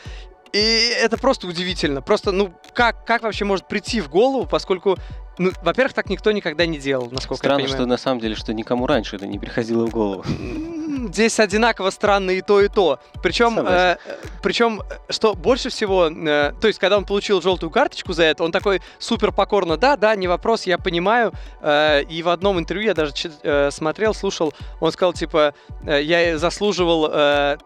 И 0.52 0.92
это 1.00 1.18
просто 1.18 1.48
удивительно. 1.48 2.00
Просто, 2.00 2.30
ну, 2.30 2.54
как, 2.74 3.04
как 3.04 3.22
вообще 3.22 3.44
может 3.44 3.66
прийти 3.66 4.00
в 4.00 4.08
голову, 4.08 4.46
поскольку 4.46 4.96
ну, 5.38 5.50
во-первых, 5.62 5.92
так 5.94 6.08
никто 6.08 6.32
никогда 6.32 6.66
не 6.66 6.78
делал, 6.78 7.08
насколько 7.10 7.38
Странно, 7.38 7.60
я 7.60 7.66
понимаю. 7.66 7.82
что 7.82 7.86
на 7.88 7.96
самом 7.96 8.20
деле, 8.20 8.34
что 8.34 8.52
никому 8.52 8.86
раньше 8.86 9.16
это 9.16 9.26
не 9.26 9.38
приходило 9.38 9.86
в 9.86 9.90
голову. 9.90 10.24
Здесь 11.12 11.38
одинаково 11.40 11.90
странно 11.90 12.30
и 12.30 12.40
то, 12.40 12.60
и 12.60 12.68
то. 12.68 13.00
Причем, 13.22 13.58
э, 13.58 13.96
причем, 14.42 14.82
что 15.08 15.34
больше 15.34 15.70
всего, 15.70 16.06
э, 16.06 16.52
то 16.60 16.66
есть, 16.66 16.78
когда 16.78 16.96
он 16.96 17.04
получил 17.04 17.42
желтую 17.42 17.70
карточку 17.70 18.12
за 18.12 18.24
это, 18.24 18.44
он 18.44 18.52
такой 18.52 18.80
супер 18.98 19.32
покорно, 19.32 19.76
да, 19.76 19.96
да, 19.96 20.14
не 20.14 20.28
вопрос, 20.28 20.64
я 20.66 20.78
понимаю. 20.78 21.32
Э, 21.60 22.02
и 22.02 22.22
в 22.22 22.28
одном 22.28 22.58
интервью 22.58 22.88
я 22.88 22.94
даже 22.94 23.12
э, 23.42 23.70
смотрел, 23.70 24.14
слушал, 24.14 24.54
он 24.80 24.92
сказал, 24.92 25.12
типа, 25.12 25.54
э, 25.84 26.02
я 26.02 26.38
заслуживал 26.38 27.10
э, 27.12 27.58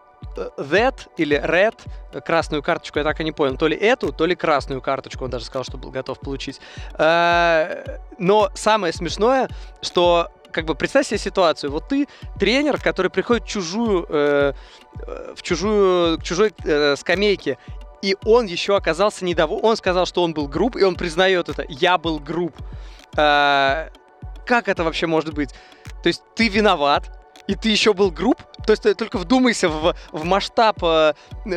that 0.57 0.95
или 1.17 1.37
red, 1.37 1.75
красную 2.21 2.63
карточку, 2.63 2.99
я 2.99 3.05
так 3.05 3.19
и 3.19 3.23
не 3.23 3.31
понял, 3.31 3.57
то 3.57 3.67
ли 3.67 3.75
эту, 3.75 4.11
то 4.13 4.25
ли 4.25 4.35
красную 4.35 4.81
карточку, 4.81 5.25
он 5.25 5.29
даже 5.29 5.45
сказал, 5.45 5.63
что 5.63 5.77
был 5.77 5.91
готов 5.91 6.19
получить. 6.19 6.59
Э, 6.97 7.97
но 8.17 8.49
самое 8.53 8.93
смешное, 8.93 9.49
что 9.81 10.29
как 10.51 10.65
бы 10.65 10.75
представь 10.75 11.07
себе 11.07 11.17
ситуацию. 11.17 11.71
Вот 11.71 11.87
ты 11.87 12.07
тренер, 12.39 12.81
который 12.81 13.11
приходит 13.11 13.43
в 13.43 13.47
чужую, 13.47 14.05
э, 14.09 14.53
в 15.35 15.41
чужую, 15.41 16.19
к 16.19 16.23
чужой 16.23 16.53
э, 16.63 16.95
скамейке, 16.95 17.57
и 18.01 18.15
он 18.25 18.45
еще 18.45 18.75
оказался 18.75 19.25
недоволен. 19.25 19.65
Он 19.65 19.77
сказал, 19.77 20.05
что 20.05 20.23
он 20.23 20.33
был 20.33 20.47
груб, 20.47 20.75
и 20.75 20.83
он 20.83 20.95
признает 20.95 21.49
это. 21.49 21.65
Я 21.67 21.97
был 21.97 22.19
груб. 22.19 22.55
Э, 23.17 23.89
как 24.45 24.67
это 24.67 24.83
вообще 24.83 25.05
может 25.05 25.33
быть? 25.33 25.53
То 26.01 26.07
есть 26.07 26.23
ты 26.35 26.47
виноват, 26.47 27.11
и 27.47 27.55
ты 27.55 27.69
еще 27.69 27.93
был 27.93 28.11
груб? 28.11 28.41
То 28.65 28.71
есть 28.71 28.83
ты 28.83 28.93
только 28.93 29.17
вдумайся 29.17 29.69
в, 29.69 29.95
в 30.11 30.23
масштаб 30.23 30.83
э, 30.83 31.13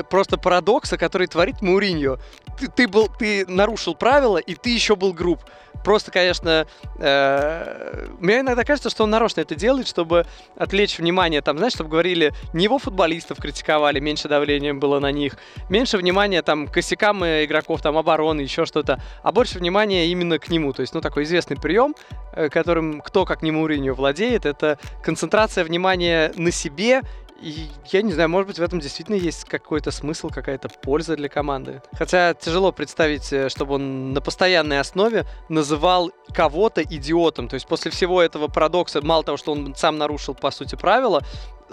просто 0.08 0.38
парадокса, 0.38 0.96
который 0.98 1.26
творит 1.26 1.62
Мауриньо. 1.62 2.18
Ты, 2.58 2.68
ты, 2.68 2.88
был, 2.88 3.08
ты 3.08 3.46
нарушил 3.46 3.94
правила, 3.94 4.38
и 4.38 4.54
ты 4.54 4.70
еще 4.70 4.96
был 4.96 5.12
груб. 5.12 5.40
Просто, 5.84 6.10
конечно, 6.12 6.66
э, 6.98 8.06
мне 8.20 8.40
иногда 8.40 8.62
кажется, 8.64 8.88
что 8.88 9.04
он 9.04 9.10
нарочно 9.10 9.40
это 9.40 9.54
делает, 9.54 9.88
чтобы 9.88 10.26
отвлечь 10.56 10.98
внимание, 10.98 11.42
там, 11.42 11.58
знаешь, 11.58 11.72
чтобы 11.72 11.90
говорили, 11.90 12.32
не 12.52 12.64
его 12.64 12.78
футболистов 12.78 13.38
критиковали, 13.38 13.98
меньше 13.98 14.28
давления 14.28 14.74
было 14.74 15.00
на 15.00 15.10
них, 15.10 15.36
меньше 15.68 15.98
внимания 15.98 16.42
там 16.42 16.68
косякам 16.68 17.24
игроков, 17.24 17.82
там, 17.82 17.96
обороны, 17.96 18.42
еще 18.42 18.64
что-то, 18.64 19.00
а 19.22 19.32
больше 19.32 19.58
внимания 19.58 20.06
именно 20.06 20.38
к 20.38 20.48
нему. 20.48 20.72
То 20.72 20.82
есть, 20.82 20.94
ну, 20.94 21.00
такой 21.00 21.24
известный 21.24 21.56
прием, 21.56 21.96
э, 22.32 22.48
которым 22.48 23.00
кто, 23.00 23.24
как 23.24 23.42
не 23.42 23.50
Муринью, 23.50 23.94
владеет, 23.94 24.46
это 24.46 24.78
концентрация 25.02 25.64
внимания 25.64 26.32
на 26.36 26.52
себе 26.52 26.91
Я 27.42 28.02
не 28.02 28.12
знаю, 28.12 28.28
может 28.28 28.46
быть, 28.46 28.58
в 28.60 28.62
этом 28.62 28.78
действительно 28.78 29.16
есть 29.16 29.44
какой-то 29.44 29.90
смысл, 29.90 30.28
какая-то 30.28 30.68
польза 30.68 31.16
для 31.16 31.28
команды. 31.28 31.82
Хотя 31.92 32.34
тяжело 32.34 32.70
представить, 32.70 33.32
э, 33.32 33.48
чтобы 33.48 33.74
он 33.74 34.12
на 34.12 34.20
постоянной 34.20 34.78
основе 34.78 35.24
называл 35.48 36.12
кого-то 36.32 36.82
идиотом. 36.82 37.48
То 37.48 37.54
есть 37.54 37.66
после 37.66 37.90
всего 37.90 38.22
этого 38.22 38.46
парадокса, 38.46 39.02
мало 39.02 39.24
того, 39.24 39.36
что 39.36 39.52
он 39.52 39.74
сам 39.74 39.98
нарушил, 39.98 40.34
по 40.34 40.52
сути, 40.52 40.76
правила, 40.76 41.22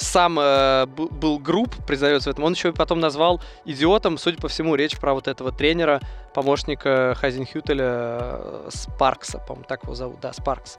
сам 0.02 0.40
э, 0.40 0.86
был 0.88 1.40
груб, 1.40 1.76
признается 1.86 2.30
в 2.30 2.34
этом, 2.34 2.46
он 2.46 2.54
еще 2.54 2.70
и 2.70 2.72
потом 2.72 3.00
назвал 3.00 3.42
идиотом, 3.66 4.18
судя 4.18 4.38
по 4.38 4.48
всему, 4.48 4.76
речь 4.76 4.98
про 4.98 5.14
вот 5.14 5.28
этого 5.28 5.52
тренера, 5.52 6.02
помощника 6.34 7.16
Хазенхютеля 7.16 7.86
э, 7.86 8.70
Спаркса, 8.70 9.40
по-моему, 9.40 9.66
так 9.68 9.84
его 9.84 9.94
зовут, 9.94 10.20
да, 10.20 10.34
Спаркс. 10.34 10.78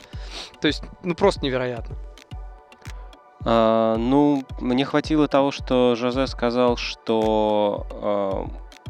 То 0.60 0.66
есть, 0.66 0.82
ну, 1.02 1.14
просто 1.14 1.44
невероятно. 1.44 1.96
А, 3.44 3.96
ну, 3.96 4.44
мне 4.60 4.84
хватило 4.84 5.28
того, 5.28 5.50
что 5.50 5.94
Жозе 5.96 6.26
сказал, 6.26 6.76
что 6.76 7.86
а, 7.90 8.46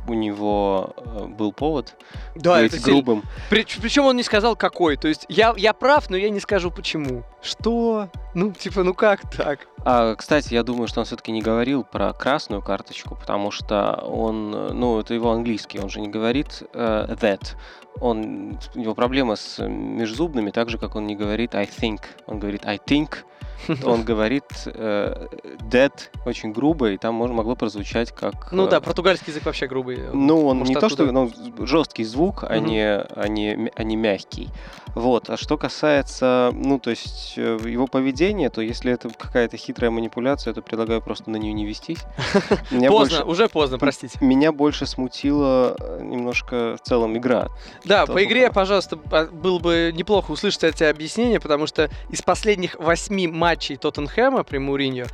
у 0.08 0.14
него 0.14 0.94
э, 0.96 1.26
был 1.26 1.52
повод 1.52 1.94
да, 2.34 2.60
быть 2.60 2.74
это 2.74 2.82
грубым. 2.82 3.22
При, 3.48 3.64
причем 3.80 4.06
он 4.06 4.16
не 4.16 4.22
сказал 4.22 4.56
какой. 4.56 4.96
То 4.96 5.08
есть 5.08 5.26
я, 5.28 5.54
я 5.56 5.72
прав, 5.72 6.10
но 6.10 6.16
я 6.16 6.30
не 6.30 6.40
скажу 6.40 6.70
почему. 6.70 7.22
Что? 7.42 8.08
Ну, 8.34 8.52
типа, 8.52 8.82
ну 8.82 8.94
как 8.94 9.30
так? 9.30 9.68
А, 9.84 10.14
кстати, 10.14 10.54
я 10.54 10.62
думаю, 10.62 10.88
что 10.88 11.00
он 11.00 11.06
все-таки 11.06 11.32
не 11.32 11.42
говорил 11.42 11.84
про 11.84 12.12
красную 12.12 12.62
карточку, 12.62 13.14
потому 13.14 13.50
что 13.50 13.94
он, 14.06 14.50
ну, 14.50 15.00
это 15.00 15.14
его 15.14 15.30
английский, 15.30 15.78
он 15.78 15.88
же 15.88 16.00
не 16.00 16.08
говорит 16.08 16.62
uh, 16.72 17.08
that. 17.18 17.54
Он, 18.00 18.58
у 18.74 18.78
него 18.78 18.94
проблема 18.94 19.36
с 19.36 19.62
межзубными, 19.66 20.50
так 20.50 20.70
же, 20.70 20.78
как 20.78 20.96
он 20.96 21.06
не 21.06 21.16
говорит 21.16 21.54
I 21.54 21.66
think. 21.66 22.00
Он 22.26 22.38
говорит 22.38 22.64
I 22.64 22.78
think, 22.78 23.18
он 23.84 24.04
говорит 24.04 24.44
э, 24.66 25.28
dead 25.60 25.92
очень 26.24 26.52
грубо, 26.52 26.90
и 26.90 26.96
там 26.96 27.14
можно, 27.14 27.36
могло 27.36 27.56
прозвучать 27.56 28.12
как... 28.12 28.52
Ну 28.52 28.68
да, 28.68 28.78
э, 28.78 28.80
португальский 28.80 29.32
язык 29.32 29.44
вообще 29.44 29.66
грубый. 29.66 29.98
Ну, 30.12 30.46
он 30.46 30.58
Может, 30.58 30.68
не 30.68 30.76
оттуда... 30.76 30.96
то, 30.96 31.04
что... 31.04 31.12
Ну, 31.12 31.66
жесткий 31.66 32.04
звук, 32.04 32.44
а, 32.48 32.58
не, 32.58 32.84
а, 32.84 33.28
не, 33.28 33.70
а 33.74 33.82
не 33.82 33.96
мягкий. 33.96 34.48
Вот. 34.94 35.30
А 35.30 35.36
что 35.36 35.56
касается, 35.56 36.50
ну, 36.52 36.78
то 36.78 36.90
есть 36.90 37.34
э, 37.36 37.58
его 37.64 37.86
поведения, 37.86 38.50
то 38.50 38.60
если 38.60 38.92
это 38.92 39.08
какая-то 39.10 39.56
хитрая 39.56 39.90
манипуляция, 39.90 40.52
то 40.52 40.62
предлагаю 40.62 41.00
просто 41.00 41.30
на 41.30 41.36
нее 41.36 41.52
не 41.52 41.66
вестись. 41.66 42.00
Поздно, 42.88 43.24
уже 43.24 43.48
поздно, 43.48 43.78
простите. 43.78 44.18
Меня 44.20 44.52
больше 44.52 44.86
смутила 44.86 45.76
немножко 46.00 46.76
в 46.76 46.86
целом 46.86 47.16
игра. 47.16 47.48
Да, 47.84 48.06
по 48.06 48.22
игре, 48.24 48.50
пожалуйста, 48.50 48.96
было 48.96 49.58
бы 49.58 49.92
неплохо 49.94 50.32
услышать 50.32 50.64
эти 50.64 50.84
объяснения, 50.84 51.40
потому 51.40 51.66
что 51.66 51.88
из 52.08 52.22
последних 52.22 52.78
восьми 52.78 53.26
матчей 53.26 53.49
матчей 53.50 53.76
Тоттенхэма 53.76 54.44
при 54.44 54.58
Муриньо 54.58 55.06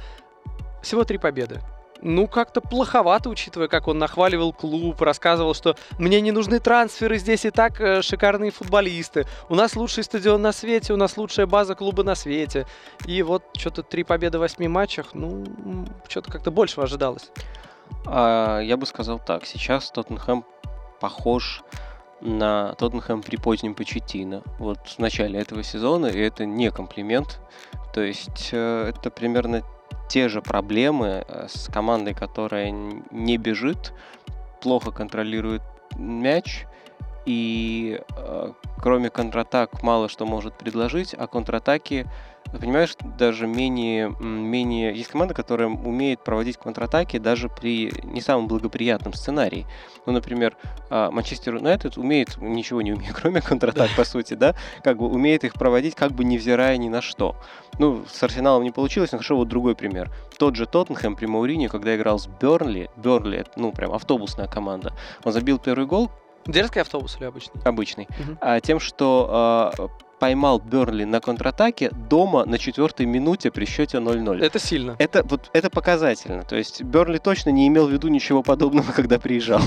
всего 0.82 1.04
три 1.04 1.16
победы. 1.18 1.60
Ну, 2.02 2.28
как-то 2.28 2.60
плоховато, 2.60 3.30
учитывая, 3.30 3.68
как 3.68 3.88
он 3.88 3.98
нахваливал 3.98 4.52
клуб, 4.52 5.00
рассказывал, 5.00 5.54
что 5.54 5.76
мне 5.98 6.20
не 6.20 6.30
нужны 6.30 6.60
трансферы, 6.60 7.16
здесь 7.16 7.46
и 7.46 7.50
так 7.50 7.80
э, 7.80 8.02
шикарные 8.02 8.50
футболисты. 8.50 9.26
У 9.48 9.54
нас 9.54 9.74
лучший 9.74 10.04
стадион 10.04 10.42
на 10.42 10.52
свете, 10.52 10.92
у 10.92 10.98
нас 10.98 11.16
лучшая 11.16 11.46
база 11.46 11.74
клуба 11.74 12.02
на 12.02 12.14
свете. 12.14 12.66
И 13.06 13.22
вот 13.22 13.42
что-то 13.56 13.82
три 13.82 14.04
победы 14.04 14.36
в 14.36 14.42
восьми 14.42 14.68
матчах, 14.68 15.14
ну, 15.14 15.46
что-то 16.06 16.30
как-то 16.30 16.50
большего 16.50 16.84
ожидалось. 16.84 17.30
А, 18.04 18.60
я 18.60 18.76
бы 18.76 18.84
сказал 18.84 19.18
так, 19.18 19.46
сейчас 19.46 19.90
Тоттенхэм 19.90 20.44
похож 21.00 21.64
на 22.20 22.74
Тоттенхэм 22.74 23.22
при 23.22 23.36
позднем 23.36 23.74
Почетино. 23.74 24.42
Вот 24.58 24.78
в 24.88 24.98
начале 24.98 25.38
этого 25.38 25.62
сезона, 25.62 26.06
и 26.06 26.18
это 26.18 26.44
не 26.44 26.70
комплимент. 26.70 27.40
То 27.92 28.00
есть 28.02 28.50
э, 28.52 28.92
это 28.94 29.10
примерно 29.10 29.62
те 30.08 30.28
же 30.28 30.42
проблемы 30.42 31.24
э, 31.26 31.46
с 31.48 31.68
командой, 31.68 32.14
которая 32.14 32.70
не 32.70 33.36
бежит, 33.36 33.92
плохо 34.60 34.90
контролирует 34.90 35.62
мяч, 35.96 36.66
и 37.26 38.00
э, 38.16 38.52
кроме 38.80 39.10
контратак 39.10 39.82
мало 39.82 40.08
что 40.08 40.24
может 40.24 40.54
предложить, 40.54 41.14
а 41.14 41.26
контратаки 41.26 42.06
понимаешь, 42.60 42.96
даже 43.18 43.46
менее, 43.46 44.14
менее... 44.20 44.94
Есть 44.94 45.10
команда, 45.10 45.34
которая 45.34 45.68
умеет 45.68 46.22
проводить 46.22 46.56
контратаки 46.56 47.18
даже 47.18 47.48
при 47.48 47.92
не 48.04 48.20
самом 48.20 48.48
благоприятном 48.48 49.14
сценарии. 49.14 49.66
Ну, 50.06 50.12
например, 50.12 50.56
а, 50.90 51.10
Манчестер 51.10 51.56
Юнайтед 51.56 51.96
умеет, 51.96 52.36
ничего 52.40 52.82
не 52.82 52.92
умеет, 52.92 53.14
кроме 53.20 53.40
контратак, 53.40 53.90
по 53.96 54.04
сути, 54.04 54.34
да, 54.34 54.54
как 54.82 54.98
бы 54.98 55.08
умеет 55.08 55.44
их 55.44 55.54
проводить, 55.54 55.94
как 55.94 56.12
бы 56.12 56.24
невзирая 56.24 56.76
ни 56.76 56.88
на 56.88 57.02
что. 57.02 57.36
Ну, 57.78 58.04
с 58.10 58.22
Арсеналом 58.22 58.62
не 58.62 58.70
получилось, 58.70 59.12
но 59.12 59.18
хорошо, 59.18 59.36
вот 59.36 59.48
другой 59.48 59.74
пример. 59.74 60.10
Тот 60.38 60.56
же 60.56 60.66
Тоттенхэм 60.66 61.16
при 61.16 61.26
Мауринии, 61.26 61.68
когда 61.68 61.94
играл 61.96 62.18
с 62.18 62.26
Бернли, 62.26 62.90
Бернли, 62.96 63.44
ну, 63.56 63.72
прям 63.72 63.92
автобусная 63.92 64.46
команда, 64.46 64.92
он 65.24 65.32
забил 65.32 65.58
первый 65.58 65.86
гол, 65.86 66.10
Дерзкий 66.46 66.80
автобус 66.80 67.16
или 67.18 67.24
обычный? 67.24 67.60
Обычный. 67.64 68.04
Угу. 68.04 68.38
А, 68.40 68.60
тем, 68.60 68.80
что 68.80 69.28
а, 69.30 69.88
поймал 70.18 70.58
Бернли 70.58 71.04
на 71.04 71.20
контратаке 71.20 71.90
дома 71.90 72.44
на 72.44 72.58
четвертой 72.58 73.06
минуте 73.06 73.50
при 73.50 73.64
счете 73.64 73.98
0-0. 73.98 74.42
Это 74.44 74.58
сильно. 74.58 74.96
Это, 74.98 75.22
вот, 75.24 75.50
это 75.52 75.70
показательно. 75.70 76.42
То 76.42 76.56
есть 76.56 76.82
Бернли 76.82 77.18
точно 77.18 77.50
не 77.50 77.68
имел 77.68 77.86
в 77.86 77.90
виду 77.90 78.08
ничего 78.08 78.42
подобного, 78.42 78.92
когда 78.96 79.18
приезжал. 79.18 79.60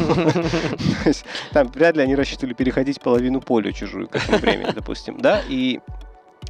Там 1.52 1.68
вряд 1.68 1.96
ли 1.96 2.04
они 2.04 2.16
рассчитывали 2.16 2.54
переходить 2.54 3.02
половину 3.02 3.42
поля 3.42 3.72
чужую 3.72 4.08
к 4.08 4.16
этому 4.16 4.38
времени, 4.38 4.72
допустим. 4.74 5.20
Да, 5.20 5.42
и 5.48 5.80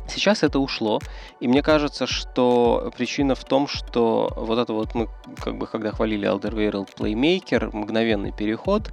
Сейчас 0.07 0.43
это 0.43 0.59
ушло, 0.59 0.99
и 1.39 1.47
мне 1.47 1.61
кажется, 1.61 2.07
что 2.07 2.91
причина 2.97 3.35
в 3.35 3.43
том, 3.43 3.67
что 3.67 4.31
вот 4.35 4.57
это 4.57 4.73
вот 4.73 4.95
мы, 4.95 5.07
как 5.37 5.57
бы, 5.57 5.67
когда 5.67 5.91
хвалили 5.91 6.27
Alderweireld 6.27 6.89
Playmaker, 6.97 7.75
мгновенный 7.75 8.31
переход, 8.31 8.91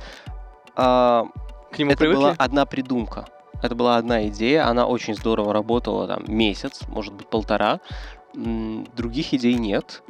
а, 0.77 1.27
к 1.71 1.79
нему 1.79 1.93
это 1.93 2.01
привыкли? 2.01 2.21
была 2.21 2.35
одна 2.39 2.67
придумка. 2.67 3.27
Это 3.63 3.75
была 3.75 3.97
одна 3.97 4.29
идея, 4.29 4.69
она 4.69 4.87
очень 4.87 5.15
здорово 5.15 5.53
работала 5.53 6.07
там 6.07 6.25
месяц, 6.29 6.83
может 6.89 7.15
быть 7.15 7.27
полтора. 7.29 7.81
Других 8.35 9.33
идей 9.33 9.55
нет. 9.55 10.03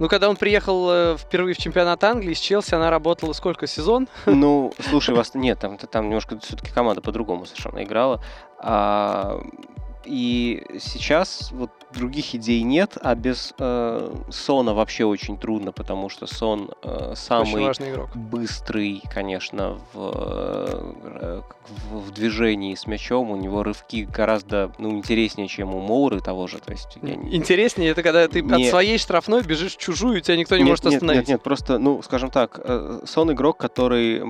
Ну, 0.00 0.08
когда 0.08 0.30
он 0.30 0.36
приехал 0.36 0.88
э, 0.90 1.16
впервые 1.18 1.54
в 1.54 1.58
чемпионат 1.58 2.04
Англии 2.04 2.32
с 2.32 2.38
Челси, 2.38 2.74
она 2.74 2.88
работала 2.88 3.32
сколько 3.32 3.66
сезон? 3.66 4.08
Ну, 4.26 4.72
слушай, 4.88 5.14
вас 5.14 5.34
нет, 5.34 5.58
там, 5.58 5.76
там 5.76 6.06
немножко 6.06 6.38
все-таки 6.38 6.72
команда 6.72 7.00
по-другому 7.00 7.46
совершенно 7.46 7.82
играла. 7.82 8.22
А, 8.60 9.40
и 10.04 10.64
сейчас 10.78 11.50
вот 11.52 11.70
других 11.92 12.34
идей 12.34 12.62
нет, 12.62 12.96
а 13.00 13.14
без 13.14 13.54
э, 13.58 14.14
Сона 14.30 14.74
вообще 14.74 15.04
очень 15.04 15.38
трудно, 15.38 15.72
потому 15.72 16.08
что 16.08 16.26
Сон 16.26 16.70
э, 16.82 17.14
самый 17.16 17.72
быстрый, 18.14 19.02
конечно, 19.12 19.78
в, 19.92 19.98
э, 19.98 21.42
в, 21.90 21.98
в 21.98 22.10
движении 22.12 22.74
с 22.74 22.86
мячом. 22.86 23.30
У 23.30 23.36
него 23.36 23.62
рывки 23.62 24.04
гораздо 24.04 24.72
ну, 24.78 24.90
интереснее, 24.90 25.48
чем 25.48 25.74
у 25.74 25.80
Моуры 25.80 26.20
того 26.20 26.46
же. 26.46 26.58
То 26.58 26.72
есть, 26.72 26.98
я... 27.02 27.14
Интереснее 27.14 27.90
это 27.90 28.02
когда 28.02 28.28
ты 28.28 28.42
не... 28.42 28.64
от 28.64 28.70
своей 28.70 28.98
штрафной 28.98 29.42
бежишь 29.42 29.76
в 29.76 29.78
чужую, 29.78 30.18
и 30.18 30.20
тебя 30.20 30.36
никто 30.36 30.56
не 30.56 30.62
нет, 30.62 30.70
может 30.70 30.84
нет, 30.84 30.94
остановить. 30.94 31.20
Нет, 31.22 31.28
нет, 31.28 31.42
просто, 31.42 31.78
ну, 31.78 32.02
скажем 32.02 32.30
так, 32.30 32.60
э, 32.62 33.00
Сон 33.06 33.32
игрок, 33.32 33.56
который 33.56 34.22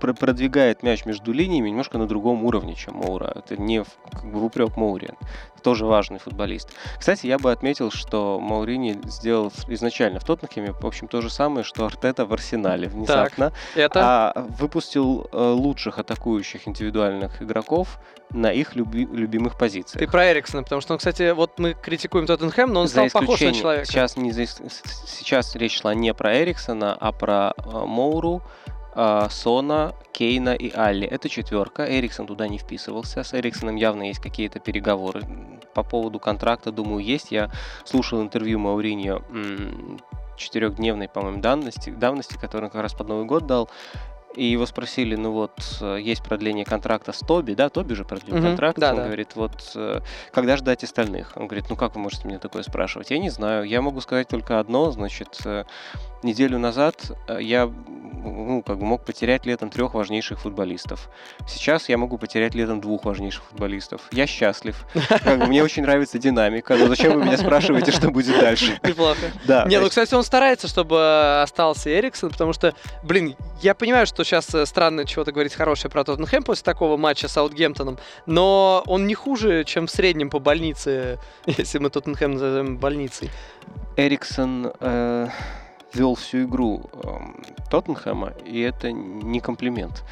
продвигает 0.00 0.82
мяч 0.82 1.04
между 1.04 1.32
линиями 1.32 1.70
немножко 1.70 1.98
на 1.98 2.06
другом 2.06 2.44
уровне, 2.44 2.74
чем 2.74 2.94
Моура. 2.94 3.32
Это 3.34 3.60
не 3.60 3.82
в, 3.82 3.88
как 4.12 4.30
бы 4.30 4.38
в 4.38 4.44
упрек 4.44 4.76
Моуре 4.78 5.14
тоже 5.58 5.84
важный 5.84 6.18
футболист. 6.18 6.70
Кстати, 6.98 7.26
я 7.26 7.38
бы 7.38 7.52
отметил, 7.52 7.90
что 7.90 8.40
Маурини 8.40 8.98
сделал 9.04 9.52
изначально 9.68 10.20
в 10.20 10.24
Тоттенхеме, 10.24 10.72
в 10.72 10.86
общем, 10.86 11.08
то 11.08 11.20
же 11.20 11.30
самое, 11.30 11.64
что 11.64 11.84
Артета 11.84 12.24
в 12.24 12.32
Арсенале 12.32 12.88
внезапно. 12.88 13.50
Так, 13.50 13.58
это? 13.76 14.00
А 14.02 14.46
выпустил 14.58 15.28
э, 15.30 15.36
лучших 15.38 15.98
атакующих 15.98 16.66
индивидуальных 16.66 17.42
игроков 17.42 17.98
на 18.30 18.52
их 18.52 18.76
люби- 18.76 19.08
любимых 19.10 19.58
позициях. 19.58 19.98
Ты 20.00 20.10
про 20.10 20.32
Эриксона, 20.32 20.62
потому 20.62 20.80
что, 20.80 20.92
он, 20.94 20.98
кстати, 20.98 21.32
вот 21.32 21.58
мы 21.58 21.74
критикуем 21.74 22.26
Тоттенхэм, 22.26 22.72
но 22.72 22.80
он 22.80 22.88
за 22.88 23.08
стал 23.08 23.22
похож 23.22 23.40
на 23.40 23.52
человека. 23.52 23.86
Сейчас, 23.86 24.16
не 24.16 24.32
за... 24.32 24.46
сейчас 24.46 25.54
речь 25.54 25.80
шла 25.80 25.94
не 25.94 26.12
про 26.14 26.42
Эриксона, 26.42 26.96
а 26.98 27.12
про 27.12 27.54
э, 27.56 27.62
Моуру, 27.84 28.42
Сона, 28.94 29.94
Кейна 30.12 30.54
и 30.54 30.72
Алли. 30.74 31.06
Это 31.06 31.28
четверка. 31.28 31.84
Эриксон 31.84 32.26
туда 32.26 32.48
не 32.48 32.58
вписывался. 32.58 33.22
С 33.22 33.34
Эриксоном 33.34 33.76
явно 33.76 34.04
есть 34.04 34.20
какие-то 34.20 34.58
переговоры. 34.58 35.22
По 35.74 35.82
поводу 35.82 36.18
контракта, 36.18 36.72
думаю, 36.72 37.04
есть. 37.04 37.30
Я 37.30 37.50
слушал 37.84 38.20
интервью 38.20 38.58
Мауриньо 38.58 39.22
четырехдневной, 40.36 41.08
по-моему, 41.08 41.40
давности, 41.40 41.90
давности, 41.90 42.38
который 42.38 42.64
он 42.64 42.70
как 42.70 42.82
раз 42.82 42.94
под 42.94 43.08
Новый 43.08 43.26
год 43.26 43.46
дал. 43.46 43.68
И 44.34 44.44
его 44.44 44.66
спросили, 44.66 45.16
ну 45.16 45.32
вот, 45.32 45.52
э, 45.80 45.98
есть 46.00 46.22
продление 46.22 46.64
контракта 46.64 47.12
с 47.12 47.20
Тоби, 47.20 47.54
да, 47.54 47.68
Тоби 47.68 47.94
же 47.94 48.04
продлил 48.04 48.36
угу, 48.36 48.44
контракт, 48.44 48.78
да, 48.78 48.90
он 48.90 48.96
да. 48.96 49.04
говорит, 49.06 49.34
вот, 49.34 49.72
э, 49.74 50.00
когда 50.32 50.56
ждать 50.56 50.84
остальных? 50.84 51.32
Он 51.36 51.46
говорит, 51.46 51.66
ну 51.68 51.76
как 51.76 51.94
вы 51.94 52.00
можете 52.00 52.28
меня 52.28 52.38
такое 52.38 52.62
спрашивать? 52.62 53.10
Я 53.10 53.18
не 53.18 53.30
знаю, 53.30 53.64
я 53.64 53.82
могу 53.82 54.00
сказать 54.00 54.28
только 54.28 54.60
одно, 54.60 54.90
значит, 54.90 55.40
э, 55.44 55.64
неделю 56.22 56.58
назад 56.58 57.12
я 57.38 57.70
ну, 58.24 58.62
как 58.62 58.78
бы 58.78 58.84
мог 58.84 59.04
потерять 59.04 59.46
летом 59.46 59.70
трех 59.70 59.94
важнейших 59.94 60.40
футболистов. 60.40 61.08
Сейчас 61.46 61.88
я 61.88 61.98
могу 61.98 62.18
потерять 62.18 62.54
летом 62.54 62.80
двух 62.80 63.04
важнейших 63.04 63.44
футболистов. 63.44 64.02
Я 64.12 64.26
счастлив. 64.26 64.84
Как 65.08 65.38
бы, 65.38 65.46
мне 65.46 65.62
очень 65.62 65.82
нравится 65.82 66.18
динамика. 66.18 66.76
Но 66.76 66.86
зачем 66.88 67.14
вы 67.14 67.24
меня 67.24 67.36
спрашиваете, 67.36 67.92
что 67.92 68.10
будет 68.10 68.38
дальше? 68.40 68.78
Неплохо. 68.82 69.30
Да. 69.46 69.64
Не, 69.66 69.80
ну, 69.80 69.88
кстати, 69.88 70.14
он 70.14 70.24
старается, 70.24 70.68
чтобы 70.68 71.42
остался 71.42 71.90
Эриксон, 71.90 72.30
потому 72.30 72.52
что, 72.52 72.74
блин, 73.02 73.36
я 73.62 73.74
понимаю, 73.74 74.06
что 74.06 74.17
сейчас 74.24 74.54
э, 74.54 74.66
странно 74.66 75.04
чего-то 75.04 75.32
говорить 75.32 75.54
хорошее 75.54 75.90
про 75.90 76.04
Тоттенхэм 76.04 76.42
после 76.42 76.64
такого 76.64 76.96
матча 76.96 77.28
с 77.28 77.32
Саутгемптоном, 77.32 77.98
но 78.26 78.82
он 78.86 79.06
не 79.06 79.14
хуже, 79.14 79.64
чем 79.64 79.86
в 79.86 79.90
среднем 79.90 80.30
по 80.30 80.38
больнице, 80.38 81.18
если 81.46 81.78
мы 81.78 81.90
Тоттенхэм 81.90 82.32
назовем 82.32 82.76
больницей. 82.78 83.30
Эриксон... 83.96 84.72
Э 84.80 85.28
вел 85.94 86.14
всю 86.14 86.44
игру 86.44 86.82
э, 86.92 87.08
Тоттенхэма, 87.70 88.34
и 88.44 88.60
это 88.60 88.92
не 88.92 89.40
комплимент. 89.40 90.04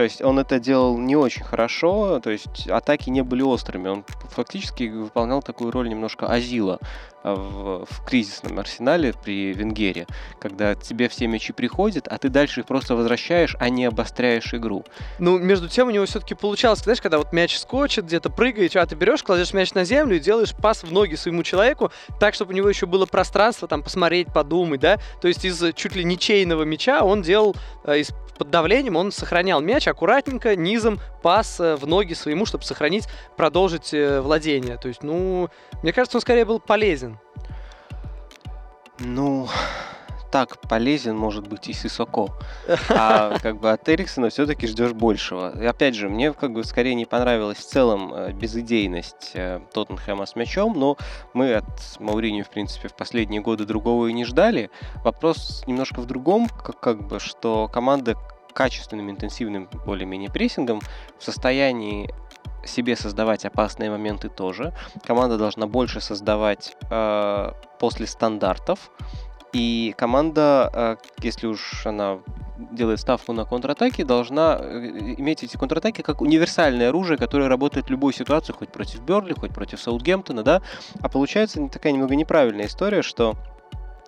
То 0.00 0.04
есть 0.04 0.22
он 0.22 0.38
это 0.38 0.58
делал 0.58 0.96
не 0.96 1.14
очень 1.14 1.44
хорошо, 1.44 2.20
то 2.20 2.30
есть 2.30 2.66
атаки 2.68 3.10
не 3.10 3.20
были 3.20 3.42
острыми. 3.42 3.88
Он 3.88 4.06
фактически 4.30 4.84
выполнял 4.84 5.42
такую 5.42 5.70
роль 5.72 5.90
немножко 5.90 6.26
Азила 6.26 6.78
а, 7.22 7.34
в, 7.34 7.84
в 7.84 8.04
кризисном 8.06 8.58
арсенале 8.58 9.12
при 9.12 9.52
Венгере, 9.52 10.06
когда 10.38 10.74
тебе 10.74 11.10
все 11.10 11.26
мячи 11.26 11.52
приходят, 11.52 12.08
а 12.08 12.16
ты 12.16 12.30
дальше 12.30 12.60
их 12.60 12.66
просто 12.66 12.96
возвращаешь, 12.96 13.54
а 13.60 13.68
не 13.68 13.84
обостряешь 13.84 14.54
игру. 14.54 14.86
Ну, 15.18 15.38
между 15.38 15.68
тем 15.68 15.88
у 15.88 15.90
него 15.90 16.06
все-таки 16.06 16.34
получалось, 16.34 16.78
знаешь, 16.78 17.02
когда 17.02 17.18
вот 17.18 17.34
мяч 17.34 17.58
скочит, 17.58 18.06
где-то 18.06 18.30
прыгает, 18.30 18.74
а 18.76 18.86
ты 18.86 18.94
берешь, 18.94 19.22
кладешь 19.22 19.52
мяч 19.52 19.74
на 19.74 19.84
землю 19.84 20.16
и 20.16 20.18
делаешь 20.18 20.54
пас 20.54 20.82
в 20.82 20.90
ноги 20.90 21.16
своему 21.16 21.42
человеку, 21.42 21.92
так, 22.18 22.32
чтобы 22.32 22.54
у 22.54 22.56
него 22.56 22.70
еще 22.70 22.86
было 22.86 23.04
пространство 23.04 23.68
там 23.68 23.82
посмотреть, 23.82 24.32
подумать, 24.32 24.80
да, 24.80 24.96
то 25.20 25.28
есть 25.28 25.44
из 25.44 25.62
чуть 25.74 25.94
ли 25.94 26.04
ничейного 26.04 26.62
мяча 26.62 27.04
он 27.04 27.20
делал 27.20 27.54
э, 27.84 27.98
из 27.98 28.14
под 28.40 28.48
давлением 28.48 28.96
он 28.96 29.12
сохранял 29.12 29.60
мяч 29.60 29.86
аккуратненько, 29.90 30.56
низом, 30.56 31.00
пас 31.22 31.60
э, 31.60 31.76
в 31.76 31.86
ноги 31.86 32.14
своему, 32.14 32.46
чтобы 32.46 32.64
сохранить, 32.64 33.06
продолжить 33.36 33.92
э, 33.92 34.20
владение. 34.20 34.76
То 34.76 34.88
есть, 34.88 35.02
ну, 35.02 35.48
мне 35.82 35.92
кажется, 35.92 36.18
он 36.18 36.20
скорее 36.22 36.44
был 36.44 36.60
полезен. 36.60 37.18
Ну, 38.98 39.48
так 40.30 40.60
полезен 40.60 41.16
может 41.16 41.48
быть 41.48 41.68
и 41.68 41.72
Сисоко. 41.72 42.28
А 42.90 43.38
как 43.38 43.58
бы 43.58 43.70
от 43.70 43.88
Эриксона 43.88 44.28
все-таки 44.30 44.66
ждешь 44.66 44.92
большего. 44.92 45.58
И 45.60 45.64
опять 45.64 45.94
же, 45.94 46.08
мне 46.08 46.32
как 46.32 46.52
бы 46.52 46.64
скорее 46.64 46.94
не 46.94 47.06
понравилась 47.06 47.58
в 47.58 47.64
целом 47.64 48.12
э, 48.14 48.32
безыдейность 48.32 49.32
Тоттенхэма 49.72 50.26
с 50.26 50.36
мячом, 50.36 50.78
но 50.78 50.96
мы 51.34 51.54
от 51.54 51.66
Маурини, 51.98 52.42
в 52.42 52.50
принципе, 52.50 52.88
в 52.88 52.94
последние 52.94 53.40
годы 53.40 53.64
другого 53.64 54.06
и 54.06 54.12
не 54.12 54.24
ждали. 54.24 54.70
Вопрос 55.04 55.64
немножко 55.66 56.00
в 56.00 56.06
другом, 56.06 56.48
как, 56.48 56.78
как 56.80 57.06
бы, 57.06 57.18
что 57.18 57.68
команда 57.68 58.16
качественным, 58.52 59.10
интенсивным, 59.10 59.68
более-менее 59.86 60.30
прессингом 60.30 60.80
в 61.18 61.24
состоянии 61.24 62.12
себе 62.64 62.96
создавать 62.96 63.44
опасные 63.44 63.90
моменты 63.90 64.28
тоже. 64.28 64.72
Команда 65.04 65.38
должна 65.38 65.66
больше 65.66 66.00
создавать 66.00 66.76
э, 66.90 67.52
после 67.78 68.06
стандартов. 68.06 68.90
И 69.52 69.94
команда, 69.96 70.70
э, 70.72 70.96
если 71.22 71.46
уж 71.46 71.86
она 71.86 72.18
делает 72.70 73.00
ставку 73.00 73.32
на 73.32 73.44
контратаки, 73.44 74.04
должна 74.04 74.58
э, 74.60 75.14
иметь 75.18 75.42
эти 75.42 75.56
контратаки 75.56 76.02
как 76.02 76.20
универсальное 76.20 76.90
оружие, 76.90 77.18
которое 77.18 77.48
работает 77.48 77.86
в 77.86 77.90
любой 77.90 78.12
ситуации, 78.12 78.52
хоть 78.52 78.70
против 78.70 79.00
Берли, 79.00 79.32
хоть 79.32 79.52
против 79.52 79.80
Саутгемптона, 79.80 80.42
да. 80.42 80.62
А 81.00 81.08
получается 81.08 81.66
такая 81.68 81.92
немного 81.92 82.14
неправильная 82.14 82.66
история, 82.66 83.02
что 83.02 83.36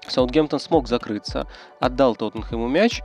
Саутгемптон 0.07 0.61
смог 0.61 0.89
закрыться, 0.89 1.47
отдал 1.81 2.17
Тоттенхэму 2.17 2.69
мяч, 2.69 3.03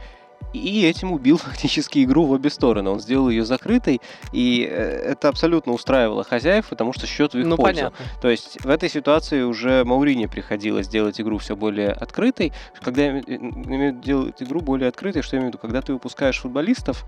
и 0.53 0.85
этим 0.85 1.11
убил 1.11 1.37
фактически 1.43 2.03
игру 2.03 2.25
в 2.25 2.31
обе 2.31 2.49
стороны. 2.49 2.89
Он 2.89 2.99
сделал 2.99 3.29
ее 3.29 3.45
закрытой, 3.45 4.01
и 4.31 4.67
э, 4.69 5.11
это 5.11 5.29
абсолютно 5.29 5.73
устраивало 5.73 6.23
хозяев, 6.23 6.69
потому 6.69 6.93
что 6.93 7.05
счет 7.07 7.33
в 7.33 7.39
их 7.39 7.45
ну, 7.45 7.57
пользу. 7.57 7.75
Понятно. 7.75 8.05
То 8.21 8.29
есть 8.29 8.63
в 8.63 8.69
этой 8.69 8.89
ситуации 8.89 9.43
уже 9.43 9.83
Маурине 9.83 10.27
приходилось 10.27 10.87
делать 10.87 11.19
игру 11.19 11.37
все 11.37 11.55
более 11.55 11.91
открытой. 11.91 12.53
Когда 12.81 13.03
я 13.03 13.19
имею 13.19 13.93
делать 13.93 14.41
игру 14.41 14.61
более 14.61 14.89
открытой, 14.89 15.21
что 15.21 15.35
я 15.35 15.39
имею 15.39 15.51
в 15.51 15.55
виду, 15.55 15.61
когда 15.61 15.81
ты 15.81 15.93
выпускаешь 15.93 16.39
футболистов, 16.39 17.05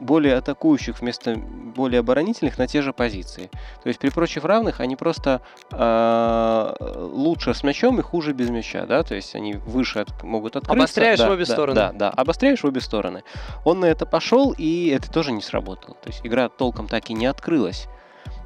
более 0.00 0.36
атакующих 0.36 1.00
вместо 1.00 1.36
более 1.36 2.00
оборонительных 2.00 2.58
на 2.58 2.66
те 2.66 2.82
же 2.82 2.92
позиции. 2.92 3.50
То 3.82 3.88
есть 3.88 3.98
при 3.98 4.10
прочих 4.10 4.44
равных 4.44 4.80
они 4.80 4.96
просто 4.96 5.40
э, 5.70 6.74
лучше 6.80 7.54
с 7.54 7.62
мячом 7.62 7.98
и 7.98 8.02
хуже 8.02 8.32
без 8.32 8.50
мяча, 8.50 8.86
да, 8.86 9.02
то 9.02 9.14
есть 9.14 9.34
они 9.34 9.54
выше 9.54 10.00
от, 10.00 10.22
могут 10.22 10.56
открыться. 10.56 10.72
Обостряешь 10.72 11.18
да, 11.18 11.28
в 11.28 11.32
обе 11.32 11.44
да, 11.44 11.52
стороны. 11.52 11.74
Да, 11.74 11.92
да, 11.92 12.10
обостряешь 12.10 12.62
обе 12.66 12.80
стороны. 12.80 13.24
Он 13.64 13.80
на 13.80 13.86
это 13.86 14.06
пошел, 14.06 14.54
и 14.56 14.88
это 14.88 15.10
тоже 15.10 15.32
не 15.32 15.42
сработало. 15.42 15.96
То 16.02 16.08
есть 16.08 16.20
игра 16.24 16.48
толком 16.48 16.88
так 16.88 17.10
и 17.10 17.14
не 17.14 17.26
открылась. 17.26 17.88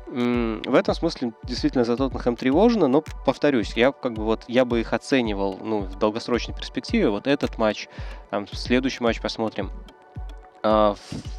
В 0.07 0.75
этом 0.75 0.93
смысле 0.93 1.33
действительно 1.45 1.85
за 1.85 1.97
Тоттенхэм 1.97 2.35
тревожно, 2.35 2.89
но 2.89 3.05
повторюсь, 3.25 3.75
я 3.75 3.93
как 3.93 4.15
бы 4.15 4.25
вот 4.25 4.43
я 4.49 4.65
бы 4.65 4.81
их 4.81 4.93
оценивал 4.93 5.59
ну, 5.63 5.83
в 5.83 5.99
долгосрочной 5.99 6.55
перспективе. 6.55 7.11
Вот 7.11 7.29
этот 7.29 7.59
матч, 7.59 7.89
там, 8.31 8.49
следующий 8.49 9.05
матч 9.05 9.21
посмотрим. 9.21 9.71
А, 10.63 10.95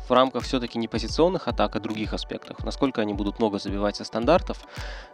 в 0.08 0.12
рамках 0.12 0.44
все-таки 0.44 0.80
не 0.80 0.88
позиционных 0.88 1.48
атак, 1.48 1.76
а 1.76 1.80
других 1.80 2.14
аспектах. 2.14 2.64
Насколько 2.64 3.02
они 3.02 3.14
будут 3.14 3.40
много 3.40 3.60
забивать 3.60 3.96
со 3.96 4.04
стандартов, 4.04 4.66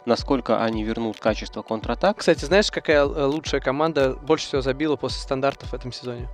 насколько 0.06 0.62
они 0.62 0.82
вернут 0.84 1.18
качество 1.18 1.62
контратак. 1.62 2.18
Кстати, 2.18 2.44
знаешь, 2.44 2.70
какая 2.70 3.02
э, 3.02 3.24
лучшая 3.24 3.60
команда 3.60 4.14
больше 4.14 4.46
всего 4.46 4.62
забила 4.62 4.96
после 4.96 5.20
стандартов 5.20 5.70
в 5.70 5.74
этом 5.74 5.92
сезоне? 5.92 6.28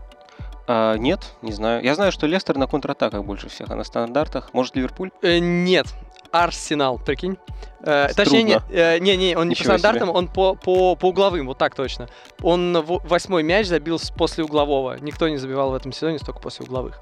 А, 0.66 0.96
нет, 0.96 1.34
не 1.42 1.52
знаю. 1.52 1.82
Я 1.84 1.94
знаю, 1.94 2.12
что 2.12 2.26
Лестер 2.26 2.56
на 2.56 2.66
контратаках 2.66 3.24
больше 3.24 3.48
всех, 3.48 3.70
а 3.70 3.76
на 3.76 3.84
стандартах. 3.84 4.52
Может, 4.52 4.76
Ливерпуль? 4.76 5.10
Э, 5.22 5.38
нет. 5.38 5.86
Арсенал, 6.32 6.98
прикинь. 6.98 7.36
Э, 7.82 8.08
точнее, 8.14 8.42
не, 8.42 8.58
э, 8.70 8.98
не, 8.98 9.16
не, 9.16 9.36
он 9.36 9.48
не 9.48 9.50
Ничего 9.50 9.72
по 9.72 9.78
стандартам, 9.78 10.08
себе. 10.08 10.18
он 10.18 10.28
по, 10.28 10.54
по, 10.54 10.96
по 10.96 11.08
угловым, 11.08 11.46
вот 11.46 11.58
так 11.58 11.74
точно. 11.74 12.08
Он 12.42 12.82
восьмой 12.82 13.42
мяч 13.42 13.66
забил 13.66 14.00
после 14.16 14.42
углового. 14.42 14.98
Никто 15.00 15.28
не 15.28 15.36
забивал 15.36 15.70
в 15.70 15.74
этом 15.74 15.92
сезоне 15.92 16.18
столько 16.18 16.40
после 16.40 16.64
угловых. 16.64 17.00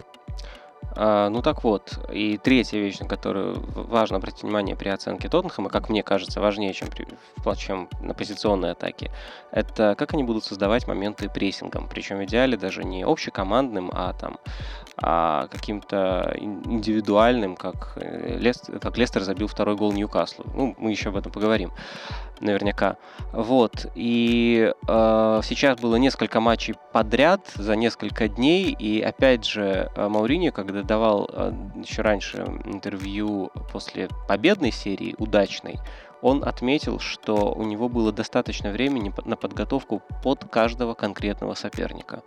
А, 0.94 1.28
ну 1.28 1.42
так 1.42 1.64
вот, 1.64 1.98
и 2.12 2.38
третья 2.38 2.78
вещь, 2.78 2.98
на 2.98 3.08
которую 3.08 3.62
важно 3.74 4.18
обратить 4.18 4.42
внимание 4.42 4.76
при 4.76 4.88
оценке 4.88 5.28
Тоттенхэма, 5.28 5.70
как 5.70 5.88
мне 5.88 6.02
кажется, 6.02 6.40
важнее, 6.40 6.72
чем, 6.74 6.88
при, 6.88 7.06
чем 7.56 7.88
на 8.00 8.14
позиционной 8.14 8.72
атаке, 8.72 9.10
это 9.50 9.94
как 9.96 10.12
они 10.14 10.24
будут 10.24 10.44
создавать 10.44 10.86
моменты 10.86 11.28
прессингом. 11.28 11.88
Причем 11.88 12.18
в 12.18 12.24
идеале 12.24 12.56
даже 12.56 12.84
не 12.84 13.04
общекомандным, 13.04 13.90
а 13.92 14.12
там 14.12 14.38
а 14.96 15.46
каким-то 15.48 16.34
индивидуальным, 16.36 17.56
как, 17.56 17.94
э, 17.96 18.36
Лестер, 18.38 18.78
как 18.78 18.98
Лестер 18.98 19.22
забил 19.22 19.48
второй 19.48 19.74
гол 19.74 19.92
Ньюкаслу. 19.92 20.44
Ну, 20.54 20.74
мы 20.78 20.90
еще 20.90 21.08
об 21.08 21.16
этом 21.16 21.32
поговорим 21.32 21.72
наверняка. 22.42 22.96
Вот. 23.32 23.86
И 23.94 24.72
э, 24.86 25.40
сейчас 25.44 25.78
было 25.78 25.96
несколько 25.96 26.40
матчей 26.40 26.74
подряд 26.92 27.40
за 27.54 27.76
несколько 27.76 28.28
дней. 28.28 28.76
И 28.78 29.00
опять 29.00 29.44
же, 29.44 29.90
э, 29.94 30.08
Мауриньо, 30.08 30.52
когда 30.52 30.82
давал 30.82 31.28
э, 31.32 31.52
еще 31.76 32.02
раньше 32.02 32.38
интервью 32.64 33.50
после 33.72 34.08
победной 34.28 34.72
серии, 34.72 35.14
удачной, 35.18 35.78
он 36.22 36.44
отметил, 36.44 37.00
что 37.00 37.52
у 37.52 37.64
него 37.64 37.88
было 37.88 38.12
достаточно 38.12 38.70
времени 38.70 39.12
на 39.24 39.36
подготовку 39.36 40.02
под 40.22 40.44
каждого 40.44 40.94
конкретного 40.94 41.54
соперника. 41.54 42.22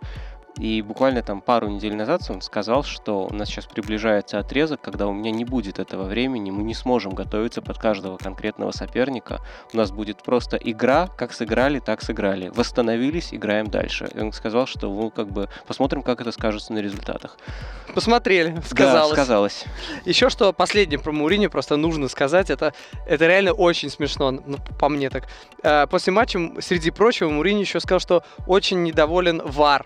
И 0.58 0.80
буквально 0.80 1.22
там 1.22 1.42
пару 1.42 1.68
недель 1.68 1.94
назад 1.94 2.22
он 2.30 2.40
сказал, 2.40 2.82
что 2.82 3.26
у 3.26 3.34
нас 3.34 3.48
сейчас 3.48 3.66
приближается 3.66 4.38
отрезок, 4.38 4.80
когда 4.80 5.06
у 5.06 5.12
меня 5.12 5.30
не 5.30 5.44
будет 5.44 5.78
этого 5.78 6.04
времени, 6.04 6.50
мы 6.50 6.62
не 6.62 6.72
сможем 6.72 7.12
готовиться 7.12 7.60
под 7.60 7.78
каждого 7.78 8.16
конкретного 8.16 8.70
соперника. 8.70 9.40
У 9.74 9.76
нас 9.76 9.90
будет 9.90 10.22
просто 10.22 10.56
игра, 10.56 11.08
как 11.08 11.34
сыграли, 11.34 11.78
так 11.78 12.00
сыграли. 12.00 12.48
Восстановились, 12.54 13.34
играем 13.34 13.66
дальше. 13.66 14.08
И 14.14 14.18
он 14.18 14.32
сказал, 14.32 14.66
что 14.66 14.88
ну, 14.88 15.10
как 15.10 15.28
бы 15.28 15.50
посмотрим, 15.66 16.02
как 16.02 16.22
это 16.22 16.32
скажется 16.32 16.72
на 16.72 16.78
результатах. 16.78 17.36
Посмотрели, 17.94 18.58
сказалось. 18.64 19.10
Да, 19.10 19.14
сказалось. 19.14 19.64
Еще 20.06 20.30
что 20.30 20.54
последнее 20.54 20.98
про 20.98 21.12
Мурини 21.12 21.48
просто 21.48 21.76
нужно 21.76 22.08
сказать, 22.08 22.48
это, 22.48 22.72
это 23.06 23.26
реально 23.26 23.52
очень 23.52 23.90
смешно, 23.90 24.30
ну, 24.30 24.56
по 24.78 24.88
мне 24.88 25.10
так. 25.10 25.28
Э, 25.62 25.86
после 25.86 26.12
матча, 26.12 26.38
среди 26.60 26.90
прочего, 26.90 27.28
Мурини 27.28 27.60
еще 27.60 27.78
сказал, 27.78 28.00
что 28.00 28.24
очень 28.46 28.82
недоволен 28.82 29.42
ВАР 29.44 29.84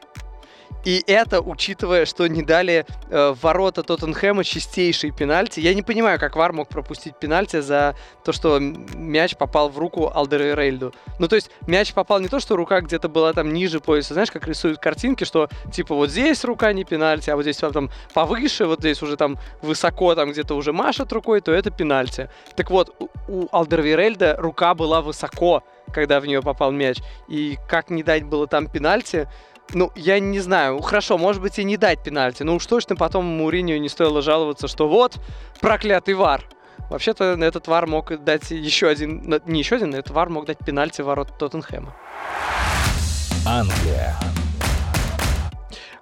И 0.85 1.05
это, 1.07 1.41
учитывая, 1.41 2.07
что 2.07 2.27
не 2.27 2.43
дали 2.43 2.87
э, 3.11 3.35
ворота 3.41 3.83
Тоттенхэма 3.83 4.45
чистейший 4.45 5.11
пенальти. 5.11 5.61
Я 5.61 5.75
не 5.75 5.83
понимаю, 5.83 6.19
как 6.19 6.37
Вар 6.37 6.53
мог 6.53 6.69
пропустить 6.69 7.19
пенальти 7.19 7.61
за 7.61 7.95
то, 8.25 8.33
что 8.33 8.59
мяч 8.59 9.37
попал 9.37 9.69
в 9.69 9.79
руку 9.79 10.11
Алдеры 10.13 10.55
Рейльду. 10.55 10.95
Ну, 11.19 11.29
то 11.29 11.37
есть 11.37 11.51
мяч 11.67 11.93
попал 11.93 12.21
не 12.21 12.29
то, 12.29 12.41
что 12.41 12.57
рука 12.57 12.81
где-то 12.81 13.09
была 13.09 13.33
там 13.33 13.53
ниже 13.53 13.81
пояса. 13.81 14.15
Знаешь, 14.15 14.31
как 14.31 14.47
рисуют 14.47 14.79
картинки, 14.79 15.25
что 15.25 15.49
типа 15.71 15.95
вот 15.95 16.11
здесь 16.11 16.45
рука 16.45 16.73
не 16.73 16.85
пенальти, 16.85 17.29
а 17.31 17.37
вот 17.37 17.43
здесь 17.43 17.59
там 17.59 17.91
повыше, 18.15 18.65
вот 18.65 18.81
здесь 18.81 19.03
уже 19.03 19.17
там 19.17 19.39
высоко, 19.61 20.15
там 20.15 20.33
где-то 20.33 20.55
уже 20.55 20.73
машет 20.73 21.13
рукой, 21.13 21.43
то 21.43 21.53
это 21.53 21.71
пенальти. 21.71 22.31
Так 22.57 22.71
вот, 22.71 22.95
у 23.29 23.47
Алдервирельда 23.53 24.37
рука 24.39 24.75
была 24.75 25.03
высоко, 25.03 25.63
когда 25.93 26.21
в 26.21 26.27
нее 26.27 26.41
попал 26.41 26.71
мяч. 26.71 26.99
И 27.29 27.59
как 27.69 27.91
не 27.91 28.03
дать 28.03 28.25
было 28.25 28.47
там 28.47 28.67
пенальти, 28.67 29.29
ну, 29.75 29.93
я 29.95 30.21
не 30.21 30.41
знаю. 30.41 30.81
Хорошо, 30.81 31.19
может 31.19 31.43
быть 31.43 31.59
и 31.59 31.65
не 31.65 31.77
дать 31.77 32.03
пенальти. 32.03 32.43
Но 32.43 32.55
уж 32.55 32.67
точно 32.67 32.97
потом 32.97 33.25
Муринию 33.25 33.81
не 33.81 33.89
стоило 33.89 34.23
жаловаться, 34.23 34.69
что 34.69 34.89
вот 34.89 35.19
проклятый 35.61 36.15
вар. 36.15 36.45
Вообще-то 36.91 37.25
этот 37.41 37.69
вар 37.69 37.87
мог 37.87 38.25
дать 38.25 38.51
еще 38.51 38.89
один, 38.89 39.41
не 39.47 39.61
еще 39.61 39.77
один, 39.77 39.95
этот 39.95 40.11
вар 40.11 40.29
мог 40.29 40.47
дать 40.47 40.59
пенальти 40.59 41.03
ворот 41.03 41.39
Тоттенхэма. 41.39 41.95
Англия. 43.47 44.30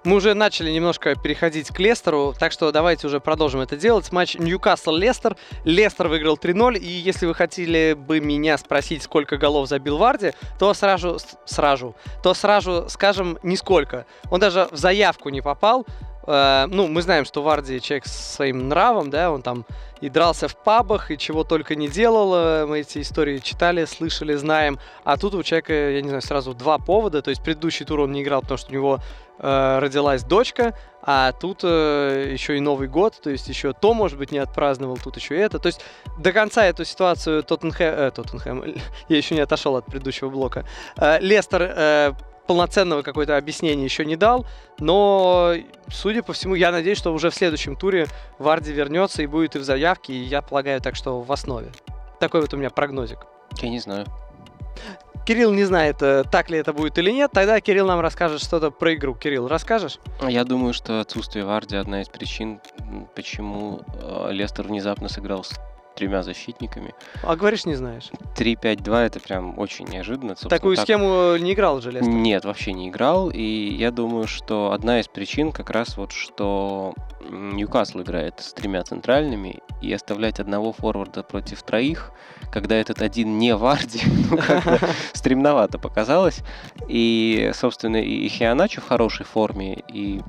Мы 0.05 0.15
уже 0.15 0.33
начали 0.33 0.71
немножко 0.71 1.15
переходить 1.15 1.69
к 1.69 1.79
Лестеру, 1.79 2.33
так 2.37 2.53
что 2.53 2.71
давайте 2.71 3.05
уже 3.07 3.19
продолжим 3.19 3.59
это 3.59 3.75
делать. 3.75 4.09
Матч 4.13 4.35
Ньюкасл-Лестер. 4.35 5.35
Лестер 5.65 6.07
выиграл 6.07 6.37
3-0, 6.37 6.77
и 6.77 6.87
если 6.87 7.25
вы 7.25 7.35
хотели 7.35 7.97
бы 7.99 8.21
меня 8.21 8.57
спросить, 8.57 9.03
сколько 9.03 9.37
голов 9.37 9.67
забил 9.67 9.97
Варди, 9.97 10.31
то 10.57 10.73
сразу, 10.73 11.17
сразу, 11.45 11.95
то 12.23 12.33
сразу 12.33 12.85
скажем, 12.87 13.37
нисколько. 13.43 14.05
Он 14.31 14.39
даже 14.39 14.69
в 14.71 14.77
заявку 14.77 15.27
не 15.29 15.41
попал. 15.41 15.85
Э, 16.27 16.67
ну, 16.69 16.87
мы 16.87 17.01
знаем, 17.01 17.25
что 17.25 17.41
Варди 17.41 17.81
человек 17.81 18.05
с 18.05 18.35
своим 18.35 18.69
нравом, 18.69 19.09
да, 19.09 19.31
он 19.31 19.41
там 19.41 19.65
и 19.99 20.09
дрался 20.09 20.47
в 20.47 20.55
пабах, 20.55 21.11
и 21.11 21.17
чего 21.17 21.43
только 21.43 21.75
не 21.75 21.89
делал. 21.89 22.33
Э, 22.35 22.65
мы 22.65 22.79
эти 22.79 23.01
истории 23.01 23.39
читали, 23.39 23.83
слышали, 23.83 24.35
знаем. 24.35 24.79
А 25.03 25.17
тут 25.17 25.33
у 25.35 25.43
человека, 25.43 25.73
я 25.73 26.01
не 26.01 26.07
знаю, 26.07 26.21
сразу 26.21 26.53
два 26.53 26.77
повода. 26.77 27.21
То 27.21 27.31
есть 27.31 27.43
предыдущий 27.43 27.85
тур 27.85 28.01
он 28.01 28.11
не 28.11 28.21
играл, 28.21 28.41
потому 28.41 28.57
что 28.57 28.69
у 28.69 28.73
него 28.73 28.99
э, 29.39 29.79
родилась 29.79 30.23
дочка, 30.23 30.75
а 31.01 31.31
тут 31.31 31.61
э, 31.63 32.29
еще 32.31 32.57
и 32.57 32.59
Новый 32.59 32.87
год, 32.87 33.19
то 33.21 33.29
есть 33.29 33.47
еще 33.47 33.73
то, 33.73 33.93
может 33.93 34.17
быть, 34.17 34.31
не 34.31 34.37
отпраздновал, 34.37 34.97
тут 34.97 35.15
еще 35.15 35.37
это. 35.37 35.59
То 35.59 35.67
есть 35.67 35.81
до 36.17 36.31
конца 36.31 36.65
эту 36.65 36.85
ситуацию 36.85 37.43
Тоттенхэм, 37.43 37.93
э, 37.93 38.11
Тоттенхэм 38.11 38.63
я 39.09 39.17
еще 39.17 39.35
не 39.35 39.41
отошел 39.41 39.75
от 39.75 39.85
предыдущего 39.85 40.29
блока, 40.29 40.65
э, 40.97 41.19
Лестер 41.19 41.61
э, 41.61 42.13
полноценного 42.47 43.03
какое-то 43.03 43.37
объяснения 43.37 43.83
еще 43.83 44.05
не 44.05 44.15
дал, 44.15 44.45
но, 44.79 45.53
судя 45.87 46.23
по 46.23 46.33
всему, 46.33 46.55
я 46.55 46.71
надеюсь, 46.71 46.97
что 46.97 47.13
уже 47.13 47.29
в 47.29 47.35
следующем 47.35 47.75
туре 47.75 48.07
Варди 48.39 48.71
вернется 48.71 49.21
и 49.21 49.27
будет 49.27 49.55
и 49.55 49.59
в 49.59 49.63
заявке, 49.63 50.13
и 50.13 50.23
я 50.23 50.41
полагаю 50.41 50.81
так, 50.81 50.95
что 50.95 51.21
в 51.21 51.31
основе. 51.31 51.71
Такой 52.19 52.41
вот 52.41 52.53
у 52.53 52.57
меня 52.57 52.71
прогнозик. 52.71 53.19
Я 53.61 53.69
не 53.69 53.79
знаю. 53.79 54.05
Кирилл 55.29 55.53
не 55.53 55.63
знает, 55.63 56.01
э, 56.01 56.23
так 56.23 56.49
ли 56.49 56.57
это 56.57 56.73
будет 56.73 56.97
или 56.97 57.11
нет. 57.11 57.29
Тогда 57.31 57.61
Кирилл 57.61 57.85
нам 57.85 57.99
расскажет 57.99 58.41
что-то 58.41 58.71
про 58.71 58.95
игру. 58.95 59.13
Кирилл, 59.13 59.47
расскажешь? 59.47 59.99
Я 60.27 60.43
думаю, 60.43 60.73
что 60.73 61.01
отсутствие 61.01 61.45
Варди 61.45 61.75
одна 61.75 62.01
из 62.01 62.09
причин, 62.09 62.59
почему 63.15 63.81
э, 64.01 64.29
Лестер 64.31 64.65
внезапно 64.65 65.07
сыграл 65.07 65.43
тремя 65.95 66.23
защитниками. 66.23 66.93
А 67.23 67.35
говоришь, 67.35 67.65
не 67.65 67.75
знаешь? 67.75 68.09
3-5-2 68.35 68.97
это 68.97 69.19
прям 69.19 69.57
очень 69.59 69.85
неожиданно. 69.87 70.35
Такую 70.35 70.75
так... 70.75 70.85
схему 70.85 71.35
не 71.37 71.53
играл 71.53 71.81
же 71.81 71.91
Лестер? 71.91 72.09
Нет, 72.09 72.45
вообще 72.45 72.73
не 72.73 72.89
играл. 72.89 73.29
И 73.29 73.41
я 73.41 73.91
думаю, 73.91 74.27
что 74.27 74.71
одна 74.71 74.99
из 74.99 75.07
причин 75.07 75.51
как 75.51 75.69
раз 75.69 75.97
вот, 75.97 76.11
что 76.11 76.93
Ньюкасл 77.29 78.01
играет 78.01 78.39
с 78.39 78.53
тремя 78.53 78.83
центральными, 78.83 79.61
и 79.81 79.93
оставлять 79.93 80.39
одного 80.39 80.73
форварда 80.73 81.23
против 81.23 81.63
троих, 81.63 82.11
когда 82.51 82.75
этот 82.75 83.01
один 83.01 83.37
не 83.37 83.55
Варди, 83.55 84.01
ну, 84.29 84.37
как-то 84.37 84.79
стремновато 85.13 85.79
показалось. 85.79 86.39
И, 86.87 87.51
собственно, 87.53 87.97
и 87.97 88.27
Хианачо 88.27 88.81
в 88.81 88.87
хорошей 88.87 89.25
форме, 89.25 89.83
и 89.91 90.21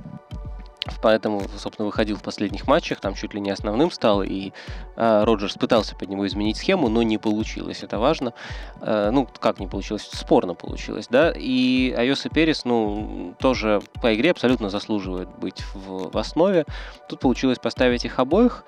поэтому, 1.03 1.43
собственно, 1.57 1.87
выходил 1.87 2.17
в 2.17 2.23
последних 2.23 2.67
матчах, 2.67 3.01
там 3.01 3.15
чуть 3.15 3.35
ли 3.35 3.41
не 3.41 3.51
основным 3.51 3.91
стал, 3.91 4.23
и 4.23 4.53
э, 4.97 5.25
Роджерс 5.25 5.55
пытался 5.55 5.97
под 5.97 6.09
него 6.09 6.27
изменить 6.27 6.57
схему, 6.57 6.89
но 6.89 7.03
не 7.03 7.19
получилось, 7.19 7.83
это 7.83 7.99
важно. 7.99 8.33
Э, 8.81 9.11
ну, 9.13 9.29
как 9.39 9.61
не 9.61 9.67
получилось, 9.67 10.09
спорно 10.13 10.55
получилось, 10.55 11.09
да, 11.09 11.33
и 11.35 11.95
Айос 11.97 12.27
и 12.27 12.29
Перес, 12.29 12.65
ну, 12.65 13.35
тоже 13.39 13.83
по 14.01 14.15
игре 14.15 14.31
абсолютно 14.31 14.71
заслуживают 14.71 15.29
быть 15.39 15.63
в, 15.75 16.11
в 16.11 16.19
основе. 16.19 16.67
Тут 17.09 17.21
получилось 17.21 17.59
поставить 17.59 18.05
их 18.05 18.19
обоих, 18.19 18.65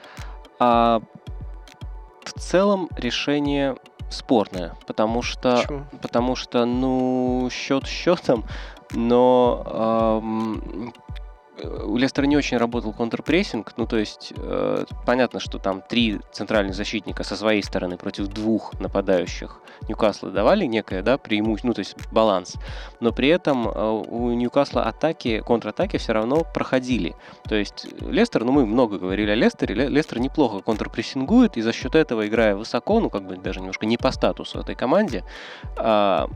а 0.59 1.01
в 2.25 2.33
целом 2.39 2.89
решение 2.97 3.77
спорное, 4.11 4.77
потому 4.87 5.23
что, 5.23 5.57
Почему? 5.57 5.85
потому 6.01 6.37
что, 6.37 6.65
ну, 6.65 7.49
счет 7.51 7.87
счетом, 7.87 8.45
но 8.91 10.21
эм, 10.23 10.93
у 11.63 11.97
Лестера 11.97 12.27
не 12.27 12.37
очень 12.37 12.57
работал 12.57 12.93
контрпрессинг, 12.93 13.75
ну 13.77 13.87
то 13.87 13.99
есть 13.99 14.33
э, 14.37 14.85
понятно, 15.07 15.41
что 15.41 15.59
там 15.59 15.83
три 15.87 16.21
центральных 16.33 16.75
защитника 16.75 17.25
со 17.25 17.37
своей 17.37 17.63
стороны 17.63 17.97
против 17.97 18.29
двух 18.29 18.79
нападающих 18.81 19.61
Ньюкасла 19.89 20.31
давали 20.31 20.65
некое, 20.65 21.03
да, 21.03 21.19
преимущество, 21.19 21.69
ну 21.69 21.75
то 21.75 21.81
есть 21.81 21.97
баланс, 22.11 22.55
но 23.01 23.13
при 23.13 23.29
этом 23.29 23.69
э, 23.69 23.91
у 24.09 24.31
Ньюкасла 24.31 24.85
атаки, 24.85 25.43
контратаки 25.47 25.99
все 25.99 26.13
равно 26.13 26.45
проходили. 26.55 27.15
То 27.45 27.55
есть 27.55 27.87
Лестер, 28.01 28.45
ну 28.45 28.53
мы 28.53 28.67
много 28.67 28.99
говорили 28.99 29.31
о 29.31 29.35
Лестере, 29.35 29.89
Лестер 29.89 30.21
неплохо 30.21 30.61
контрпрессингует, 30.61 31.57
и 31.57 31.63
за 31.63 31.73
счет 31.73 31.95
этого, 31.95 32.27
играя 32.27 32.57
высоко, 32.57 33.01
ну 33.01 33.11
как 33.11 33.27
бы 33.27 33.37
даже 33.37 33.61
немножко 33.61 33.87
не 33.87 33.99
по 33.99 34.11
статусу 34.11 34.61
этой 34.61 34.75
команде, 34.75 35.25
э, 35.77 36.27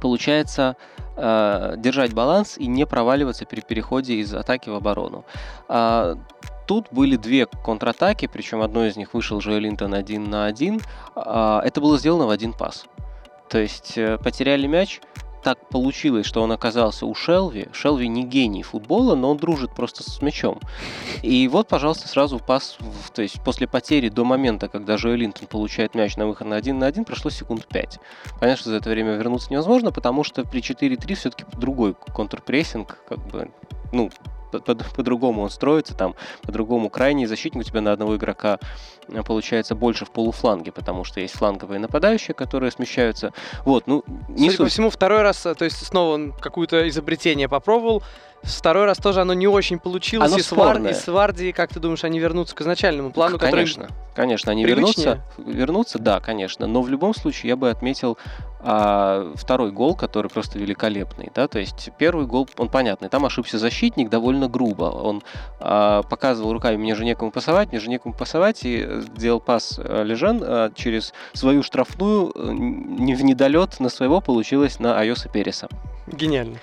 получается 0.00 0.76
э, 1.16 1.74
держать 1.78 2.12
баланс 2.12 2.58
и 2.58 2.66
не 2.66 2.86
проваливаться 2.86 3.46
при 3.46 3.60
переходе 3.60 4.14
из 4.14 4.34
атаки 4.34 4.68
в 4.68 4.74
оборону. 4.74 5.24
А, 5.68 6.16
тут 6.66 6.88
были 6.90 7.16
две 7.16 7.46
контратаки, 7.46 8.26
причем 8.26 8.62
одной 8.62 8.88
из 8.88 8.96
них 8.96 9.14
вышел 9.14 9.38
Джоэл 9.38 9.60
Линтон 9.60 9.94
один 9.94 10.30
на 10.30 10.46
один. 10.46 10.80
А, 11.14 11.60
это 11.64 11.80
было 11.80 11.98
сделано 11.98 12.26
в 12.26 12.30
один 12.30 12.52
пас. 12.52 12.86
То 13.48 13.58
есть 13.58 13.96
э, 13.96 14.18
потеряли 14.18 14.66
мяч, 14.66 15.00
так 15.44 15.68
получилось, 15.68 16.24
что 16.26 16.42
он 16.42 16.50
оказался 16.52 17.04
у 17.04 17.14
Шелви. 17.14 17.68
Шелви 17.72 18.08
не 18.08 18.24
гений 18.24 18.62
футбола, 18.62 19.14
но 19.14 19.30
он 19.30 19.36
дружит 19.36 19.74
просто 19.74 20.02
с 20.02 20.22
мячом. 20.22 20.58
И 21.22 21.46
вот, 21.48 21.68
пожалуйста, 21.68 22.08
сразу 22.08 22.38
пас, 22.38 22.78
то 23.14 23.20
есть 23.20 23.44
после 23.44 23.68
потери 23.68 24.08
до 24.08 24.24
момента, 24.24 24.68
когда 24.68 24.96
Джоэл 24.96 25.16
Линтон 25.16 25.46
получает 25.46 25.94
мяч 25.94 26.16
на 26.16 26.26
выход 26.26 26.46
на 26.46 26.56
один 26.56 26.78
на 26.78 26.86
один, 26.86 27.04
прошло 27.04 27.30
секунд 27.30 27.66
5. 27.66 28.00
Понятно, 28.40 28.56
что 28.56 28.70
за 28.70 28.76
это 28.76 28.88
время 28.88 29.16
вернуться 29.16 29.52
невозможно, 29.52 29.92
потому 29.92 30.24
что 30.24 30.44
при 30.44 30.62
4-3 30.62 31.14
все-таки 31.14 31.44
другой 31.52 31.94
контрпрессинг, 31.94 32.98
как 33.06 33.18
бы, 33.26 33.50
ну, 33.92 34.10
по-другому 34.60 35.42
он 35.42 35.50
строится, 35.50 35.94
там 35.94 36.14
по-другому 36.42 36.90
крайний 36.90 37.26
защитник 37.26 37.62
у 37.62 37.64
тебя 37.64 37.80
на 37.80 37.92
одного 37.92 38.16
игрока 38.16 38.58
э, 39.08 39.22
получается 39.22 39.74
больше 39.74 40.04
в 40.04 40.10
полуфланге, 40.10 40.72
потому 40.72 41.04
что 41.04 41.20
есть 41.20 41.34
фланговые 41.34 41.78
нападающие, 41.78 42.34
которые 42.34 42.70
смещаются. 42.70 43.32
Вот, 43.64 43.86
ну, 43.86 44.04
не 44.28 44.50
Судя 44.50 44.50
суть. 44.50 44.58
по 44.58 44.66
всему, 44.66 44.90
второй 44.90 45.22
раз, 45.22 45.44
э, 45.46 45.54
то 45.54 45.64
есть 45.64 45.84
снова 45.84 46.14
он 46.14 46.32
какое-то 46.32 46.88
изобретение 46.88 47.48
попробовал, 47.48 48.02
Второй 48.44 48.84
раз 48.84 48.98
тоже 48.98 49.22
оно 49.22 49.32
не 49.34 49.48
очень 49.48 49.78
получилось. 49.78 50.28
Оно 50.28 50.38
и, 50.38 50.42
Свар... 50.42 50.80
и 50.86 50.92
Сварди, 50.92 51.52
как 51.52 51.72
ты 51.72 51.80
думаешь, 51.80 52.04
они 52.04 52.18
вернутся 52.18 52.54
к 52.54 52.60
изначальному 52.60 53.10
плану, 53.10 53.38
конечно, 53.38 53.84
который... 53.84 53.98
Конечно, 54.14 54.52
они 54.52 54.64
вернутся, 54.64 55.24
вернутся, 55.38 55.98
да, 55.98 56.20
конечно. 56.20 56.66
Но 56.66 56.82
в 56.82 56.88
любом 56.88 57.14
случае 57.14 57.48
я 57.48 57.56
бы 57.56 57.70
отметил 57.70 58.18
а, 58.60 59.32
второй 59.34 59.72
гол, 59.72 59.96
который 59.96 60.30
просто 60.30 60.58
великолепный. 60.58 61.30
Да? 61.34 61.48
То 61.48 61.58
есть 61.58 61.90
первый 61.98 62.26
гол, 62.26 62.48
он 62.56 62.68
понятный. 62.68 63.08
Там 63.08 63.24
ошибся 63.24 63.58
защитник 63.58 64.10
довольно 64.10 64.48
грубо. 64.48 64.84
Он 64.84 65.22
а, 65.58 66.02
показывал 66.02 66.52
руками, 66.52 66.76
мне 66.76 66.94
же 66.94 67.04
некому 67.04 67.30
пасовать, 67.30 67.70
мне 67.72 67.80
же 67.80 67.88
некому 67.88 68.14
пасовать, 68.14 68.60
и 68.64 68.86
сделал 69.16 69.40
пас 69.40 69.80
э, 69.82 70.04
Лежен 70.04 70.42
а, 70.42 70.70
через 70.74 71.12
свою 71.32 71.62
штрафную, 71.62 72.32
э, 72.34 72.52
не 72.52 73.14
в 73.14 73.24
недолет 73.24 73.80
на 73.80 73.88
своего 73.88 74.20
получилось 74.20 74.78
на 74.78 74.98
Айоса 74.98 75.28
Переса. 75.28 75.68
Гениально. 76.06 76.58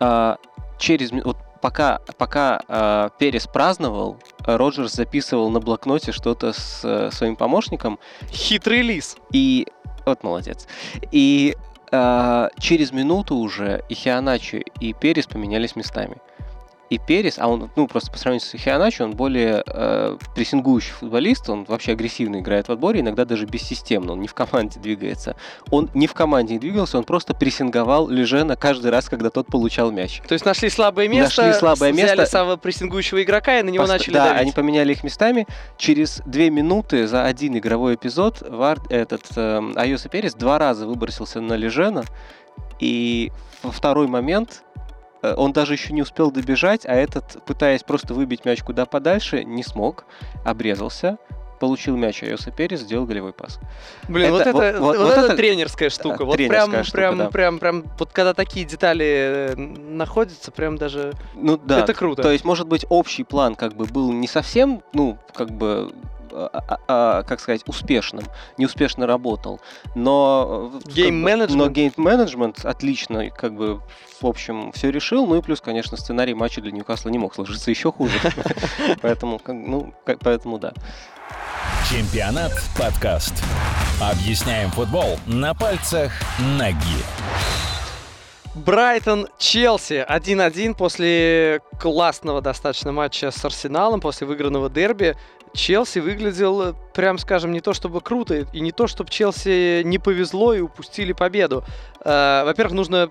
А, 0.00 0.36
через 0.78 1.10
вот 1.10 1.36
пока, 1.60 2.00
пока 2.16 2.60
э, 2.68 3.10
Перес 3.18 3.46
праздновал, 3.46 4.18
Роджерс 4.40 4.92
записывал 4.92 5.50
на 5.50 5.60
блокноте 5.60 6.12
что-то 6.12 6.52
с 6.52 6.80
э, 6.84 7.10
своим 7.10 7.36
помощником. 7.36 7.98
Хитрый 8.30 8.82
лис. 8.82 9.16
И 9.32 9.66
вот 10.06 10.22
молодец. 10.22 10.66
И 11.12 11.56
э, 11.90 12.48
через 12.58 12.92
минуту 12.92 13.36
уже 13.36 13.84
и 13.88 13.94
Хианачи, 13.94 14.64
и 14.80 14.92
Перес 14.92 15.26
поменялись 15.26 15.76
местами. 15.76 16.18
И 16.90 16.98
Перес, 16.98 17.38
а 17.38 17.48
он, 17.48 17.70
ну, 17.76 17.86
просто 17.86 18.10
по 18.10 18.18
сравнению 18.18 18.46
с 18.46 18.56
Хианачи, 18.56 19.02
он 19.02 19.12
более 19.12 19.62
э, 19.66 20.16
прессингующий 20.34 20.92
футболист, 20.92 21.50
он 21.50 21.64
вообще 21.64 21.92
агрессивно 21.92 22.40
играет 22.40 22.68
в 22.68 22.72
отборе, 22.72 23.00
иногда 23.00 23.24
даже 23.24 23.44
бессистемно, 23.44 24.12
он 24.12 24.20
не 24.20 24.28
в 24.28 24.34
команде 24.34 24.80
двигается. 24.80 25.36
Он 25.70 25.90
не 25.94 26.06
в 26.06 26.14
команде 26.14 26.54
не 26.54 26.60
двигался, 26.60 26.98
он 26.98 27.04
просто 27.04 27.34
прессинговал 27.34 28.08
Лежена 28.08 28.56
каждый 28.56 28.90
раз, 28.90 29.08
когда 29.08 29.28
тот 29.30 29.48
получал 29.48 29.90
мяч. 29.90 30.22
То 30.26 30.32
есть 30.32 30.44
нашли 30.44 30.70
слабое 30.70 31.08
место, 31.08 31.42
нашли 31.42 31.58
слабое 31.58 31.92
взяли 31.92 32.18
место, 32.18 32.26
самого 32.26 32.56
прессингующего 32.56 33.22
игрока 33.22 33.58
и 33.58 33.62
на 33.62 33.68
него 33.68 33.84
Пост... 33.84 33.92
начали 33.92 34.14
Да, 34.14 34.24
давить. 34.26 34.40
они 34.42 34.52
поменяли 34.52 34.92
их 34.92 35.04
местами. 35.04 35.46
Через 35.76 36.22
две 36.24 36.48
минуты 36.50 37.06
за 37.06 37.24
один 37.24 37.56
игровой 37.58 37.96
эпизод 37.96 38.42
Вар... 38.48 38.78
этот 38.88 39.22
э, 39.36 39.60
Айоса 39.76 40.08
Перес 40.08 40.34
два 40.34 40.58
раза 40.58 40.86
выбросился 40.86 41.40
на 41.40 41.54
Лежена, 41.54 42.04
и 42.80 43.30
во 43.62 43.72
второй 43.72 44.06
момент 44.06 44.62
он 45.22 45.52
даже 45.52 45.74
еще 45.74 45.92
не 45.92 46.02
успел 46.02 46.30
добежать, 46.30 46.86
а 46.86 46.92
этот, 46.94 47.42
пытаясь 47.44 47.82
просто 47.82 48.14
выбить 48.14 48.44
мяч 48.44 48.62
куда 48.62 48.86
подальше, 48.86 49.44
не 49.44 49.62
смог, 49.62 50.04
обрезался, 50.44 51.18
получил 51.60 51.96
мяч 51.96 52.22
Айоса 52.22 52.52
Перес, 52.52 52.80
сделал 52.80 53.04
голевой 53.04 53.32
пас. 53.32 53.58
Блин, 54.08 54.32
Это- 54.32 54.52
вот, 54.52 54.62
это, 54.62 54.80
вот- 54.80 54.80
вот, 54.96 54.98
вот 54.98 55.10
это 55.12 55.20
это- 55.26 55.36
тренерская 55.36 55.90
штука. 55.90 56.18
Да, 56.18 56.24
вот 56.24 56.36
тренерская 56.36 56.68
прям, 56.70 56.84
штука, 56.84 56.96
прям, 56.96 57.18
да. 57.18 57.30
прям, 57.30 57.58
прям, 57.58 57.84
вот 57.98 58.12
когда 58.12 58.32
такие 58.32 58.64
детали 58.64 59.06
э, 59.06 59.54
находятся, 59.56 60.52
прям 60.52 60.76
даже 60.76 61.14
Ну 61.34 61.56
да. 61.56 61.80
это 61.80 61.94
круто. 61.94 62.22
То 62.22 62.30
есть, 62.30 62.44
может 62.44 62.68
быть, 62.68 62.86
общий 62.88 63.24
план 63.24 63.56
как 63.56 63.74
бы 63.74 63.86
был 63.86 64.12
не 64.12 64.28
совсем, 64.28 64.82
ну, 64.92 65.18
как 65.34 65.50
бы 65.50 65.92
как 66.86 67.40
сказать, 67.40 67.62
успешным, 67.66 68.24
неуспешно 68.56 69.06
работал, 69.06 69.60
но 69.94 70.70
э, 70.84 70.90
Гейм-менеджмент. 70.92 71.56
но 71.56 71.68
гейм-менеджмент 71.68 72.64
отлично, 72.64 73.30
как 73.30 73.54
бы, 73.54 73.80
в 74.20 74.26
общем, 74.26 74.72
все 74.72 74.90
решил, 74.90 75.26
ну 75.26 75.36
и 75.36 75.42
плюс, 75.42 75.60
конечно, 75.60 75.96
сценарий 75.96 76.34
матча 76.34 76.60
для 76.60 76.72
Ньюкасла 76.72 77.08
не 77.10 77.18
мог 77.18 77.34
сложиться 77.34 77.70
еще 77.70 77.90
хуже, 77.92 78.18
поэтому, 79.02 79.38
как- 79.38 79.56
ну, 79.56 79.92
как- 80.04 80.18
поэтому 80.20 80.58
да. 80.58 80.72
Чемпионат 81.90 82.52
подкаст. 82.78 83.34
Объясняем 84.00 84.70
футбол 84.70 85.18
на 85.26 85.54
пальцах 85.54 86.12
ноги. 86.58 87.02
Брайтон 88.58 89.28
Челси 89.38 90.04
1-1 90.08 90.74
после 90.74 91.60
классного 91.80 92.40
достаточно 92.40 92.90
матча 92.90 93.30
с 93.30 93.44
Арсеналом, 93.44 94.00
после 94.00 94.26
выигранного 94.26 94.68
дерби. 94.68 95.16
Челси 95.54 96.00
выглядел, 96.00 96.74
прям 96.92 97.18
скажем, 97.18 97.52
не 97.52 97.60
то 97.60 97.72
чтобы 97.72 98.00
круто, 98.00 98.46
и 98.52 98.60
не 98.60 98.72
то, 98.72 98.86
чтобы 98.86 99.10
Челси 99.10 99.82
не 99.84 99.98
повезло 99.98 100.54
и 100.54 100.60
упустили 100.60 101.12
победу. 101.12 101.64
Э, 102.04 102.42
Во-первых, 102.44 102.74
нужно 102.74 103.10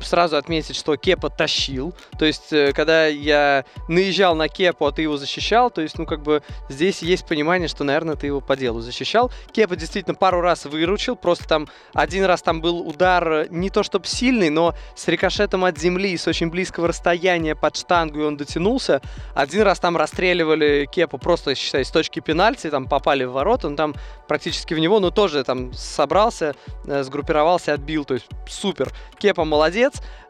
сразу 0.00 0.36
отметить, 0.36 0.76
что 0.76 0.96
Кепа 0.96 1.30
тащил. 1.30 1.94
То 2.18 2.24
есть, 2.24 2.52
э, 2.52 2.72
когда 2.72 3.06
я 3.06 3.64
наезжал 3.88 4.34
на 4.34 4.48
Кепу, 4.48 4.86
а 4.86 4.92
ты 4.92 5.02
его 5.02 5.16
защищал, 5.16 5.70
то 5.70 5.80
есть, 5.80 5.98
ну, 5.98 6.06
как 6.06 6.22
бы, 6.22 6.42
здесь 6.68 7.02
есть 7.02 7.26
понимание, 7.26 7.68
что, 7.68 7.84
наверное, 7.84 8.16
ты 8.16 8.26
его 8.26 8.40
по 8.40 8.56
делу 8.56 8.80
защищал. 8.80 9.30
Кепа 9.52 9.76
действительно 9.76 10.14
пару 10.14 10.40
раз 10.40 10.64
выручил, 10.64 11.16
просто 11.16 11.46
там 11.46 11.68
один 11.92 12.24
раз 12.24 12.42
там 12.42 12.60
был 12.60 12.86
удар 12.86 13.32
э, 13.32 13.46
не 13.50 13.70
то 13.70 13.82
чтобы 13.82 14.06
сильный, 14.06 14.50
но 14.50 14.74
с 14.94 15.08
рикошетом 15.08 15.64
от 15.64 15.78
земли, 15.78 16.16
с 16.16 16.26
очень 16.26 16.50
близкого 16.50 16.88
расстояния 16.88 17.54
под 17.54 17.76
штангу 17.76 18.20
и 18.20 18.24
он 18.24 18.36
дотянулся. 18.36 19.00
Один 19.34 19.62
раз 19.62 19.80
там 19.80 19.96
расстреливали 19.96 20.88
Кепу 20.90 21.18
просто, 21.18 21.54
считай, 21.54 21.84
с 21.84 21.90
точки 21.90 22.20
пенальти, 22.20 22.70
там 22.70 22.86
попали 22.86 23.24
в 23.24 23.32
ворота, 23.32 23.66
он 23.66 23.76
там 23.76 23.94
практически 24.28 24.74
в 24.74 24.78
него, 24.78 25.00
но 25.00 25.10
тоже 25.10 25.44
там 25.44 25.72
собрался, 25.72 26.54
э, 26.86 27.02
сгруппировался, 27.02 27.74
отбил, 27.74 28.04
то 28.04 28.14
есть 28.14 28.26
супер. 28.48 28.92
Кепа 29.18 29.44
молодец, 29.44 29.79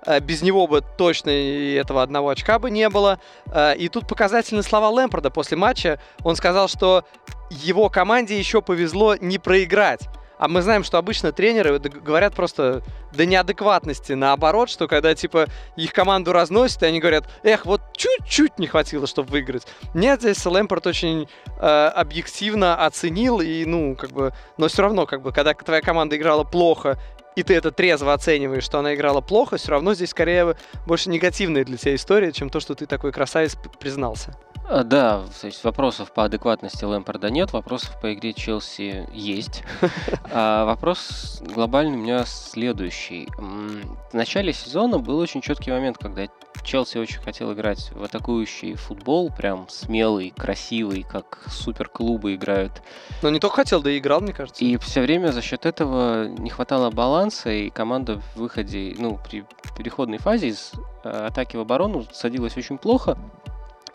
Э, 0.07 0.21
без 0.21 0.43
него 0.43 0.67
бы 0.67 0.83
точно 0.97 1.31
этого 1.31 2.03
одного 2.03 2.29
очка 2.31 2.59
бы 2.59 2.71
не 2.71 2.89
было. 2.89 3.19
Э, 3.47 3.75
И 3.77 3.89
тут 3.89 4.07
показательные 4.07 4.63
слова 4.63 4.89
Лэмпорда 4.89 5.31
после 5.31 5.57
матча. 5.57 5.99
Он 6.23 6.37
сказал, 6.37 6.69
что 6.69 7.05
его 7.51 7.89
команде 7.89 8.39
еще 8.39 8.63
повезло 8.63 9.17
не 9.17 9.39
проиграть. 9.39 10.09
А 10.41 10.49
мы 10.49 10.63
знаем, 10.63 10.85
что 10.85 10.97
обычно 10.97 11.33
тренеры 11.33 11.79
говорят 11.79 12.35
просто 12.35 12.83
до 13.13 13.27
неадекватности 13.27 14.15
наоборот, 14.15 14.71
что 14.71 14.89
когда 14.89 15.15
типа 15.15 15.49
их 15.77 15.93
команду 15.93 16.33
разносят, 16.33 16.83
и 16.83 16.87
они 16.87 16.99
говорят, 16.99 17.29
эх, 17.43 17.67
вот 17.67 17.83
чуть-чуть 17.95 18.59
не 18.59 18.67
хватило, 18.67 19.07
чтобы 19.07 19.33
выиграть. 19.33 19.67
Нет, 19.93 20.23
здесь 20.23 20.47
Лэмпорт 20.47 20.87
очень 20.87 21.29
э, 21.59 21.67
объективно 21.95 22.87
оценил, 22.87 23.43
и 23.43 23.67
ну, 23.67 23.95
как 23.97 24.13
бы, 24.13 24.33
но 24.57 24.69
все 24.69 24.81
равно, 24.81 25.05
как 25.05 25.21
бы, 25.21 25.31
когда 25.31 25.53
твоя 25.53 25.83
команда 25.83 26.17
играла 26.17 26.45
плохо, 26.45 26.99
и 27.37 27.43
ты 27.43 27.55
это 27.55 27.71
трезво 27.71 28.13
оцениваешь, 28.13 28.65
что 28.65 28.79
она 28.79 28.95
играла 28.95 29.21
плохо, 29.21 29.57
все 29.57 29.71
равно 29.71 29.95
здесь 29.95 30.11
скорее 30.11 30.57
больше 30.87 31.11
негативная 31.11 31.65
для 31.65 31.77
тебя 31.77 31.95
история, 31.95 32.33
чем 32.33 32.51
то, 32.51 32.61
что 32.61 32.75
ты 32.75 32.87
такой 32.87 33.13
красавец 33.13 33.57
признался. 33.79 34.37
А, 34.71 34.85
Да, 34.85 35.25
то 35.41 35.47
есть 35.49 35.65
вопросов 35.65 36.13
по 36.13 36.25
адекватности 36.25 36.85
Лэмпорда 36.85 37.29
нет, 37.29 37.53
вопросов 37.53 38.01
по 38.01 38.15
игре 38.15 38.33
Челси 38.33 39.09
есть. 39.13 39.65
А 40.33 40.65
вопрос 40.65 41.43
глобальный 41.43 41.99
у 41.99 42.01
меня 42.01 42.25
следующий. 42.25 43.29
В 43.37 44.15
начале 44.15 44.53
сезона 44.53 44.99
был 44.99 45.19
очень 45.19 45.41
четкий 45.41 45.73
момент, 45.73 45.99
когда 45.99 46.29
Челси 46.63 46.99
очень 46.99 47.21
хотел 47.21 47.53
играть 47.53 47.91
в 47.93 48.05
атакующий 48.05 48.75
футбол, 48.75 49.31
прям 49.37 49.69
смелый, 49.69 50.33
красивый, 50.37 51.03
как 51.03 51.43
суперклубы 51.49 52.37
играют. 52.37 52.81
Но 53.23 53.31
не 53.31 53.41
только 53.41 53.57
хотел, 53.57 53.83
да 53.83 53.91
и 53.91 53.99
играл, 53.99 54.21
мне 54.21 54.33
кажется. 54.33 54.65
И 54.65 54.77
все 54.77 55.01
время 55.01 55.33
за 55.33 55.43
счет 55.43 55.67
этого 55.67 56.29
не 56.29 56.51
хватало 56.51 56.91
баланса, 56.91 57.51
и 57.51 57.71
команда 57.71 58.21
в 58.21 58.37
выходе, 58.37 58.95
ну, 58.97 59.19
при 59.29 59.45
переходной 59.77 60.19
фазе 60.19 60.49
из 60.49 60.73
э, 61.03 61.09
атаки 61.09 61.57
в 61.57 61.61
оборону 61.61 62.07
садилась 62.13 62.57
очень 62.57 62.79
плохо 62.79 63.19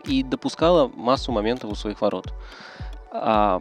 и 0.06 0.22
допускала 0.22 0.90
массу 0.94 1.32
моментов 1.32 1.70
у 1.70 1.74
своих 1.74 2.00
ворот. 2.00 2.32
А, 3.12 3.60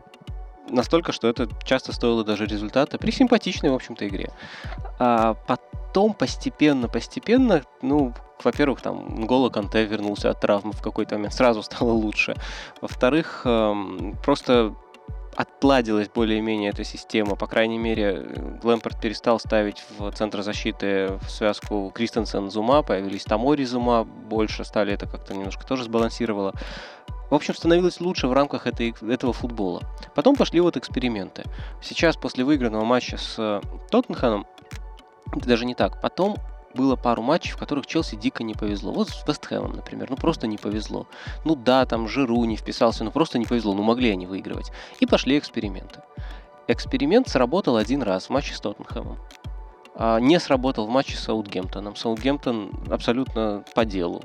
настолько, 0.69 1.11
что 1.11 1.27
это 1.27 1.47
часто 1.63 1.93
стоило 1.93 2.23
даже 2.23 2.45
результата 2.45 2.97
при 2.97 3.11
симпатичной, 3.11 3.69
в 3.69 3.75
общем-то, 3.75 4.07
игре. 4.07 4.29
А 4.99 5.35
потом 5.47 6.13
постепенно, 6.13 6.87
постепенно, 6.87 7.63
ну, 7.81 8.13
во-первых, 8.43 8.81
там 8.81 9.21
Нголо 9.21 9.49
Канте 9.49 9.85
вернулся 9.85 10.29
от 10.29 10.41
травмы 10.41 10.73
в 10.73 10.81
какой-то 10.81 11.15
момент, 11.15 11.33
сразу 11.33 11.63
стало 11.63 11.91
лучше. 11.91 12.35
Во-вторых, 12.81 13.41
эм, 13.45 14.17
просто 14.23 14.75
отладилась 15.35 16.09
более-менее 16.09 16.69
эта 16.69 16.83
система. 16.83 17.35
По 17.35 17.47
крайней 17.47 17.77
мере, 17.77 18.25
Лэмпорт 18.63 18.99
перестал 18.99 19.39
ставить 19.39 19.83
в 19.97 20.11
центр 20.11 20.41
защиты 20.41 21.19
в 21.21 21.29
связку 21.29 21.91
Кристенсен-Зума, 21.93 22.83
появились 22.83 23.23
Тамори 23.23 23.65
Зума, 23.65 24.03
больше 24.03 24.63
стали 24.63 24.93
это 24.93 25.07
как-то 25.07 25.33
немножко 25.33 25.65
тоже 25.65 25.83
сбалансировало. 25.83 26.53
В 27.29 27.33
общем, 27.33 27.55
становилось 27.55 27.99
лучше 27.99 28.27
в 28.27 28.33
рамках 28.33 28.67
этой, 28.67 28.95
этого 29.09 29.33
футбола. 29.33 29.81
Потом 30.13 30.35
пошли 30.35 30.59
вот 30.59 30.77
эксперименты. 30.77 31.43
Сейчас, 31.81 32.15
после 32.15 32.43
выигранного 32.43 32.85
матча 32.85 33.17
с 33.17 33.61
Тоттенхэмом, 33.89 34.45
даже 35.33 35.65
не 35.65 35.73
так, 35.73 36.01
потом 36.01 36.37
было 36.75 36.95
пару 36.95 37.21
матчей, 37.21 37.51
в 37.51 37.57
которых 37.57 37.87
Челси 37.87 38.15
дико 38.15 38.43
не 38.43 38.53
повезло. 38.53 38.91
Вот 38.91 39.09
с 39.09 39.27
Вестхэмом, 39.27 39.73
например, 39.73 40.07
ну 40.09 40.17
просто 40.17 40.47
не 40.47 40.57
повезло. 40.57 41.07
Ну 41.43 41.55
да, 41.55 41.85
там 41.85 42.07
Жиру 42.07 42.43
не 42.45 42.57
вписался, 42.57 43.03
но 43.03 43.11
просто 43.11 43.39
не 43.39 43.45
повезло, 43.45 43.73
ну 43.73 43.81
могли 43.81 44.11
они 44.11 44.27
выигрывать. 44.27 44.71
И 44.99 45.05
пошли 45.05 45.37
эксперименты. 45.37 46.01
Эксперимент 46.67 47.29
сработал 47.29 47.77
один 47.77 48.03
раз 48.03 48.25
в 48.25 48.29
матче 48.31 48.53
с 48.53 48.59
Тоттенхэмом. 48.59 49.17
А 49.95 50.19
не 50.19 50.39
сработал 50.39 50.87
в 50.87 50.89
матче 50.89 51.15
с 51.15 51.21
Саутгемптоном. 51.21 51.95
Саутгемптон 51.95 52.71
абсолютно 52.91 53.63
по 53.73 53.85
делу 53.85 54.23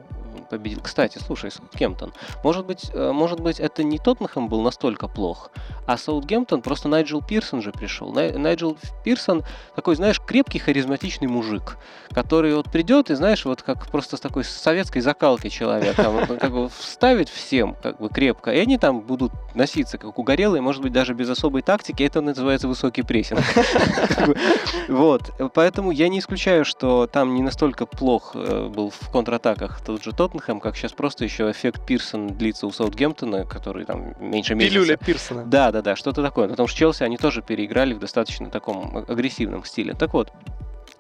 победил. 0.50 0.80
Кстати, 0.82 1.18
слушай, 1.24 1.50
Саутгемптон. 1.50 2.12
Может 2.44 2.66
быть, 2.66 2.90
э, 2.92 3.12
может 3.12 3.40
быть, 3.40 3.60
это 3.60 3.82
не 3.82 3.98
Тоттенхэм 3.98 4.48
был 4.48 4.60
настолько 4.60 5.08
плох, 5.08 5.50
а 5.86 5.96
Саутгемптон, 5.96 6.60
просто 6.60 6.88
Найджел 6.88 7.22
Пирсон 7.22 7.62
же 7.62 7.72
пришел. 7.72 8.12
Най- 8.12 8.32
Найджел 8.36 8.76
Пирсон 9.04 9.44
такой, 9.74 9.96
знаешь, 9.96 10.20
крепкий, 10.20 10.58
харизматичный 10.58 11.28
мужик, 11.28 11.78
который 12.12 12.54
вот 12.54 12.70
придет 12.70 13.10
и, 13.10 13.14
знаешь, 13.14 13.44
вот 13.44 13.62
как 13.62 13.86
просто 13.86 14.16
с 14.16 14.20
такой 14.20 14.44
советской 14.44 15.00
закалки 15.00 15.48
человек, 15.48 15.96
там, 15.96 16.26
как 16.38 16.52
бы 16.52 16.68
вставит 16.68 17.28
всем 17.28 17.76
как 17.82 17.98
бы 17.98 18.08
крепко, 18.08 18.52
и 18.52 18.58
они 18.58 18.76
там 18.78 19.00
будут 19.00 19.32
носиться 19.54 19.96
как 19.98 20.18
угорелые, 20.18 20.60
может 20.60 20.82
быть, 20.82 20.92
даже 20.92 21.14
без 21.14 21.30
особой 21.30 21.62
тактики, 21.62 22.02
это 22.02 22.20
называется 22.20 22.68
высокий 22.68 23.02
прессинг. 23.02 23.40
Вот, 24.88 25.30
поэтому 25.54 25.92
я 25.92 26.08
не 26.08 26.18
исключаю, 26.18 26.64
что 26.64 27.06
там 27.06 27.34
не 27.34 27.42
настолько 27.42 27.86
плох 27.86 28.32
э, 28.34 28.68
был 28.68 28.90
в 28.90 29.10
контратаках 29.10 29.80
тот 29.84 30.02
же 30.02 30.12
Тоттенхэм, 30.12 30.39
как 30.40 30.76
сейчас 30.76 30.92
просто 30.92 31.24
еще 31.24 31.50
эффект 31.50 31.84
Пирсон 31.86 32.28
длится 32.28 32.66
у 32.66 32.72
Саутгемптона, 32.72 33.44
который 33.44 33.84
там 33.84 34.14
меньше 34.18 34.54
месяца. 34.54 34.74
Пилюля 34.74 34.96
Пирсона. 34.96 35.44
Да, 35.44 35.70
да, 35.72 35.82
да, 35.82 35.96
что-то 35.96 36.22
такое. 36.22 36.48
Потому 36.48 36.66
что 36.66 36.78
Челси 36.78 37.02
они 37.02 37.16
тоже 37.16 37.42
переиграли 37.42 37.92
в 37.92 37.98
достаточно 37.98 38.50
таком 38.50 38.96
агрессивном 39.08 39.64
стиле. 39.64 39.94
Так 39.94 40.14
вот, 40.14 40.32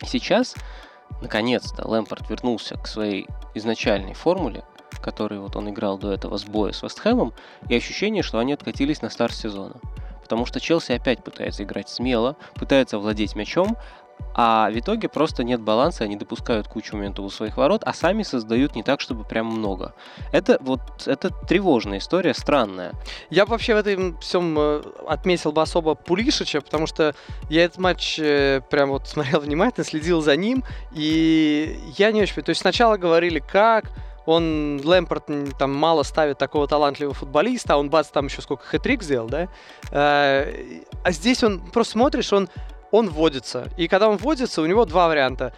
сейчас, 0.04 0.54
наконец-то, 1.20 1.86
Лэмпорт 1.88 2.28
вернулся 2.30 2.76
к 2.76 2.86
своей 2.86 3.26
изначальной 3.54 4.14
формуле, 4.14 4.64
которой 5.00 5.38
вот 5.38 5.56
он 5.56 5.70
играл 5.70 5.98
до 5.98 6.12
этого 6.12 6.36
с 6.36 6.44
боя 6.44 6.72
с 6.72 6.82
Вестхэмом, 6.82 7.32
и 7.68 7.74
ощущение, 7.74 8.22
что 8.22 8.38
они 8.38 8.52
откатились 8.52 9.02
на 9.02 9.10
старт 9.10 9.34
сезона. 9.34 9.76
Потому 10.22 10.46
что 10.46 10.60
Челси 10.60 10.92
опять 10.92 11.24
пытается 11.24 11.64
играть 11.64 11.88
смело, 11.88 12.36
пытается 12.54 12.98
владеть 12.98 13.34
мячом, 13.34 13.76
А 14.34 14.70
в 14.70 14.78
итоге 14.78 15.08
просто 15.08 15.44
нет 15.44 15.60
баланса, 15.60 16.04
они 16.04 16.16
допускают 16.16 16.68
кучу 16.68 16.96
моментов 16.96 17.24
у 17.24 17.30
своих 17.30 17.56
ворот, 17.56 17.82
а 17.84 17.92
сами 17.92 18.22
создают 18.22 18.74
не 18.74 18.82
так, 18.82 19.00
чтобы 19.00 19.24
прям 19.24 19.46
много. 19.46 19.94
Это 20.32 20.58
вот 20.60 20.80
это 21.06 21.30
тревожная 21.30 21.98
история, 21.98 22.34
странная. 22.34 22.92
Я 23.28 23.44
вообще 23.44 23.74
в 23.74 23.78
этом 23.78 24.18
всем 24.18 24.56
э, 24.58 24.82
отметил 25.06 25.52
бы 25.52 25.62
особо 25.62 25.94
Пулишича, 25.94 26.60
потому 26.60 26.86
что 26.86 27.14
я 27.48 27.64
этот 27.64 27.78
матч 27.78 28.18
э, 28.18 28.62
прям 28.70 28.90
вот 28.90 29.08
смотрел 29.08 29.40
внимательно, 29.40 29.84
следил 29.84 30.20
за 30.20 30.36
ним, 30.36 30.64
и 30.92 31.78
я 31.96 32.12
не 32.12 32.22
очень... 32.22 32.42
То 32.42 32.50
есть 32.50 32.60
сначала 32.60 32.96
говорили, 32.96 33.40
как 33.40 33.90
он, 34.26 34.80
Лэмпорт, 34.84 35.28
там 35.58 35.74
мало 35.74 36.02
ставит 36.02 36.38
такого 36.38 36.68
талантливого 36.68 37.14
футболиста, 37.14 37.74
а 37.74 37.76
он, 37.78 37.90
бац, 37.90 38.08
там 38.08 38.26
еще 38.26 38.42
сколько 38.42 38.64
хэтрик 38.64 39.02
сделал, 39.02 39.28
да? 39.28 39.48
Э, 39.90 40.82
а 41.02 41.10
здесь 41.10 41.42
он, 41.42 41.60
просто 41.60 41.92
смотришь, 41.92 42.32
он 42.32 42.48
он 42.90 43.08
вводится. 43.08 43.68
И 43.76 43.88
когда 43.88 44.08
он 44.08 44.16
вводится, 44.16 44.62
у 44.62 44.66
него 44.66 44.84
два 44.84 45.08
варианта. 45.08 45.52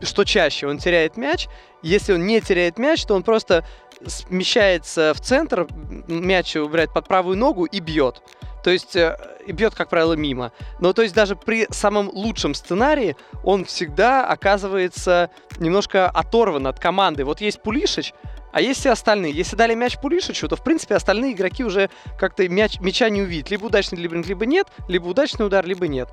Что 0.00 0.24
чаще, 0.24 0.66
он 0.66 0.78
теряет 0.78 1.16
мяч. 1.16 1.48
Если 1.82 2.12
он 2.12 2.26
не 2.26 2.40
теряет 2.40 2.78
мяч, 2.78 3.04
то 3.04 3.14
он 3.14 3.22
просто 3.22 3.64
смещается 4.06 5.14
в 5.14 5.20
центр, 5.20 5.66
мяч 6.06 6.54
убирает 6.56 6.92
под 6.92 7.08
правую 7.08 7.36
ногу 7.36 7.64
и 7.64 7.80
бьет. 7.80 8.22
То 8.62 8.70
есть 8.70 8.96
э, 8.96 9.16
и 9.46 9.52
бьет, 9.52 9.74
как 9.74 9.88
правило, 9.88 10.14
мимо. 10.14 10.52
Но 10.80 10.92
то 10.92 11.02
есть 11.02 11.14
даже 11.14 11.36
при 11.36 11.66
самом 11.70 12.10
лучшем 12.10 12.52
сценарии 12.52 13.16
он 13.44 13.64
всегда 13.64 14.26
оказывается 14.26 15.30
немножко 15.58 16.10
оторван 16.10 16.66
от 16.66 16.80
команды. 16.80 17.24
Вот 17.24 17.40
есть 17.40 17.62
Пулишич, 17.62 18.12
а 18.52 18.60
есть 18.60 18.80
все 18.80 18.90
остальные. 18.90 19.32
Если 19.32 19.54
дали 19.54 19.74
мяч 19.74 19.98
Пулишичу, 19.98 20.48
то, 20.48 20.56
в 20.56 20.64
принципе, 20.64 20.94
остальные 20.94 21.32
игроки 21.32 21.62
уже 21.62 21.90
как-то 22.18 22.48
мяч, 22.48 22.80
мяча 22.80 23.08
не 23.08 23.22
увидят. 23.22 23.50
Либо 23.50 23.66
удачный 23.66 23.98
дриблинг, 23.98 24.26
либо 24.26 24.46
нет, 24.46 24.66
либо 24.88 25.06
удачный 25.08 25.46
удар, 25.46 25.64
либо 25.64 25.86
нет. 25.86 26.08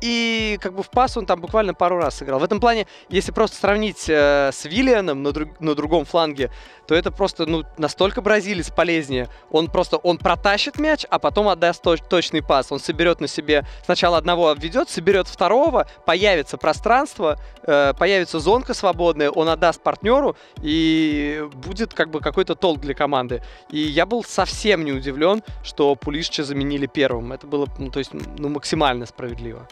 И 0.00 0.58
как 0.60 0.74
бы 0.74 0.82
в 0.82 0.90
пас 0.90 1.16
он 1.16 1.26
там 1.26 1.40
буквально 1.40 1.74
пару 1.74 1.98
раз 1.98 2.16
сыграл. 2.16 2.38
В 2.38 2.44
этом 2.44 2.60
плане, 2.60 2.86
если 3.08 3.32
просто 3.32 3.56
сравнить 3.56 4.08
э, 4.08 4.50
с 4.52 4.64
Виллианом 4.64 5.22
на, 5.22 5.32
друг, 5.32 5.60
на 5.60 5.74
другом 5.74 6.04
фланге, 6.04 6.50
то 6.86 6.94
это 6.94 7.10
просто 7.10 7.46
ну, 7.46 7.64
настолько 7.76 8.22
бразилец 8.22 8.70
полезнее. 8.70 9.28
Он 9.50 9.68
просто 9.68 9.96
он 9.96 10.18
протащит 10.18 10.78
мяч, 10.78 11.04
а 11.10 11.18
потом 11.18 11.48
отдаст 11.48 11.82
точ, 11.82 12.00
точный 12.08 12.42
пас. 12.42 12.70
Он 12.70 12.78
соберет 12.78 13.20
на 13.20 13.28
себе 13.28 13.66
сначала 13.84 14.18
одного 14.18 14.48
обведет, 14.50 14.88
соберет 14.88 15.26
второго, 15.26 15.88
появится 16.06 16.56
пространство, 16.56 17.38
э, 17.62 17.92
появится 17.98 18.38
зонка 18.40 18.74
свободная, 18.74 19.30
он 19.30 19.48
отдаст 19.48 19.82
партнеру 19.82 20.36
и 20.62 21.44
будет 21.54 21.92
как 21.92 22.10
бы 22.10 22.20
какой-то 22.20 22.54
толк 22.54 22.80
для 22.80 22.94
команды. 22.94 23.42
И 23.70 23.78
я 23.78 24.06
был 24.06 24.22
совсем 24.22 24.84
не 24.84 24.92
удивлен, 24.92 25.42
что 25.62 25.94
Пулишча 25.94 26.44
заменили 26.44 26.86
первым. 26.86 27.32
Это 27.32 27.46
было, 27.46 27.66
ну, 27.78 27.90
то 27.90 27.98
есть, 27.98 28.12
ну, 28.12 28.48
максимально 28.48 29.06
справедливо. 29.06 29.68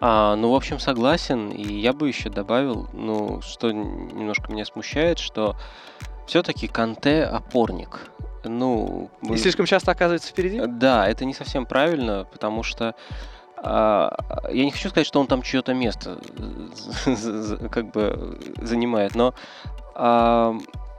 А, 0.00 0.36
ну, 0.36 0.52
в 0.52 0.54
общем, 0.54 0.78
согласен. 0.78 1.50
И 1.50 1.80
я 1.80 1.92
бы 1.92 2.08
еще 2.08 2.28
добавил, 2.28 2.88
ну, 2.92 3.40
что 3.40 3.72
немножко 3.72 4.52
меня 4.52 4.64
смущает, 4.64 5.18
что 5.18 5.56
все-таки 6.26 6.68
Канте 6.68 7.24
опорник. 7.24 8.10
Ну, 8.44 9.10
мы... 9.22 9.34
И 9.34 9.38
слишком 9.38 9.66
часто 9.66 9.92
оказывается 9.92 10.30
впереди? 10.30 10.60
Да, 10.66 11.08
это 11.08 11.24
не 11.24 11.34
совсем 11.34 11.66
правильно, 11.66 12.26
потому 12.30 12.62
что 12.62 12.94
а, 13.56 14.16
я 14.52 14.64
не 14.64 14.70
хочу 14.70 14.90
сказать, 14.90 15.06
что 15.06 15.20
он 15.20 15.26
там 15.26 15.42
чье-то 15.42 15.74
место 15.74 16.18
как 17.70 17.90
бы 17.90 18.38
занимает, 18.60 19.14
но 19.14 19.34
а, 19.94 20.56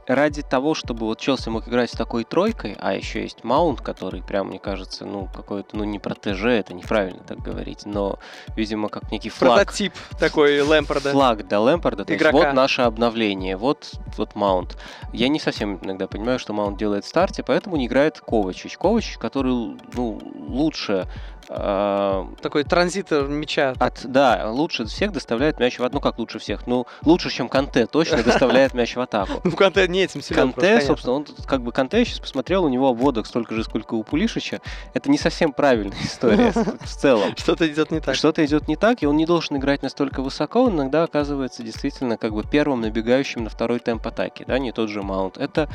ради 0.08 0.42
того, 0.42 0.74
чтобы 0.74 1.06
вот 1.06 1.20
Челси 1.20 1.50
мог 1.50 1.68
играть 1.68 1.90
с 1.90 1.94
такой 1.94 2.24
тройкой, 2.24 2.76
а 2.80 2.94
еще 2.94 3.22
есть 3.22 3.44
Маунт, 3.44 3.82
который 3.82 4.22
прям, 4.24 4.48
мне 4.48 4.60
кажется, 4.60 5.06
ну, 5.06 5.28
какой-то, 5.34 5.76
ну, 5.76 5.84
не 5.84 6.00
протеже, 6.00 6.52
это 6.52 6.74
неправильно 6.74 7.24
так 7.24 7.40
говорить, 7.40 7.86
но, 7.86 8.20
видимо, 8.56 8.90
как 8.90 9.12
некий 9.12 9.30
флаг. 9.30 9.66
Прототип 9.66 9.94
такой 10.20 10.62
Лэмпорда. 10.62 11.12
Флаг, 11.12 11.48
да, 11.48 11.60
Лэмпорда. 11.60 12.06
То 12.06 12.16
Игрока. 12.16 12.38
есть 12.38 12.48
вот 12.48 12.56
наше 12.56 12.82
обновление, 12.84 13.58
вот, 13.58 13.92
вот 14.18 14.36
Маунт. 14.36 14.78
Я 15.14 15.28
не 15.28 15.40
совсем 15.40 15.80
иногда 15.82 16.08
понимаю, 16.08 16.40
что 16.40 16.54
Маунт 16.54 16.78
делает 16.78 17.06
в 17.06 17.08
старте, 17.08 17.44
поэтому 17.44 17.76
не 17.76 17.88
играет 17.88 18.20
Ковачич. 18.20 18.78
Ковачич, 18.78 19.18
который, 19.18 19.78
ну, 19.94 20.20
лучше 20.48 21.08
а, 21.50 22.28
Такой 22.42 22.64
транзитор 22.64 23.28
мяча. 23.28 23.74
От, 23.80 24.06
да, 24.06 24.50
лучше 24.50 24.86
всех 24.86 25.12
доставляет 25.12 25.60
мяч 25.60 25.80
в 25.80 25.84
атаку. 25.84 25.96
Ну 25.96 26.02
как 26.02 26.20
лучше 26.20 26.40
всех? 26.40 26.68
Ну, 26.68 26.86
лучше, 27.04 27.30
чем 27.30 27.50
Канте, 27.50 27.86
точно 27.86 28.24
доставляет 28.24 28.74
мяч 28.74 28.96
в 28.96 29.02
атаку. 29.02 29.42
Ну, 29.48 29.56
Канте 29.56 29.88
не 29.88 30.04
этим 30.04 30.22
силен. 30.22 30.52
Канте, 30.54 30.82
собственно, 30.82 31.16
он 31.16 31.26
как 31.46 31.62
бы 31.62 31.72
Канте, 31.72 32.00
я 32.00 32.06
сейчас 32.06 32.20
посмотрел, 32.20 32.66
у 32.66 32.70
него 32.70 32.90
обводок 32.90 33.26
столько 33.26 33.56
же, 33.56 33.64
сколько 33.64 33.94
у 33.94 34.04
Пулишича. 34.04 34.60
Это 34.94 35.10
не 35.10 35.18
совсем 35.18 35.54
правильная 35.54 35.98
история 36.04 36.52
в 36.82 36.88
целом. 36.88 37.36
Что-то 37.38 37.68
идет 37.68 37.92
не 37.92 38.02
так. 38.02 38.16
Что-то 38.16 38.46
идет 38.46 38.68
не 38.68 38.76
так, 38.76 39.02
и 39.02 39.08
он 39.08 39.16
не 39.16 39.26
должен 39.26 39.58
играть 39.58 39.84
настолько 39.84 40.22
высоко, 40.22 40.64
он 40.64 40.76
иногда 40.76 41.04
оказывается 41.04 41.64
действительно 41.64 42.18
как 42.18 42.34
бы 42.34 42.44
первым 42.44 42.82
набегающим 42.82 43.44
на 43.44 43.50
второй 43.50 43.80
темп 43.80 44.08
атаки, 44.08 44.44
да, 44.48 44.60
не 44.60 44.72
тот 44.72 44.90
же 44.90 45.02
Маунт. 45.02 45.38
Это 45.38 45.70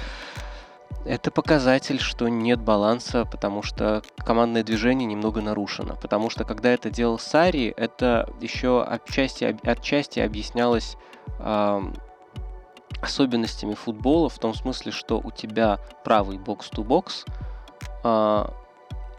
это 1.05 1.31
показатель, 1.31 1.99
что 2.01 2.29
нет 2.29 2.61
баланса, 2.61 3.25
потому 3.25 3.63
что 3.63 4.03
командное 4.19 4.63
движение 4.63 5.07
немного 5.07 5.41
нарушено. 5.41 5.97
Потому 6.01 6.31
что 6.31 6.45
когда 6.45 6.71
это 6.71 6.91
делал 6.91 7.19
Сари, 7.19 7.75
это 7.77 8.29
еще 8.41 8.83
отчасти, 8.83 9.57
отчасти 9.65 10.21
объяснялось 10.21 10.97
э, 11.39 11.81
особенностями 13.01 13.75
футбола, 13.75 14.29
в 14.29 14.39
том 14.39 14.55
смысле, 14.55 14.93
что 14.93 15.21
у 15.23 15.31
тебя 15.31 15.81
правый 16.05 16.39
бокс-то-бокс 16.39 17.25
э, 18.05 18.45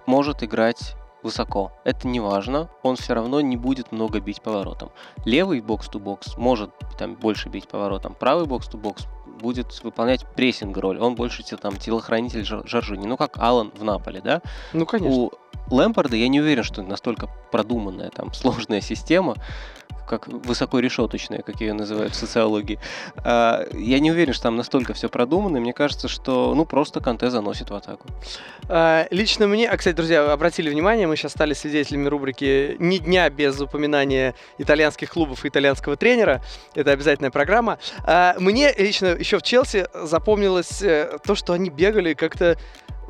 может 0.06 0.44
играть 0.44 0.96
высоко. 1.22 1.72
Это 1.84 2.08
не 2.08 2.20
важно, 2.20 2.70
он 2.82 2.96
все 2.96 3.14
равно 3.14 3.42
не 3.42 3.58
будет 3.58 3.92
много 3.92 4.20
бить 4.20 4.42
поворотом. 4.42 4.92
Левый 5.26 5.62
бокс-то-бокс 5.62 6.38
может 6.38 6.72
там 6.98 7.16
больше 7.16 7.50
бить 7.50 7.68
поворотом, 7.68 8.16
правый 8.16 8.46
бокс-то-бокс 8.46 9.08
будет 9.44 9.84
выполнять 9.84 10.26
прессинг 10.36 10.76
роль. 10.78 10.98
Он 10.98 11.14
больше 11.14 11.44
там 11.58 11.78
телохранитель 11.78 12.46
Жоржини. 12.46 13.06
Ну, 13.06 13.18
как 13.18 13.38
Алан 13.38 13.72
в 13.76 13.84
Наполе, 13.84 14.22
да? 14.22 14.41
Ну, 14.72 14.88
конечно. 14.88 15.16
У 15.16 15.32
Лэмпорда 15.70 16.16
я 16.16 16.30
не 16.30 16.41
уверен, 16.41 16.64
что 16.64 16.82
настолько 16.82 17.28
продуманная 17.52 18.10
там 18.10 18.34
сложная 18.41 18.82
система, 18.82 19.36
как 20.08 20.28
высокорешеточная, 20.28 21.41
как 21.41 21.62
ее 21.62 21.74
называют 21.74 22.14
в 22.14 22.16
социологии. 22.16 22.80
А, 23.18 23.66
я 23.74 23.99
не 23.99 24.12
уверен, 24.12 24.34
что 24.34 24.43
там 24.43 24.56
настолько 24.56 24.93
все 24.93 25.10
продумано, 25.10 25.60
мне 25.60 25.74
кажется, 25.74 26.08
что 26.08 26.54
ну 26.56 26.66
просто 26.66 26.99
Канте 26.99 27.30
заносит 27.30 27.70
в 27.70 27.76
атаку. 27.76 28.08
А, 28.68 29.08
лично 29.12 29.47
мне, 29.47 29.70
а, 29.70 29.78
кстати, 29.78 29.95
друзья, 29.95 30.32
обратили 30.32 30.70
внимание, 30.70 31.08
мы 31.08 31.16
сейчас 31.16 31.32
стали 31.32 31.54
свидетелями 31.54 32.08
рубрики 32.08 32.76
«Ни 32.80 32.97
дня 32.97 33.30
без 33.30 33.60
упоминания 33.60 34.36
итальянских 34.58 35.12
клубов 35.12 35.45
и 35.45 35.47
итальянского 35.47 35.95
тренера». 35.95 36.41
Это 36.76 36.91
обязательная 36.91 37.32
программа. 37.32 37.80
А, 38.04 38.36
мне 38.39 38.74
лично 38.78 39.08
еще 39.08 39.38
в 39.38 39.43
Челси 39.43 39.88
запомнилось 39.93 40.82
э, 40.82 41.18
то, 41.24 41.36
что 41.36 41.54
они 41.54 41.70
бегали 41.70 42.14
как-то 42.14 42.58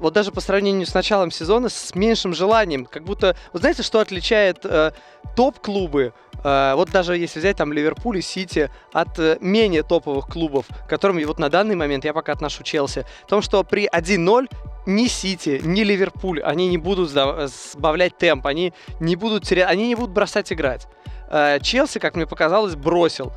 вот 0.03 0.13
даже 0.13 0.31
по 0.31 0.41
сравнению 0.41 0.85
с 0.85 0.93
началом 0.93 1.31
сезона 1.31 1.69
с 1.69 1.95
меньшим 1.95 2.33
желанием, 2.33 2.85
как 2.85 3.03
будто, 3.03 3.35
вот 3.51 3.61
знаете, 3.61 3.81
что 3.81 3.99
отличает 3.99 4.59
э, 4.63 4.91
топ-клубы 5.35 6.13
Э, 6.43 6.73
вот 6.75 6.91
даже 6.91 7.17
если 7.17 7.39
взять 7.39 7.57
там 7.57 7.71
Ливерпуль 7.71 8.17
и 8.17 8.21
Сити 8.21 8.69
от 8.91 9.17
э, 9.17 9.37
менее 9.39 9.83
топовых 9.83 10.27
клубов, 10.27 10.65
к 10.67 10.89
которым 10.89 11.25
вот 11.25 11.39
на 11.39 11.49
данный 11.49 11.75
момент 11.75 12.05
я 12.05 12.13
пока 12.13 12.33
отношу 12.33 12.63
Челси, 12.63 13.05
в 13.23 13.27
том, 13.27 13.41
что 13.41 13.63
при 13.63 13.87
1-0 13.87 14.49
ни 14.85 15.07
Сити, 15.07 15.61
ни 15.63 15.81
Ливерпуль, 15.81 16.41
они 16.43 16.67
не 16.67 16.77
будут 16.77 17.09
сбавлять 17.09 18.17
темп, 18.17 18.47
они 18.47 18.73
не 18.99 19.15
будут 19.15 19.45
терять, 19.45 19.69
они 19.69 19.87
не 19.87 19.95
будут 19.95 20.11
бросать 20.11 20.51
играть. 20.51 20.87
Э, 21.29 21.59
Челси, 21.61 21.99
как 21.99 22.15
мне 22.15 22.27
показалось, 22.27 22.75
бросил. 22.75 23.31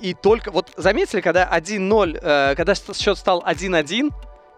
И 0.00 0.14
только, 0.20 0.50
вот 0.50 0.70
заметили, 0.76 1.20
когда 1.20 1.48
1-0, 1.56 2.54
когда 2.56 2.74
счет 2.74 3.18
стал 3.18 3.44
1-1, 3.46 4.12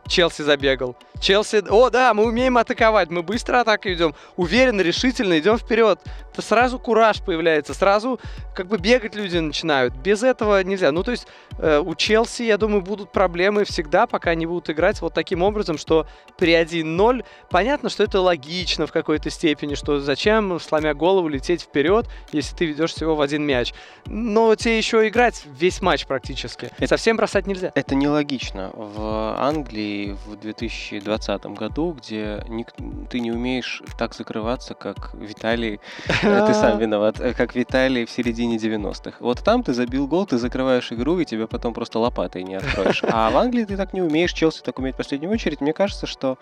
Челси 0.07 0.43
забегал. 0.43 0.97
Челси, 1.21 1.65
о 1.69 1.91
да, 1.91 2.15
мы 2.15 2.25
умеем 2.25 2.57
атаковать, 2.57 3.11
мы 3.11 3.23
быстро 3.23 3.61
атаку 3.61 3.91
идем, 3.91 4.15
уверенно, 4.37 4.81
решительно 4.81 5.39
идем 5.39 5.59
вперед. 5.59 6.01
То 6.35 6.41
сразу 6.41 6.79
кураж 6.79 7.21
появляется, 7.21 7.75
сразу 7.75 8.19
как 8.55 8.69
бы 8.69 8.79
бегать 8.79 9.15
люди 9.15 9.37
начинают. 9.37 9.95
Без 9.95 10.23
этого 10.23 10.63
нельзя. 10.63 10.93
Ну, 10.93 11.03
то 11.03 11.11
есть 11.11 11.27
э, 11.59 11.79
у 11.85 11.95
Челси, 11.95 12.45
я 12.45 12.57
думаю, 12.57 12.81
будут 12.81 13.13
проблемы 13.13 13.65
всегда, 13.65 14.07
пока 14.07 14.31
они 14.31 14.47
будут 14.47 14.71
играть 14.71 15.01
вот 15.03 15.13
таким 15.13 15.43
образом, 15.43 15.77
что 15.77 16.07
при 16.39 16.55
1-0 16.55 17.25
понятно, 17.51 17.91
что 17.91 18.03
это 18.03 18.21
логично 18.21 18.87
в 18.87 18.93
какой-то 18.93 19.29
степени, 19.29 19.75
что 19.75 20.01
зачем, 20.01 20.59
сломя 20.59 20.95
голову, 20.95 21.29
лететь 21.29 21.63
вперед, 21.63 22.07
если 22.33 22.57
ты 22.57 22.65
ведешь 22.65 22.93
всего 22.95 23.15
в 23.15 23.21
один 23.21 23.43
мяч. 23.45 23.75
Но 24.07 24.55
тебе 24.55 24.79
еще 24.79 25.07
играть 25.07 25.43
весь 25.45 25.83
матч 25.83 26.07
практически. 26.07 26.71
Это, 26.79 26.89
Совсем 26.89 27.19
бросать 27.19 27.47
нельзя. 27.47 27.73
Это 27.75 27.95
нелогично. 27.95 28.71
В 28.75 29.37
Англии 29.39 30.00
в 30.09 30.37
2020 30.37 31.21
2020 31.31 31.59
году, 31.59 31.93
где 31.93 32.43
ник- 32.49 32.75
ты 33.09 33.21
не 33.21 33.33
умеешь 33.33 33.83
так 33.99 34.15
закрываться, 34.15 34.75
как 34.75 35.15
Виталий, 35.15 35.81
э, 36.23 36.47
ты 36.47 36.55
сам 36.55 36.79
виноват, 36.83 37.21
э, 37.21 37.35
как 37.35 37.55
Виталий 37.55 38.05
в 38.05 38.11
середине 38.11 38.57
90-х. 38.57 39.17
Вот 39.21 39.43
там 39.45 39.63
ты 39.63 39.75
забил 39.75 40.07
гол, 40.07 40.27
ты 40.27 40.39
закрываешь 40.39 40.93
игру, 40.93 41.19
и 41.19 41.25
тебя 41.25 41.47
потом 41.47 41.75
просто 41.75 41.99
лопатой 41.99 42.43
не 42.43 42.57
откроешь. 42.57 43.03
А 43.03 43.31
в 43.31 43.37
Англии 43.37 43.65
ты 43.65 43.77
так 43.77 43.93
не 43.93 44.03
умеешь, 44.03 44.33
Челси 44.33 44.63
так 44.63 44.79
умеет 44.79 44.95
в 44.95 44.99
последнюю 44.99 45.33
очередь. 45.33 45.61
Мне 45.61 45.73
кажется, 45.73 46.07
что 46.07 46.39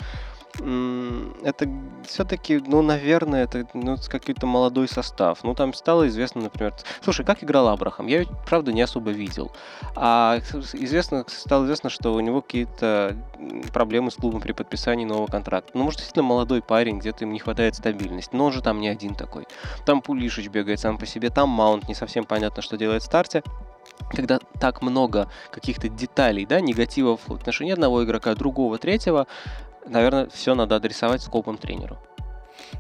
это 0.55 1.69
все-таки, 2.05 2.61
ну, 2.67 2.83
наверное, 2.83 3.45
это 3.45 3.67
ну, 3.75 3.97
какой-то 4.09 4.47
молодой 4.47 4.89
состав. 4.89 5.45
Ну, 5.45 5.55
там 5.55 5.73
стало 5.75 6.09
известно, 6.09 6.43
например... 6.43 6.75
Слушай, 7.03 7.25
как 7.25 7.45
играл 7.45 7.69
Абрахам? 7.69 8.07
Я 8.07 8.19
ведь, 8.19 8.29
правда, 8.47 8.73
не 8.73 8.83
особо 8.83 9.11
видел. 9.11 9.53
А 9.95 10.41
известно, 10.73 11.25
стало 11.29 11.65
известно, 11.65 11.91
что 11.91 12.15
у 12.15 12.21
него 12.21 12.41
какие-то 12.41 13.17
проблемы 13.73 14.11
с 14.11 14.15
клубом 14.15 14.41
при 14.41 14.53
подписании 14.53 15.05
нового 15.05 15.27
контракта. 15.27 15.73
Ну, 15.75 15.85
может, 15.85 15.99
действительно 15.99 16.25
молодой 16.25 16.63
парень, 16.63 16.99
где-то 16.99 17.25
им 17.25 17.33
не 17.33 17.39
хватает 17.39 17.77
стабильности. 17.77 18.35
Но 18.35 18.47
он 18.47 18.53
же 18.53 18.63
там 18.63 18.81
не 18.81 18.89
один 18.89 19.15
такой. 19.15 19.47
Там 19.85 20.01
Пулишич 20.01 20.49
бегает 20.49 20.81
сам 20.81 20.99
по 20.99 21.07
себе, 21.07 21.31
там 21.31 21.51
Маунт, 21.51 21.89
не 21.89 21.95
совсем 21.95 22.25
понятно, 22.25 22.63
что 22.63 22.77
делает 22.77 23.03
в 23.03 23.07
старте 23.07 23.43
когда 24.11 24.39
так 24.59 24.81
много 24.83 25.29
каких-то 25.51 25.89
деталей, 25.89 26.47
да, 26.47 26.61
негативов 26.61 27.21
в 27.27 27.35
отношении 27.35 27.73
одного 27.73 28.05
игрока, 28.05 28.35
другого, 28.35 28.79
третьего, 28.79 29.27
наверное, 29.87 30.29
все 30.29 30.55
надо 30.55 30.77
адресовать 30.77 31.23
скопом 31.23 31.57
тренеру. 31.57 31.99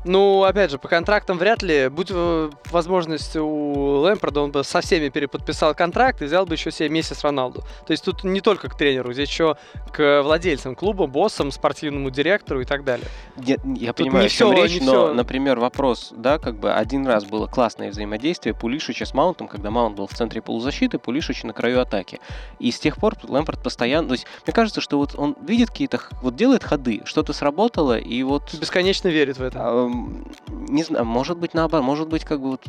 Ну, 0.05 0.45
опять 0.45 0.71
же, 0.71 0.79
по 0.79 0.89
контрактам 0.89 1.39
вряд 1.39 1.63
ли. 1.63 1.89
Будь 1.89 2.09
э, 2.11 2.51
возможность 2.71 3.37
у 3.37 4.01
Лэмпорда, 4.01 4.41
он 4.41 4.53
бы 4.53 4.65
со 4.65 4.81
всеми 4.81 5.09
переподписал 5.09 5.75
контракт 5.75 6.23
и 6.23 6.25
взял 6.25 6.47
бы 6.47 6.55
еще 6.55 6.71
себе 6.71 6.89
месяц 6.89 7.25
Роналду. 7.25 7.63
То 7.87 7.93
есть 7.93 8.05
тут 8.05 8.25
не 8.25 8.41
только 8.41 8.69
к 8.69 8.77
тренеру, 8.77 9.13
здесь 9.13 9.29
еще 9.29 9.57
к 9.93 10.23
владельцам 10.23 10.75
клуба, 10.75 11.07
боссам, 11.07 11.51
спортивному 11.51 12.11
директору 12.11 12.61
и 12.61 12.65
так 12.65 12.85
далее. 12.85 13.07
Я, 13.37 13.57
я 13.77 13.93
понимаю, 13.93 14.27
о 14.27 14.29
чем 14.29 14.53
все, 14.53 14.63
речь, 14.63 14.81
но, 14.81 15.07
все... 15.07 15.15
например, 15.15 15.59
вопрос, 15.59 16.13
да, 16.17 16.39
как 16.39 16.59
бы 16.59 16.73
один 16.73 17.07
раз 17.07 17.25
было 17.25 17.47
классное 17.47 17.91
взаимодействие 17.91 18.55
Пулишича 18.55 19.05
с 19.05 19.15
Маунтом, 19.15 19.49
когда 19.49 19.71
Маунт 19.71 19.97
был 19.97 20.07
в 20.07 20.15
центре 20.15 20.41
полузащиты, 20.43 20.99
Пулишич 20.99 21.43
на 21.45 21.53
краю 21.53 21.81
атаки. 21.81 22.21
И 22.59 22.71
с 22.71 22.79
тех 22.79 22.97
пор 22.97 23.15
Лэмпорд 23.23 23.63
постоянно... 23.63 24.09
То 24.09 24.15
есть, 24.15 24.27
мне 24.47 24.53
кажется, 24.53 24.81
что 24.81 24.99
вот 24.99 25.15
он 25.17 25.37
видит 25.47 25.71
какие-то... 25.71 26.01
Вот 26.23 26.37
делает 26.37 26.65
ходы, 26.65 27.03
что-то 27.05 27.33
сработало, 27.33 27.99
и 27.99 28.23
вот... 28.23 28.55
Бесконечно 28.55 29.09
верит 29.09 29.39
в 29.39 29.43
это. 29.43 29.59
Не 29.87 30.83
знаю, 30.83 31.05
может 31.05 31.39
быть 31.39 31.55
наоборот, 31.55 31.87
может 31.87 32.09
быть 32.09 32.25
как 32.25 32.41
бы 32.41 32.51
вот 32.51 32.65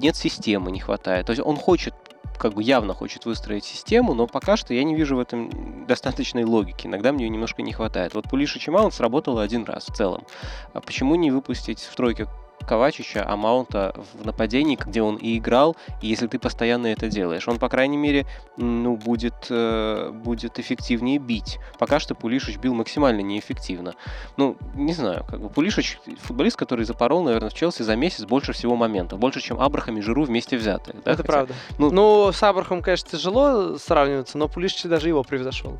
нет 0.00 0.16
системы, 0.16 0.70
не 0.70 0.80
хватает. 0.80 1.26
То 1.26 1.32
есть 1.32 1.42
он 1.44 1.56
хочет 1.56 1.94
как 2.38 2.54
бы 2.54 2.62
явно 2.62 2.94
хочет 2.94 3.26
выстроить 3.26 3.64
систему, 3.64 4.14
но 4.14 4.26
пока 4.26 4.56
что 4.56 4.74
я 4.74 4.84
не 4.84 4.94
вижу 4.94 5.16
в 5.16 5.20
этом 5.20 5.86
достаточной 5.86 6.44
логики. 6.44 6.86
Иногда 6.86 7.12
мне 7.12 7.24
ее 7.24 7.30
немножко 7.30 7.62
не 7.62 7.72
хватает. 7.72 8.14
Вот 8.14 8.28
Пулиша 8.28 8.58
Чимаунт 8.58 8.92
сработала 8.92 9.42
один 9.42 9.64
раз 9.64 9.86
в 9.86 9.94
целом. 9.94 10.24
А 10.72 10.80
почему 10.80 11.14
не 11.14 11.30
выпустить 11.30 11.80
в 11.80 11.94
тройке 11.94 12.26
Ковачича, 12.66 13.24
а 13.26 13.36
Маунта 13.36 13.94
в 14.14 14.24
нападении, 14.24 14.76
где 14.76 15.02
он 15.02 15.16
и 15.16 15.38
играл, 15.38 15.76
и 16.00 16.06
если 16.06 16.26
ты 16.26 16.38
постоянно 16.38 16.88
это 16.88 17.08
делаешь, 17.08 17.46
он, 17.46 17.58
по 17.58 17.68
крайней 17.68 17.96
мере, 17.96 18.26
ну, 18.56 18.96
будет, 18.96 19.34
э, 19.50 20.10
будет 20.12 20.58
эффективнее 20.58 21.18
бить. 21.18 21.58
Пока 21.78 22.00
что 22.00 22.14
Пулишич 22.14 22.56
бил 22.58 22.74
максимально 22.74 23.20
неэффективно. 23.20 23.94
Ну, 24.36 24.56
не 24.74 24.92
знаю, 24.92 25.24
как 25.28 25.40
бы 25.40 25.48
Пулишич 25.48 25.98
футболист, 26.22 26.56
который 26.56 26.84
запорол, 26.84 27.22
наверное, 27.22 27.50
в 27.50 27.54
Челси 27.54 27.82
за 27.82 27.96
месяц 27.96 28.24
больше 28.24 28.52
всего 28.52 28.76
моментов. 28.76 29.18
Больше, 29.18 29.40
чем 29.40 29.60
Абрахам 29.60 29.98
и 29.98 30.00
Жиру 30.00 30.24
вместе 30.24 30.56
взятые. 30.56 30.96
Да? 31.04 31.12
Это 31.12 31.22
Хотя, 31.22 31.32
правда. 31.32 31.54
Ну, 31.78 31.90
ну, 31.90 32.32
с 32.32 32.42
Абрахом, 32.42 32.82
конечно, 32.82 33.10
тяжело 33.10 33.76
сравниваться, 33.78 34.38
но 34.38 34.48
Пулишич 34.48 34.84
даже 34.84 35.08
его 35.08 35.22
превзошел. 35.22 35.78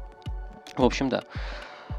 В 0.77 0.85
общем, 0.85 1.09
да. 1.09 1.23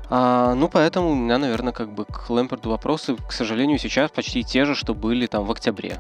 А, 0.10 0.54
ну, 0.56 0.70
поэтому 0.70 1.12
у 1.12 1.16
меня, 1.16 1.38
наверное, 1.38 1.74
как 1.74 1.94
бы 1.94 2.06
к 2.06 2.30
Лэмпорду 2.30 2.70
вопросы, 2.70 3.16
к 3.16 3.32
сожалению, 3.32 3.80
сейчас 3.80 4.12
почти 4.12 4.44
те 4.44 4.66
же, 4.66 4.76
что 4.76 4.94
были 4.94 5.26
там 5.28 5.46
в 5.46 5.52
октябре. 5.52 6.00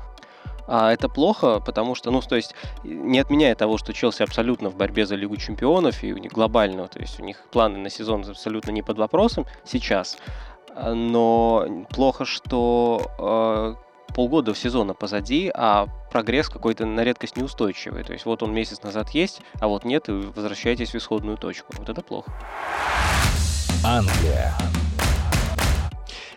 А 0.68 0.91
это 0.91 1.10
плохо, 1.10 1.60
потому 1.60 1.95
что, 1.95 2.12
ну, 2.12 2.22
то 2.22 2.36
есть, 2.36 2.56
не 2.84 3.20
отменяя 3.20 3.56
того, 3.56 3.78
что 3.78 3.93
Челси 3.93 4.24
абсолютно 4.24 4.70
в 4.70 4.76
борьбе 4.76 5.06
за 5.06 5.16
Лигу 5.16 5.38
Чемпионов 5.38 6.03
и 6.03 6.12
у 6.14 6.18
них 6.18 6.32
глобально, 6.32 6.88
то 6.88 6.99
есть 6.99 7.20
у 7.20 7.24
них 7.24 7.43
планы 7.51 7.78
на 7.78 7.89
сезон 7.89 8.26
абсолютно 8.28 8.72
не 8.72 8.82
под 8.82 8.97
вопросом 8.97 9.45
сейчас, 9.64 10.18
но 10.76 11.86
плохо, 11.91 12.26
что 12.26 13.78
э, 14.10 14.14
полгода 14.16 14.56
сезона 14.56 14.93
позади, 14.93 15.51
а 15.53 15.88
прогресс 16.12 16.49
какой-то 16.49 16.86
на 16.86 17.03
редкость 17.03 17.38
неустойчивый. 17.38 18.03
То 18.03 18.14
есть 18.14 18.26
вот 18.26 18.41
он 18.41 18.53
месяц 18.53 18.82
назад 18.82 19.12
есть, 19.12 19.41
а 19.60 19.68
вот 19.68 19.86
нет, 19.86 20.10
и 20.10 20.14
возвращаетесь 20.14 20.91
в 20.91 20.95
исходную 20.95 21.38
точку. 21.38 21.74
Вот 21.78 21.89
это 21.89 22.01
плохо. 22.01 22.32
Англия. 23.86 24.52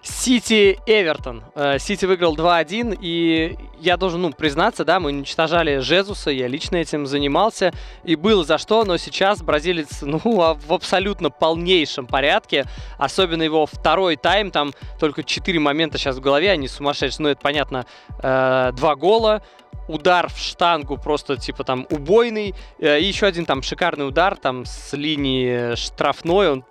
Сити 0.02 0.78
Эвертон. 0.84 1.42
Э, 1.54 1.78
Сити 1.78 2.04
выиграл 2.04 2.36
2-1, 2.36 2.98
и 3.00 3.56
я 3.80 3.96
должен 3.96 4.20
ну, 4.20 4.32
признаться, 4.32 4.84
да, 4.84 5.00
мы 5.00 5.08
уничтожали 5.08 5.78
Жезуса, 5.78 6.30
я 6.30 6.46
лично 6.46 6.76
этим 6.76 7.06
занимался, 7.06 7.72
и 8.04 8.16
было 8.16 8.44
за 8.44 8.58
что, 8.58 8.84
но 8.84 8.98
сейчас 8.98 9.42
бразилец, 9.42 9.98
ну, 10.02 10.42
а 10.42 10.54
в 10.54 10.74
абсолютно 10.74 11.30
полнейшем 11.30 12.06
порядке, 12.06 12.66
особенно 12.98 13.42
его 13.42 13.64
второй 13.64 14.16
тайм, 14.16 14.50
там 14.50 14.74
только 15.00 15.24
4 15.24 15.58
момента 15.58 15.96
сейчас 15.96 16.16
в 16.16 16.20
голове, 16.20 16.50
они 16.50 16.68
сумасшедшие, 16.68 17.22
ну, 17.22 17.28
это 17.30 17.40
понятно, 17.40 17.86
э, 18.22 18.72
два 18.76 18.94
гола, 18.94 19.42
удар 19.88 20.28
в 20.28 20.36
штангу 20.36 20.98
просто 20.98 21.38
типа 21.38 21.64
там 21.64 21.86
убойный, 21.88 22.54
э, 22.78 23.00
и 23.00 23.04
еще 23.04 23.24
один 23.24 23.46
там 23.46 23.62
шикарный 23.62 24.06
удар 24.06 24.36
там 24.36 24.66
с 24.66 24.92
линии 24.92 25.74
штрафной, 25.76 26.50
он 26.50 26.64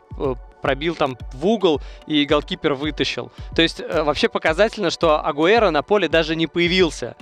пробил 0.62 0.96
там 0.96 1.18
в 1.34 1.46
угол 1.46 1.82
и 2.06 2.26
голкипер 2.26 2.74
вытащил. 2.74 3.32
То 3.56 3.62
есть 3.62 3.80
э, 3.80 4.04
вообще 4.04 4.30
показательно, 4.30 4.90
что 4.90 5.24
Агуэро 5.24 5.70
на 5.70 5.84
поле 5.84 6.08
даже 6.08 6.36
не 6.36 6.48
появился. 6.48 7.16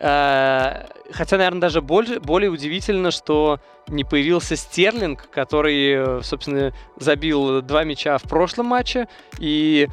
Э, 0.00 0.86
хотя, 1.12 1.36
наверное, 1.36 1.60
даже 1.60 1.80
более, 1.82 2.20
более 2.20 2.50
удивительно, 2.50 3.10
что 3.10 3.60
не 3.88 4.04
появился 4.04 4.56
Стерлинг, 4.56 5.28
который, 5.30 6.22
собственно, 6.22 6.74
забил 6.96 7.62
два 7.62 7.84
мяча 7.84 8.18
в 8.18 8.24
прошлом 8.24 8.66
матче. 8.66 9.08
И 9.38 9.88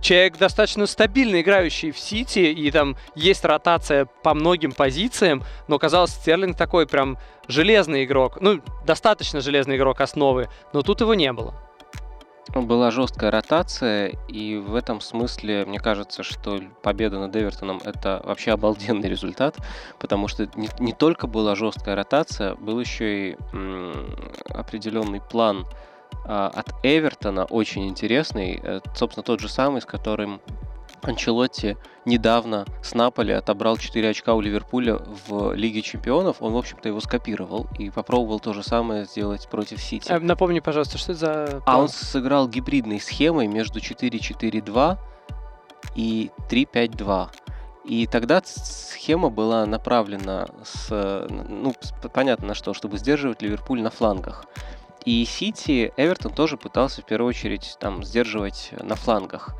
человек 0.00 0.38
достаточно 0.38 0.86
стабильно 0.86 1.40
играющий 1.40 1.90
в 1.90 1.98
Сити, 1.98 2.40
и 2.40 2.70
там 2.70 2.96
есть 3.14 3.44
ротация 3.44 4.06
по 4.22 4.34
многим 4.34 4.72
позициям, 4.72 5.44
но 5.68 5.78
казалось, 5.78 6.10
Стерлинг 6.10 6.56
такой 6.56 6.86
прям 6.86 7.18
железный 7.48 8.04
игрок. 8.04 8.38
Ну, 8.40 8.60
достаточно 8.86 9.40
железный 9.40 9.76
игрок 9.76 10.00
основы, 10.00 10.48
но 10.72 10.82
тут 10.82 11.00
его 11.00 11.14
не 11.14 11.32
было. 11.32 11.54
Была 12.54 12.90
жесткая 12.90 13.30
ротация, 13.30 14.08
и 14.26 14.56
в 14.56 14.74
этом 14.74 15.00
смысле 15.00 15.64
мне 15.66 15.78
кажется, 15.78 16.24
что 16.24 16.60
победа 16.82 17.20
над 17.20 17.36
Эвертоном 17.36 17.80
это 17.84 18.20
вообще 18.24 18.50
обалденный 18.50 19.08
результат, 19.08 19.56
потому 20.00 20.26
что 20.26 20.48
не, 20.56 20.68
не 20.80 20.92
только 20.92 21.28
была 21.28 21.54
жесткая 21.54 21.94
ротация, 21.94 22.56
был 22.56 22.80
еще 22.80 23.30
и 23.30 23.36
м, 23.52 23.94
определенный 24.48 25.20
план 25.20 25.64
а, 26.24 26.48
от 26.48 26.74
Эвертона, 26.82 27.44
очень 27.44 27.88
интересный, 27.88 28.60
э, 28.62 28.80
собственно, 28.94 29.22
тот 29.22 29.40
же 29.40 29.48
самый, 29.48 29.80
с 29.80 29.86
которым 29.86 30.40
Анчелотти 31.02 31.76
недавно 32.04 32.66
с 32.82 32.94
Наполи 32.94 33.32
отобрал 33.32 33.76
4 33.76 34.08
очка 34.08 34.34
у 34.34 34.40
Ливерпуля 34.40 34.98
в 35.28 35.52
Лиге 35.54 35.82
Чемпионов. 35.82 36.36
Он, 36.40 36.52
в 36.52 36.56
общем-то, 36.56 36.88
его 36.88 37.00
скопировал 37.00 37.66
и 37.78 37.90
попробовал 37.90 38.40
то 38.40 38.52
же 38.52 38.62
самое 38.62 39.04
сделать 39.04 39.48
против 39.48 39.80
Сити. 39.80 40.10
А, 40.10 40.18
напомни, 40.20 40.60
пожалуйста, 40.60 40.98
что 40.98 41.12
это 41.12 41.20
за... 41.20 41.62
А 41.66 41.78
он 41.78 41.88
сыграл 41.88 42.48
гибридной 42.48 43.00
схемой 43.00 43.46
между 43.46 43.80
4-4-2 43.80 44.98
и 45.94 46.30
3-5-2. 46.50 47.28
И 47.84 48.06
тогда 48.06 48.42
схема 48.44 49.30
была 49.30 49.66
направлена 49.66 50.48
с, 50.62 51.26
ну, 51.28 51.74
понятно 52.12 52.48
на 52.48 52.54
что, 52.54 52.74
чтобы 52.74 52.98
сдерживать 52.98 53.42
Ливерпуль 53.42 53.80
на 53.80 53.90
флангах. 53.90 54.44
И 55.04 55.24
Сити, 55.24 55.92
Эвертон 55.96 56.32
тоже 56.32 56.58
пытался 56.58 57.00
в 57.00 57.06
первую 57.06 57.30
очередь 57.30 57.76
там 57.80 58.04
сдерживать 58.04 58.72
на 58.82 58.96
флангах. 58.96 59.56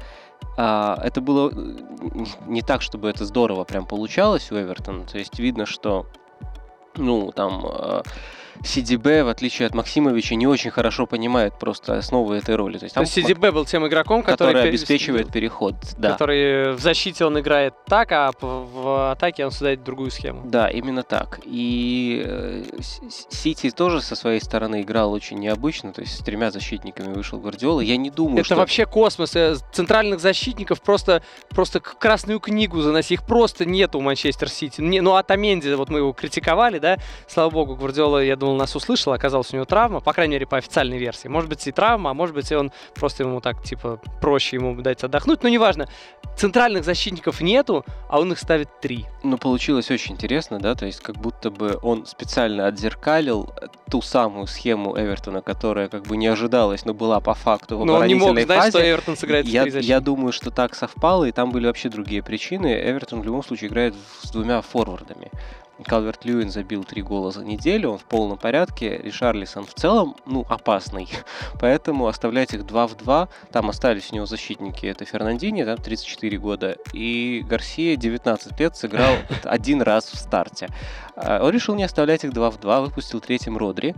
А, 0.57 0.99
это 1.03 1.21
было 1.21 1.51
э, 1.51 2.25
не 2.47 2.63
так, 2.63 2.83
чтобы 2.83 3.09
это 3.09 3.25
здорово 3.25 3.65
прям 3.65 3.87
получалось 3.87 4.51
у 4.53 4.57
Эвертона. 4.57 5.05
То 5.05 5.19
есть 5.19 5.39
видно, 5.39 5.67
что 5.67 6.07
ну, 6.97 7.33
там 7.33 7.65
э, 7.65 8.03
CDB, 8.63 9.25
в 9.25 9.29
отличие 9.29 9.67
от 9.67 9.75
Максимовича, 9.75 10.35
не 10.35 10.47
очень 10.47 10.71
хорошо 10.71 11.07
понимает 11.07 11.59
просто 11.59 11.99
основы 11.99 12.37
этой 12.37 12.57
роли. 12.57 12.79
То 12.79 12.85
есть, 12.85 12.95
там, 12.95 13.05
То 13.05 13.11
есть 13.11 13.31
CDB 13.31 13.53
был 13.53 13.65
тем 13.65 13.87
игроком, 13.87 14.23
который, 14.23 14.55
который 14.55 14.69
обеспечивает 14.69 15.33
переход. 15.33 15.75
Да. 15.97 16.13
Который 16.13 16.73
в 16.73 16.81
защите 16.81 17.25
он 17.25 17.39
играет 17.39 17.75
так, 17.87 18.13
а 18.13 18.33
в 18.41 19.13
атаке 19.13 19.45
он 19.45 19.51
создает 19.51 19.83
другую 19.83 20.11
схему. 20.11 20.43
Да, 20.45 20.69
именно 20.69 21.03
так. 21.03 21.41
И 21.45 22.65
Сити 23.31 23.69
э, 23.69 23.71
тоже 23.71 24.01
со 24.03 24.15
своей 24.15 24.41
стороны 24.41 24.83
играл 24.83 25.13
очень 25.13 25.39
необычно, 25.39 25.93
то 25.93 26.03
есть 26.03 26.19
с 26.19 26.25
тремя 26.25 26.51
защитниками 26.51 27.13
вышел 27.13 27.39
Гвардиола. 27.39 27.81
Я 27.81 27.97
не 27.97 28.11
думаю, 28.11 28.39
Это 28.39 28.45
что... 28.45 28.57
вообще 28.57 28.87
космос. 28.87 29.35
Э, 29.37 29.57
центральных 29.73 30.21
защитников 30.21 30.81
просто, 30.83 31.23
просто 31.49 31.81
красную 31.81 32.41
книгу 32.41 32.81
заноси. 32.81 33.15
Их 33.15 33.25
просто 33.25 33.65
нету 33.65 33.99
у 33.99 34.03
Манчестер 34.03 34.49
Сити. 34.49 34.81
Не, 34.81 35.01
ну, 35.01 35.15
Атаменди, 35.15 35.73
вот 35.75 35.89
мы 35.89 35.99
его 35.99 36.13
критиковали, 36.13 36.79
да, 36.79 36.99
слава 37.27 37.51
богу, 37.51 37.77
Гвардиола, 37.77 38.23
я 38.23 38.37
думаю, 38.37 38.50
думал, 38.51 38.59
нас 38.59 38.75
услышал, 38.77 39.13
оказалось 39.13 39.53
у 39.53 39.57
него 39.57 39.65
травма, 39.65 40.01
по 40.01 40.13
крайней 40.13 40.35
мере, 40.35 40.47
по 40.47 40.57
официальной 40.57 40.99
версии. 40.99 41.29
Может 41.29 41.49
быть, 41.49 41.67
и 41.67 41.73
травма, 41.73 42.11
а 42.11 42.15
может 42.15 42.35
быть, 42.35 42.51
и 42.51 42.55
он 42.55 42.73
просто 42.95 43.23
ему 43.23 43.41
так, 43.41 43.63
типа, 43.63 44.01
проще 44.21 44.57
ему 44.57 44.75
дать 44.81 45.05
отдохнуть, 45.05 45.43
но 45.43 45.49
неважно. 45.49 45.89
Центральных 46.37 46.85
защитников 46.85 47.41
нету, 47.41 47.85
а 48.09 48.21
он 48.21 48.33
их 48.33 48.39
ставит 48.39 48.69
три. 48.81 49.07
Ну, 49.23 49.39
получилось 49.39 49.91
очень 49.91 50.15
интересно, 50.15 50.59
да, 50.59 50.75
то 50.75 50.87
есть 50.87 51.01
как 51.01 51.17
будто 51.17 51.51
бы 51.51 51.79
он 51.83 52.07
специально 52.07 52.67
отзеркалил 52.67 53.53
ту 53.91 54.03
самую 54.03 54.47
схему 54.47 54.99
Эвертона, 54.99 55.43
которая 55.43 55.89
как 55.89 56.05
бы 56.05 56.17
не 56.17 56.27
ожидалась, 56.27 56.85
но 56.85 56.95
была 56.95 57.21
по 57.21 57.35
факту 57.35 57.79
в 57.79 57.85
Но 57.85 57.95
он 57.95 58.07
не 58.07 58.15
мог 58.15 58.33
знать, 58.33 58.47
фазе. 58.47 58.71
что 58.71 58.83
Эвертон 58.83 59.17
сыграет 59.17 59.47
я, 59.47 59.65
я 59.65 60.01
думаю, 60.01 60.33
что 60.33 60.51
так 60.51 60.75
совпало, 60.75 61.25
и 61.25 61.33
там 61.33 61.51
были 61.51 61.67
вообще 61.67 61.89
другие 61.89 62.23
причины. 62.23 62.81
Эвертон 62.85 63.21
в 63.21 63.25
любом 63.25 63.43
случае 63.43 63.69
играет 63.69 63.95
с 64.23 64.31
двумя 64.31 64.61
форвардами. 64.63 65.31
Калверт 65.87 66.25
Льюин 66.25 66.51
забил 66.51 66.85
три 66.85 67.03
гола 67.03 67.31
за 67.31 67.45
неделю, 67.45 67.91
он 67.91 67.99
в 67.99 68.05
полном 68.05 68.39
порядке. 68.39 68.99
Ришарлисон 68.99 69.65
в 69.67 69.75
целом, 69.75 70.17
ну, 70.27 70.47
опасный. 70.49 71.09
Поэтому 71.61 72.07
оставлять 72.07 72.55
их 72.55 72.67
2 72.67 72.87
в 72.87 72.97
2. 72.97 73.29
Там 73.53 73.69
остались 73.71 74.11
у 74.13 74.15
него 74.15 74.27
защитники. 74.27 74.87
Это 74.87 75.05
Фернандини, 75.05 75.65
там 75.65 75.77
34 75.77 76.39
года. 76.39 76.77
И 76.93 77.45
Гарсия 77.49 77.97
19 77.97 78.59
лет 78.61 78.77
сыграл 78.77 79.15
один 79.45 79.83
раз 79.83 80.07
в 80.07 80.17
старте. 80.17 80.69
А, 81.17 81.43
он 81.43 81.51
решил 81.51 81.75
не 81.75 81.85
оставлять 81.85 82.25
их 82.25 82.33
2 82.33 82.51
в 82.51 82.61
2, 82.61 82.81
выпустил 82.81 83.21
третьим 83.21 83.57
Родри. 83.57 83.95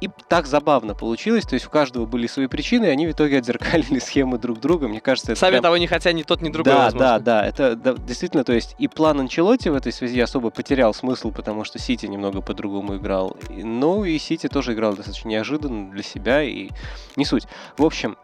И 0.00 0.10
так 0.28 0.46
забавно 0.46 0.94
получилось. 0.94 1.44
То 1.44 1.54
есть 1.54 1.66
у 1.66 1.70
каждого 1.70 2.04
были 2.04 2.26
свои 2.26 2.46
причины, 2.46 2.86
и 2.86 2.88
они 2.88 3.06
в 3.06 3.12
итоге 3.12 3.38
отзеркалили 3.38 3.98
схемы 4.00 4.38
друг 4.38 4.60
друга. 4.60 4.88
Мне 4.88 5.00
кажется, 5.00 5.32
это 5.32 5.40
Сами 5.40 5.52
прям... 5.52 5.62
того 5.62 5.76
не 5.78 5.86
хотя 5.86 6.12
ни 6.12 6.22
тот, 6.22 6.42
ни 6.42 6.50
другой, 6.50 6.72
Да, 6.72 6.84
возможно. 6.84 7.08
да, 7.08 7.18
да. 7.18 7.46
Это 7.46 7.76
да, 7.76 7.94
действительно, 7.94 8.44
то 8.44 8.52
есть 8.52 8.74
и 8.78 8.88
план 8.88 9.20
Анчелоти 9.20 9.68
в 9.68 9.74
этой 9.74 9.92
связи 9.92 10.20
особо 10.20 10.43
бы 10.44 10.50
потерял 10.50 10.94
смысл, 10.94 11.32
потому 11.32 11.64
что 11.64 11.78
Сити 11.78 12.06
немного 12.06 12.40
по-другому 12.40 12.96
играл. 12.96 13.36
Ну 13.48 14.04
и 14.04 14.18
Сити 14.18 14.48
тоже 14.48 14.74
играл 14.74 14.94
достаточно 14.94 15.28
неожиданно 15.28 15.90
для 15.90 16.02
себя, 16.02 16.42
и 16.42 16.70
не 17.16 17.24
суть. 17.24 17.46
В 17.76 17.84
общем, 17.84 18.16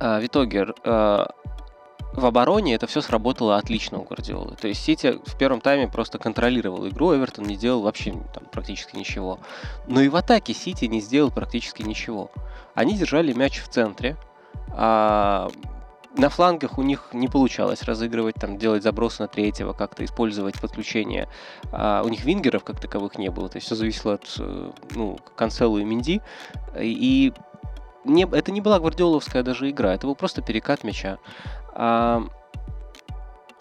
а, 0.00 0.20
в 0.20 0.26
итоге 0.26 0.66
а, 0.84 1.30
в 2.12 2.26
обороне 2.26 2.74
это 2.74 2.86
все 2.86 3.00
сработало 3.00 3.56
отлично 3.56 3.98
у 3.98 4.04
Гвардиолы. 4.04 4.56
То 4.56 4.68
есть 4.68 4.82
Сити 4.82 5.20
в 5.24 5.38
первом 5.38 5.60
тайме 5.60 5.88
просто 5.88 6.18
контролировал 6.18 6.86
игру, 6.88 7.14
Эвертон 7.14 7.46
не 7.46 7.56
делал 7.56 7.82
вообще 7.82 8.12
там, 8.34 8.44
практически 8.50 8.96
ничего. 8.96 9.38
Но 9.86 10.00
и 10.00 10.08
в 10.08 10.16
атаке 10.16 10.52
Сити 10.54 10.86
не 10.86 11.00
сделал 11.00 11.30
практически 11.30 11.82
ничего. 11.82 12.30
Они 12.74 12.94
держали 12.94 13.32
мяч 13.32 13.60
в 13.60 13.68
центре, 13.68 14.16
а 14.70 15.50
на 16.16 16.30
флангах 16.30 16.78
у 16.78 16.82
них 16.82 17.08
не 17.12 17.28
получалось 17.28 17.82
разыгрывать, 17.82 18.36
там, 18.36 18.58
делать 18.58 18.82
забросы 18.82 19.22
на 19.22 19.28
третьего, 19.28 19.72
как-то 19.72 20.04
использовать 20.04 20.60
подключение. 20.60 21.28
А 21.70 22.02
у 22.04 22.08
них 22.08 22.24
вингеров 22.24 22.64
как 22.64 22.80
таковых 22.80 23.18
не 23.18 23.28
было, 23.30 23.48
то 23.48 23.56
есть 23.56 23.66
все 23.66 23.74
зависело 23.74 24.14
от 24.14 24.36
э, 24.38 24.70
ну, 24.94 25.18
Канцелу 25.36 25.78
и 25.78 25.84
Минди. 25.84 26.20
И 26.78 27.32
не, 28.04 28.24
это 28.24 28.52
не 28.52 28.60
была 28.60 28.78
гвардиоловская 28.80 29.42
даже 29.42 29.70
игра, 29.70 29.94
это 29.94 30.06
был 30.06 30.14
просто 30.14 30.42
перекат 30.42 30.82
мяча. 30.84 31.18
А, 31.74 32.24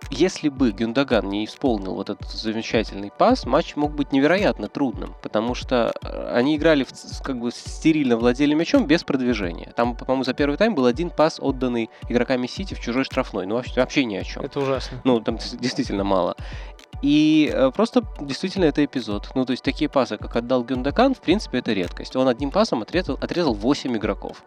если 0.09 0.49
бы 0.49 0.71
Гюндаган 0.71 1.29
не 1.29 1.45
исполнил 1.45 1.95
вот 1.95 2.09
этот 2.09 2.29
замечательный 2.29 3.11
пас, 3.15 3.45
матч 3.45 3.75
мог 3.75 3.91
быть 3.93 4.11
невероятно 4.11 4.67
трудным, 4.67 5.15
потому 5.21 5.53
что 5.53 5.93
э, 6.01 6.31
они 6.33 6.55
играли 6.55 6.83
в, 6.83 7.21
как 7.23 7.39
бы 7.39 7.51
стерильно 7.51 8.17
владели 8.17 8.53
мячом 8.53 8.85
без 8.85 9.03
продвижения. 9.03 9.73
Там, 9.75 9.95
по-моему, 9.95 10.23
за 10.23 10.33
первый 10.33 10.57
тайм 10.57 10.75
был 10.75 10.85
один 10.85 11.09
пас, 11.09 11.39
отданный 11.39 11.89
игроками 12.07 12.47
Сити 12.47 12.73
в 12.73 12.79
чужой 12.79 13.03
штрафной. 13.03 13.45
Ну, 13.45 13.55
вообще, 13.55 13.79
вообще 13.79 14.05
ни 14.05 14.15
о 14.15 14.23
чем. 14.23 14.43
Это 14.43 14.59
ужасно. 14.59 15.01
Ну, 15.03 15.19
там 15.19 15.37
действительно 15.37 16.03
мало. 16.03 16.35
И 17.01 17.51
э, 17.53 17.71
просто 17.71 18.03
действительно 18.19 18.65
это 18.65 18.83
эпизод. 18.83 19.29
Ну, 19.35 19.45
то 19.45 19.51
есть 19.51 19.63
такие 19.63 19.89
пасы, 19.89 20.17
как 20.17 20.35
отдал 20.35 20.63
Гюндакан, 20.63 21.13
в 21.13 21.21
принципе, 21.21 21.59
это 21.59 21.73
редкость. 21.73 22.15
Он 22.15 22.27
одним 22.27 22.51
пасом 22.51 22.81
отрезал, 22.81 23.17
отрезал 23.21 23.53
8 23.53 23.95
игроков. 23.97 24.43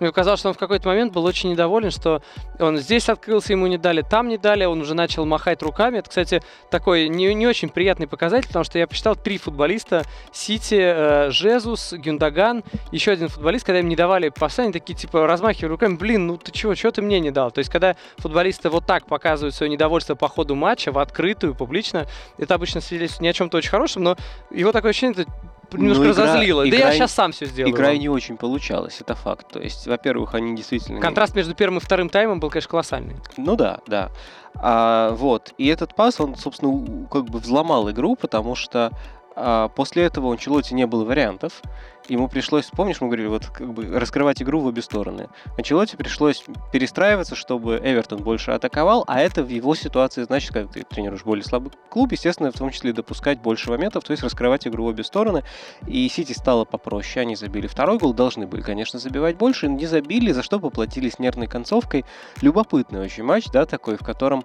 Мне 0.00 0.10
казалось, 0.12 0.40
что 0.40 0.48
он 0.48 0.54
в 0.54 0.58
какой-то 0.58 0.88
момент 0.88 1.12
был 1.12 1.24
очень 1.24 1.50
недоволен, 1.50 1.90
что 1.90 2.20
он 2.58 2.78
здесь 2.78 3.08
открылся, 3.08 3.52
ему 3.52 3.66
не 3.66 3.78
дали, 3.78 4.02
там 4.02 4.28
не 4.28 4.38
дали, 4.38 4.64
он 4.64 4.80
уже 4.80 4.94
начал 4.94 5.24
махать 5.24 5.62
руками. 5.62 5.98
Это, 5.98 6.08
кстати, 6.08 6.42
такой 6.70 7.08
не, 7.08 7.32
не 7.34 7.46
очень 7.46 7.68
приятный 7.68 8.06
показатель, 8.06 8.48
потому 8.48 8.64
что 8.64 8.78
я 8.78 8.86
посчитал 8.86 9.16
три 9.16 9.38
футболиста 9.38 10.02
Сити, 10.32 10.78
э, 10.78 11.30
Жезус, 11.30 11.92
Гюндаган, 11.92 12.64
еще 12.90 13.12
один 13.12 13.28
футболист, 13.28 13.64
когда 13.64 13.80
им 13.80 13.88
не 13.88 13.96
давали 13.96 14.30
пасы, 14.30 14.60
они 14.60 14.72
такие 14.72 14.94
типа 14.94 15.26
размахивали 15.26 15.70
руками, 15.70 15.96
блин, 15.96 16.26
ну 16.26 16.36
ты 16.36 16.50
чего, 16.50 16.74
чего 16.74 16.90
ты 16.90 17.00
мне 17.00 17.20
не 17.20 17.30
дал? 17.30 17.50
То 17.50 17.60
есть, 17.60 17.70
когда 17.70 17.96
футболисты 18.18 18.70
вот 18.70 18.86
так 18.86 19.06
показывают 19.06 19.54
свое 19.54 19.70
недовольство 19.70 20.14
по 20.14 20.28
ходу 20.28 20.54
матча 20.54 20.90
в 20.90 20.98
открытую, 20.98 21.54
публично, 21.54 21.93
это 22.38 22.54
обычно 22.54 22.80
свидетельствует 22.80 23.22
не 23.22 23.28
о 23.28 23.32
чем-то 23.32 23.58
очень 23.58 23.70
хорошем, 23.70 24.02
но 24.02 24.16
его 24.50 24.72
такое 24.72 24.90
ощущение, 24.90 25.22
это 25.22 25.30
немножко 25.76 26.04
ну, 26.04 26.12
игра, 26.12 26.24
разозлило. 26.24 26.68
Игра, 26.68 26.78
да 26.78 26.84
я 26.86 26.92
сейчас 26.92 27.12
сам 27.12 27.32
все 27.32 27.46
сделаю. 27.46 27.74
Игра 27.74 27.88
вам. 27.88 27.98
не 27.98 28.08
очень 28.08 28.36
получалась, 28.36 29.00
это 29.00 29.14
факт. 29.14 29.48
То 29.52 29.60
есть, 29.60 29.86
во-первых, 29.86 30.34
они 30.34 30.56
действительно... 30.56 31.00
Контраст 31.00 31.34
между 31.34 31.54
первым 31.54 31.78
и 31.78 31.80
вторым 31.80 32.08
таймом 32.08 32.40
был, 32.40 32.50
конечно, 32.50 32.70
колоссальный. 32.70 33.16
Ну 33.36 33.56
да, 33.56 33.80
да. 33.86 34.10
А, 34.54 35.10
вот. 35.12 35.52
И 35.58 35.66
этот 35.66 35.94
пас, 35.94 36.20
он, 36.20 36.36
собственно, 36.36 37.06
как 37.10 37.24
бы 37.26 37.38
взломал 37.38 37.90
игру, 37.90 38.16
потому 38.16 38.54
что 38.54 38.92
а, 39.36 39.68
после 39.68 40.04
этого 40.04 40.26
у 40.26 40.32
Анчелоти 40.32 40.74
не 40.74 40.86
было 40.86 41.04
вариантов 41.04 41.62
ему 42.08 42.28
пришлось, 42.28 42.66
помнишь, 42.66 43.00
мы 43.00 43.08
говорили, 43.08 43.28
вот 43.28 43.46
как 43.46 43.72
бы 43.72 43.86
раскрывать 43.98 44.42
игру 44.42 44.60
в 44.60 44.66
обе 44.66 44.82
стороны. 44.82 45.28
Анчелоте 45.56 45.96
пришлось 45.96 46.44
перестраиваться, 46.72 47.34
чтобы 47.34 47.80
Эвертон 47.82 48.22
больше 48.22 48.50
атаковал, 48.50 49.04
а 49.06 49.20
это 49.20 49.42
в 49.42 49.48
его 49.48 49.74
ситуации 49.74 50.22
значит, 50.22 50.52
когда 50.52 50.72
ты 50.72 50.82
тренируешь 50.82 51.24
более 51.24 51.44
слабый 51.44 51.72
клуб, 51.88 52.12
естественно, 52.12 52.50
в 52.50 52.58
том 52.58 52.70
числе 52.70 52.92
допускать 52.92 53.40
больше 53.40 53.70
моментов, 53.70 54.04
то 54.04 54.12
есть 54.12 54.22
раскрывать 54.22 54.66
игру 54.66 54.84
в 54.84 54.88
обе 54.88 55.04
стороны. 55.04 55.44
И 55.86 56.08
Сити 56.08 56.32
стало 56.32 56.64
попроще, 56.64 57.22
они 57.22 57.36
забили 57.36 57.66
второй 57.66 57.98
гол, 57.98 58.12
должны 58.12 58.46
были, 58.46 58.60
конечно, 58.60 58.98
забивать 58.98 59.36
больше, 59.36 59.68
не 59.68 59.86
забили, 59.86 60.32
за 60.32 60.42
что 60.42 60.60
поплатились 60.60 61.18
нервной 61.18 61.46
концовкой. 61.46 62.04
Любопытный 62.40 63.00
очень 63.00 63.24
матч, 63.24 63.46
да, 63.50 63.66
такой, 63.66 63.96
в 63.96 64.02
котором 64.02 64.44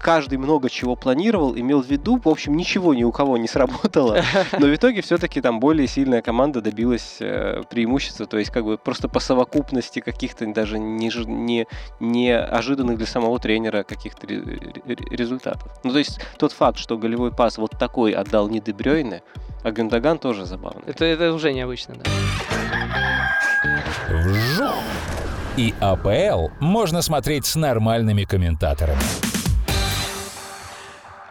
каждый 0.00 0.38
много 0.38 0.68
чего 0.68 0.96
планировал, 0.96 1.56
имел 1.56 1.82
в 1.82 1.86
виду, 1.86 2.20
в 2.22 2.28
общем, 2.28 2.56
ничего 2.56 2.94
ни 2.94 3.04
у 3.04 3.12
кого 3.12 3.36
не 3.36 3.48
сработало, 3.48 4.22
но 4.58 4.66
в 4.66 4.74
итоге 4.74 5.02
все-таки 5.02 5.40
там 5.40 5.60
более 5.60 5.86
сильная 5.86 6.22
команда 6.22 6.60
добилась 6.60 7.16
э, 7.20 7.62
преимущества, 7.70 8.26
то 8.26 8.38
есть 8.38 8.50
как 8.50 8.64
бы 8.64 8.78
просто 8.78 9.08
по 9.08 9.20
совокупности 9.20 10.00
каких-то 10.00 10.46
даже 10.52 10.78
не, 10.78 11.10
не, 11.26 11.66
не 12.00 12.36
ожиданных 12.36 12.98
для 12.98 13.06
самого 13.06 13.38
тренера 13.38 13.82
каких-то 13.82 14.26
результатов. 14.26 15.68
Ну 15.84 15.92
то 15.92 15.98
есть 15.98 16.20
тот 16.38 16.52
факт, 16.52 16.78
что 16.78 16.98
голевой 16.98 17.32
пас 17.32 17.58
вот 17.58 17.72
такой 17.78 18.12
отдал 18.12 18.48
не 18.48 18.60
Дебрёйне, 18.60 19.22
а 19.62 19.70
Гюндаган 19.70 20.18
тоже 20.18 20.44
забавно. 20.44 20.82
Это, 20.86 21.04
это 21.04 21.32
уже 21.32 21.52
необычно, 21.52 21.94
да. 21.94 22.10
И 25.56 25.74
АПЛ 25.80 26.48
можно 26.60 27.02
смотреть 27.02 27.44
с 27.46 27.56
нормальными 27.56 28.24
комментаторами. 28.24 29.31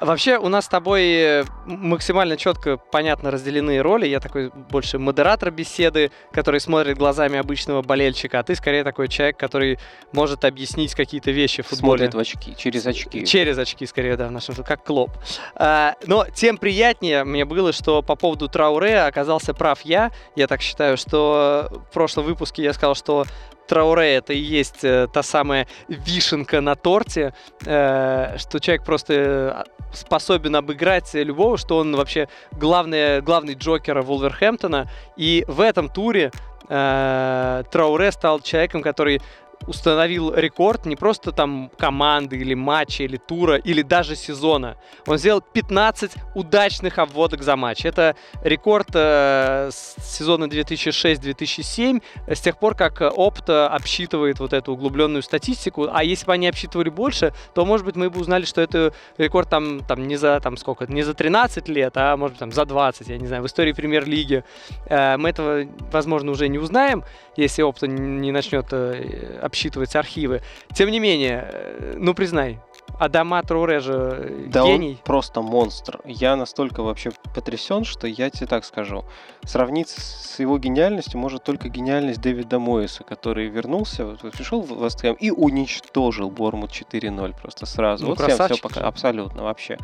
Вообще, 0.02 0.39
у 0.39 0.49
нас 0.49 0.66
с 0.66 0.68
тобой 0.68 1.04
э, 1.04 1.43
максимально 1.68 2.36
четко, 2.36 2.78
понятно 2.78 3.30
разделены 3.30 3.80
роли. 3.84 4.08
Я 4.08 4.20
такой 4.20 4.49
больше 4.49 4.97
модератор 4.97 5.52
беседы, 5.52 6.12
который 6.32 6.60
смотрит 6.60 6.97
глазами 6.97 7.38
обычного 7.38 7.84
болельщика, 7.84 8.39
а 8.39 8.43
ты 8.43 8.56
скорее 8.56 8.84
такой 8.84 9.08
человек, 9.10 9.38
который 9.38 9.78
может 10.12 10.43
объяснить 10.43 10.95
какие-то 10.95 11.30
вещи 11.30 11.62
в 11.62 11.68
футболе. 11.68 12.10
Смотрит 12.10 12.16
в 12.16 12.20
очки, 12.20 12.56
через 12.58 12.88
очки. 12.88 13.26
Через 13.28 13.60
очки, 13.60 13.86
скорее, 13.86 14.18
да, 14.18 14.28
в 14.28 14.32
нашем 14.32 14.56
как 14.56 14.84
Клоп. 14.84 15.12
А, 15.54 15.93
но 16.08 16.26
тем 16.34 16.58
приятнее 16.58 17.24
мне 17.24 17.45
было, 17.45 17.72
что 17.72 18.02
по 18.02 18.16
поводу 18.16 18.47
Трауре 18.47 19.02
оказался 19.02 19.54
прав 19.54 19.82
я. 19.82 20.12
Я 20.36 20.47
так 20.47 20.62
считаю, 20.62 20.97
что 20.97 21.70
в 21.91 21.93
прошлом 21.93 22.26
выпуске 22.26 22.64
я 22.64 22.74
сказал, 22.74 22.95
что 22.95 23.26
Трауре 23.72 24.15
это 24.15 24.34
и 24.34 24.38
есть 24.38 24.84
э, 24.84 25.07
та 25.13 25.24
самая 25.24 25.65
вишенка 25.88 26.59
на 26.59 26.76
торте, 26.76 27.34
э, 27.65 28.36
что 28.38 28.59
человек 28.59 28.84
просто 28.84 29.65
способен 29.93 30.57
обыграть 30.57 31.13
любого, 31.13 31.57
что 31.57 31.78
он 31.78 31.95
вообще 31.95 32.28
главный, 32.51 33.22
главный 33.22 33.53
джокер 33.53 34.01
Вулверхэмптона. 34.01 34.89
И 35.15 35.45
в 35.47 35.61
этом 35.61 35.88
туре 35.88 36.34
э, 36.67 37.63
Трауре 37.72 38.11
стал 38.11 38.41
человеком, 38.41 38.82
который 38.82 39.22
установил 39.68 40.34
рекорд 40.34 40.86
не 40.86 40.95
просто 40.95 41.32
там 41.32 41.72
команды 41.78 42.38
или 42.38 42.53
матча, 42.53 43.03
или 43.03 43.18
тура, 43.18 43.55
или 43.55 43.82
даже 43.82 44.16
сезона. 44.16 44.78
Он 45.07 45.18
сделал 45.18 45.41
15 45.41 46.12
удачных 46.36 46.99
обводок 46.99 47.43
за 47.43 47.55
матч. 47.55 47.86
Это 47.86 48.16
рекорд 48.43 48.89
э, 48.93 49.70
с 49.72 49.95
сезона 50.03 50.45
2006-2007, 50.45 52.01
с 52.28 52.39
тех 52.39 52.57
пор, 52.57 52.76
как 52.76 53.01
Опта 53.01 53.70
обсчитывает 53.70 54.39
вот 54.39 54.53
эту 54.53 54.74
углубленную 54.74 55.24
статистику. 55.24 55.88
А 55.91 56.03
если 56.03 56.26
бы 56.26 56.34
они 56.34 56.47
обсчитывали 56.47 56.89
больше, 56.89 57.34
то, 57.53 57.66
может 57.66 57.86
быть, 57.86 57.95
мы 57.95 58.09
бы 58.09 58.20
узнали, 58.20 58.45
что 58.45 58.62
это 58.62 58.93
рекорд 59.18 59.49
там, 59.49 59.82
там 59.82 60.07
не 60.07 60.16
за 60.16 60.39
там 60.39 60.57
сколько, 60.57 60.86
не 60.88 61.03
за 61.03 61.14
13 61.14 61.68
лет, 61.68 61.93
а 61.95 62.18
может 62.18 62.34
быть 62.34 62.39
там 62.39 62.51
за 62.51 62.66
20, 62.66 63.07
я 63.07 63.18
не 63.18 63.28
знаю, 63.28 63.43
в 63.43 63.45
истории 63.45 63.74
премьер-лиги. 63.74 64.43
Э, 64.88 65.18
мы 65.18 65.30
этого, 65.30 65.66
возможно, 65.91 66.32
уже 66.32 66.47
не 66.47 66.57
узнаем, 66.57 67.03
если 67.36 67.62
Опта 67.62 67.88
не 67.88 68.32
начнет 68.32 68.68
э, 68.72 69.39
обсчитывать 69.52 69.95
архивы. 69.97 70.41
Тем 70.74 70.89
не 70.89 70.99
менее, 70.99 71.49
э, 71.52 71.93
ну 71.97 72.14
признай, 72.14 72.60
Адама 72.97 73.43
Труре 73.43 73.80
же 73.80 74.45
да 74.47 74.64
гений. 74.64 74.91
Он 74.91 74.97
просто 75.04 75.41
монстр. 75.41 75.99
Я 76.06 76.36
настолько 76.36 76.84
вообще 76.84 77.12
потрясен, 77.36 77.84
что 77.84 78.08
я 78.08 78.30
тебе 78.30 78.47
так 78.47 78.64
скажу. 78.64 79.04
Сравнить 79.43 79.89
с 79.89 80.39
его 80.39 80.58
гениальностью 80.58 81.20
может 81.20 81.43
только 81.43 81.68
гениальность 81.68 82.22
Дэвида 82.22 82.60
Моиса, 82.60 83.04
который 83.04 83.47
вернулся, 83.47 84.06
вот, 84.06 84.20
пришел 84.32 84.62
в 84.62 84.84
Вестхэм 84.84 85.16
и 85.16 85.32
уничтожил 85.32 86.30
Бормут 86.30 86.72
4-0 86.72 87.36
просто 87.41 87.66
сразу. 87.66 88.04
Ну, 88.06 88.10
вот 88.12 88.22
всем 88.22 88.47
все 88.47 88.62
пока. 88.62 88.82
Абсолютно, 88.82 89.43
вообще. 89.43 89.78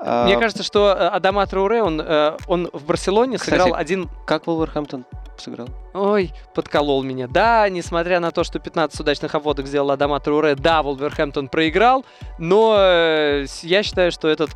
Мне 0.00 0.36
а, 0.36 0.40
кажется, 0.40 0.62
что 0.62 0.88
э, 0.88 1.08
Адама 1.08 1.46
Трауре, 1.46 1.82
он, 1.82 2.00
э, 2.00 2.36
он 2.46 2.68
в 2.72 2.84
Барселоне 2.84 3.38
Кстати, 3.38 3.58
сыграл 3.58 3.74
один... 3.74 4.10
Как 4.26 4.46
Вулверхэмптон 4.46 5.04
сыграл? 5.38 5.68
Ой, 5.94 6.32
подколол 6.54 7.02
меня. 7.02 7.26
Да, 7.26 7.68
несмотря 7.68 8.20
на 8.20 8.30
то, 8.30 8.44
что 8.44 8.58
15 8.58 9.00
удачных 9.00 9.34
обводок 9.34 9.66
сделал 9.66 9.90
Адама 9.90 10.20
Труре, 10.20 10.56
да, 10.56 10.82
Вулверхэмптон 10.82 11.48
проиграл, 11.48 12.04
но 12.38 12.76
э, 12.78 13.46
я 13.62 13.82
считаю, 13.82 14.12
что 14.12 14.28
этот 14.28 14.50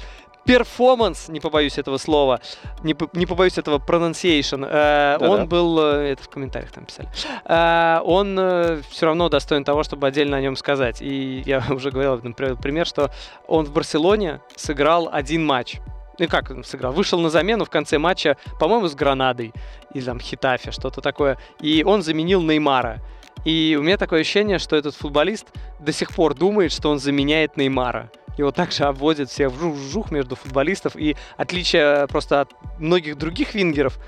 перформанс, 0.48 1.28
не 1.28 1.40
побоюсь 1.40 1.76
этого 1.76 1.98
слова, 1.98 2.40
не, 2.82 2.96
не 3.12 3.26
побоюсь 3.26 3.58
этого 3.58 3.78
pronunciation, 3.78 4.66
э, 4.66 5.18
он 5.20 5.46
был, 5.46 5.78
э, 5.78 6.12
это 6.12 6.22
в 6.22 6.30
комментариях 6.30 6.72
там 6.72 6.86
писали, 6.86 7.10
э, 7.44 8.00
он 8.02 8.38
э, 8.38 8.80
все 8.88 9.06
равно 9.06 9.28
достоин 9.28 9.62
того, 9.62 9.82
чтобы 9.82 10.06
отдельно 10.06 10.38
о 10.38 10.40
нем 10.40 10.56
сказать. 10.56 11.02
И 11.02 11.42
я 11.44 11.62
уже 11.70 11.90
говорил, 11.90 12.18
например, 12.22 12.56
пример, 12.56 12.86
что 12.86 13.10
он 13.46 13.66
в 13.66 13.72
Барселоне 13.72 14.40
сыграл 14.56 15.10
один 15.12 15.44
матч. 15.44 15.80
Ну 16.18 16.26
как 16.28 16.50
он 16.50 16.64
сыграл? 16.64 16.92
Вышел 16.92 17.20
на 17.20 17.28
замену 17.28 17.66
в 17.66 17.70
конце 17.70 17.98
матча, 17.98 18.38
по-моему, 18.58 18.88
с 18.88 18.94
Гранадой 18.94 19.52
или 19.92 20.04
там 20.04 20.18
Хитафе, 20.18 20.72
что-то 20.72 21.02
такое. 21.02 21.36
И 21.60 21.84
он 21.84 22.02
заменил 22.02 22.40
Неймара. 22.40 23.00
И 23.44 23.76
у 23.78 23.82
меня 23.82 23.96
такое 23.96 24.20
ощущение, 24.20 24.58
что 24.58 24.76
этот 24.76 24.94
футболист 24.94 25.46
до 25.78 25.92
сих 25.92 26.12
пор 26.12 26.34
думает, 26.34 26.72
что 26.72 26.90
он 26.90 26.98
заменяет 26.98 27.56
Неймара. 27.56 28.10
Его 28.36 28.52
также 28.52 28.84
обводят 28.84 29.30
всех 29.30 29.50
вжух-вжух 29.50 30.12
между 30.12 30.36
футболистов. 30.36 30.94
И 30.96 31.16
отличие 31.36 32.06
просто 32.06 32.42
от 32.42 32.52
многих 32.78 33.18
других 33.18 33.54
вингеров, 33.54 33.98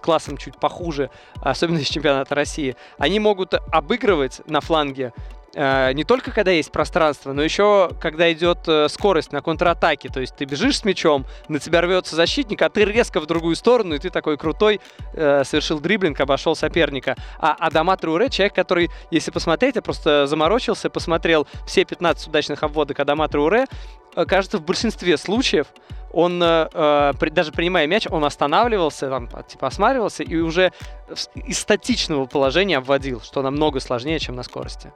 классом 0.00 0.36
чуть 0.36 0.56
похуже, 0.58 1.10
особенно 1.36 1.78
из 1.78 1.88
чемпионата 1.88 2.34
России, 2.34 2.76
они 2.98 3.18
могут 3.18 3.54
обыгрывать 3.54 4.40
на 4.46 4.60
фланге 4.60 5.12
Э, 5.12 5.41
не 5.54 6.04
только 6.04 6.30
когда 6.30 6.50
есть 6.50 6.72
пространство, 6.72 7.32
но 7.32 7.42
еще 7.42 7.90
когда 8.00 8.32
идет 8.32 8.60
э, 8.66 8.88
скорость 8.88 9.32
на 9.32 9.42
контратаке. 9.42 10.08
То 10.08 10.20
есть 10.20 10.34
ты 10.36 10.44
бежишь 10.44 10.78
с 10.78 10.84
мячом, 10.84 11.26
на 11.48 11.58
тебя 11.58 11.82
рвется 11.82 12.16
защитник, 12.16 12.62
а 12.62 12.70
ты 12.70 12.84
резко 12.84 13.20
в 13.20 13.26
другую 13.26 13.56
сторону, 13.56 13.94
и 13.94 13.98
ты 13.98 14.10
такой 14.10 14.38
крутой, 14.38 14.80
э, 15.12 15.44
совершил 15.44 15.80
дриблинг, 15.80 16.20
обошел 16.20 16.56
соперника. 16.56 17.16
А 17.38 17.52
Адама 17.58 17.96
Труре 17.96 18.30
человек, 18.30 18.54
который, 18.54 18.90
если 19.10 19.30
посмотреть, 19.30 19.76
я 19.76 19.82
просто 19.82 20.26
заморочился, 20.26 20.88
посмотрел 20.88 21.46
все 21.66 21.84
15 21.84 22.28
удачных 22.28 22.62
обводок 22.62 23.00
Адама 23.00 23.28
Труре, 23.28 23.66
э, 24.16 24.24
кажется, 24.24 24.58
в 24.58 24.64
большинстве 24.64 25.16
случаев 25.16 25.66
он, 26.12 26.42
э, 26.42 26.68
э, 26.72 27.30
даже 27.30 27.52
принимая 27.52 27.86
мяч, 27.86 28.06
он 28.10 28.24
останавливался, 28.24 29.08
там, 29.08 29.28
типа 29.48 29.68
осматривался 29.68 30.22
и 30.22 30.36
уже 30.36 30.72
из 31.34 31.58
статичного 31.58 32.26
положения 32.26 32.78
обводил, 32.78 33.20
что 33.20 33.42
намного 33.42 33.80
сложнее, 33.80 34.18
чем 34.18 34.36
на 34.36 34.42
скорости. 34.42 34.92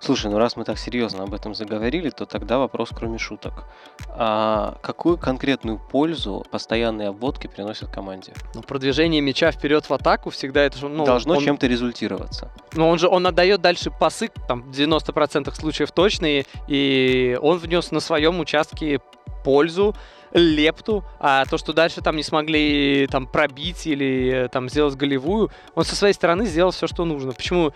Слушай, 0.00 0.30
ну 0.30 0.38
раз 0.38 0.56
мы 0.56 0.64
так 0.64 0.78
серьезно 0.78 1.24
об 1.24 1.34
этом 1.34 1.54
заговорили, 1.54 2.10
то 2.10 2.24
тогда 2.24 2.58
вопрос 2.58 2.90
кроме 2.96 3.18
шуток. 3.18 3.64
А 4.08 4.78
какую 4.80 5.18
конкретную 5.18 5.78
пользу 5.78 6.44
постоянные 6.50 7.08
обводки 7.08 7.48
приносят 7.48 7.90
команде? 7.90 8.32
Ну, 8.54 8.62
продвижение 8.62 9.20
мяча 9.20 9.50
вперед 9.50 9.88
в 9.88 9.92
атаку 9.92 10.30
всегда 10.30 10.62
это 10.62 10.78
же... 10.78 10.88
Ну, 10.88 11.04
Должно 11.04 11.36
он... 11.36 11.44
чем-то 11.44 11.66
результироваться. 11.66 12.50
Но 12.74 12.88
он 12.88 12.98
же 12.98 13.08
он 13.08 13.26
отдает 13.26 13.60
дальше 13.60 13.90
пасы, 13.90 14.30
там, 14.46 14.62
в 14.62 14.70
90% 14.70 15.52
случаев 15.54 15.90
точные, 15.90 16.46
и 16.68 17.36
он 17.42 17.58
внес 17.58 17.90
на 17.90 18.00
своем 18.00 18.38
участке 18.38 19.00
пользу, 19.44 19.94
лепту, 20.32 21.04
а 21.18 21.44
то, 21.46 21.58
что 21.58 21.72
дальше 21.72 22.00
там 22.02 22.16
не 22.16 22.22
смогли 22.22 23.06
там 23.10 23.26
пробить 23.26 23.86
или 23.86 24.48
там 24.52 24.68
сделать 24.68 24.94
голевую, 24.94 25.50
он 25.74 25.84
со 25.84 25.96
своей 25.96 26.14
стороны 26.14 26.46
сделал 26.46 26.70
все, 26.70 26.86
что 26.86 27.04
нужно. 27.04 27.32
Почему 27.32 27.72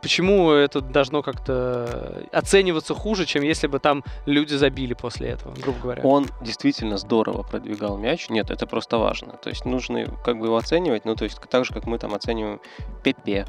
почему 0.00 0.50
это 0.50 0.80
должно 0.80 1.22
как-то 1.22 2.24
оцениваться 2.32 2.94
хуже, 2.94 3.26
чем 3.26 3.42
если 3.42 3.66
бы 3.66 3.78
там 3.78 4.04
люди 4.26 4.54
забили 4.54 4.94
после 4.94 5.28
этого, 5.28 5.54
грубо 5.54 5.78
говоря? 5.80 6.02
Он 6.02 6.26
действительно 6.40 6.98
здорово 6.98 7.42
продвигал 7.42 7.96
мяч. 7.96 8.28
Нет, 8.30 8.50
это 8.50 8.66
просто 8.66 8.98
важно. 8.98 9.32
То 9.32 9.50
есть 9.50 9.64
нужно 9.64 10.06
как 10.24 10.38
бы 10.38 10.46
его 10.46 10.56
оценивать, 10.56 11.04
ну 11.04 11.14
то 11.14 11.24
есть 11.24 11.38
так 11.50 11.64
же, 11.64 11.72
как 11.72 11.86
мы 11.86 11.98
там 11.98 12.14
оцениваем 12.14 12.60
Пепе, 13.02 13.46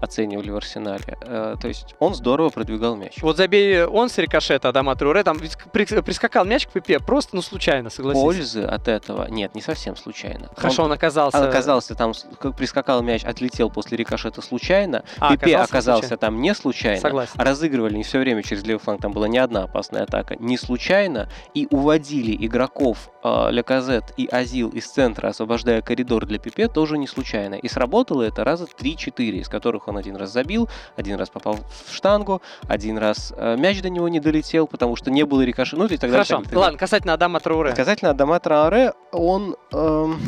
оценивали 0.00 0.50
в 0.50 0.56
Арсенале. 0.56 1.18
Э, 1.20 1.56
то 1.60 1.68
есть 1.68 1.94
он 1.98 2.14
здорово 2.14 2.48
продвигал 2.50 2.96
мяч. 2.96 3.18
Вот 3.22 3.36
забей 3.36 3.84
он 3.84 4.08
с 4.08 4.18
рикошета 4.18 4.70
Адама 4.70 4.96
Труре, 4.96 5.22
там 5.22 5.38
прискакал 5.72 6.44
мяч 6.44 6.66
к 6.66 6.70
Пепе 6.70 6.98
просто, 7.00 7.36
ну, 7.36 7.42
случайно, 7.42 7.90
согласись. 7.90 8.22
Пользы 8.22 8.62
от 8.62 8.88
этого 8.88 9.26
нет, 9.28 9.54
не 9.54 9.60
совсем 9.60 9.96
случайно. 9.96 10.50
Хорошо, 10.56 10.82
он, 10.82 10.90
он 10.90 10.96
оказался... 10.96 11.38
Он 11.38 11.44
оказался 11.44 11.94
там, 11.94 12.12
прискакал 12.56 13.02
мяч, 13.02 13.24
отлетел 13.24 13.70
после 13.70 13.96
рикошета 13.96 14.42
случайно. 14.42 15.04
А, 15.18 15.36
Пепе 15.36 15.56
оказался 15.56 15.89
оказался 15.94 16.16
там 16.16 16.40
не 16.40 16.54
случайно. 16.54 17.00
Согласен. 17.00 17.32
Разыгрывали 17.36 17.96
не 17.96 18.02
все 18.02 18.18
время 18.18 18.42
через 18.42 18.64
левый 18.64 18.80
фланг, 18.80 19.00
там 19.00 19.12
была 19.12 19.28
не 19.28 19.38
одна 19.38 19.64
опасная 19.64 20.02
атака, 20.02 20.36
не 20.38 20.56
случайно. 20.56 21.28
И 21.54 21.66
уводили 21.70 22.36
игроков 22.46 23.10
э, 23.22 23.50
Леказет 23.50 24.12
и 24.16 24.26
Азил 24.26 24.70
из 24.70 24.86
центра, 24.86 25.28
освобождая 25.28 25.82
коридор 25.82 26.26
для 26.26 26.38
Пипе, 26.38 26.68
тоже 26.68 26.98
не 26.98 27.06
случайно. 27.06 27.54
И 27.54 27.68
сработало 27.68 28.22
это 28.22 28.44
раза 28.44 28.64
3-4, 28.64 29.40
из 29.40 29.48
которых 29.48 29.88
он 29.88 29.96
один 29.96 30.16
раз 30.16 30.32
забил, 30.32 30.68
один 30.96 31.16
раз 31.16 31.30
попал 31.30 31.58
в 31.86 31.94
штангу, 31.94 32.42
один 32.68 32.98
раз 32.98 33.32
э, 33.36 33.56
мяч 33.56 33.80
до 33.82 33.90
него 33.90 34.08
не 34.08 34.20
долетел, 34.20 34.66
потому 34.66 34.96
что 34.96 35.10
не 35.10 35.24
было 35.24 35.42
рикошета. 35.42 35.76
Ну 35.76 35.84
и 35.86 35.96
так 35.96 36.10
далее. 36.10 36.24
Хорошо, 36.24 36.42
ладно, 36.52 36.78
касательно 36.78 37.14
Адама 37.14 37.40
Трауре. 37.40 37.72
Касательно 37.72 38.10
Адама 38.10 38.40
Трауре, 38.40 38.94
он... 39.12 39.56
Эм 39.72 40.20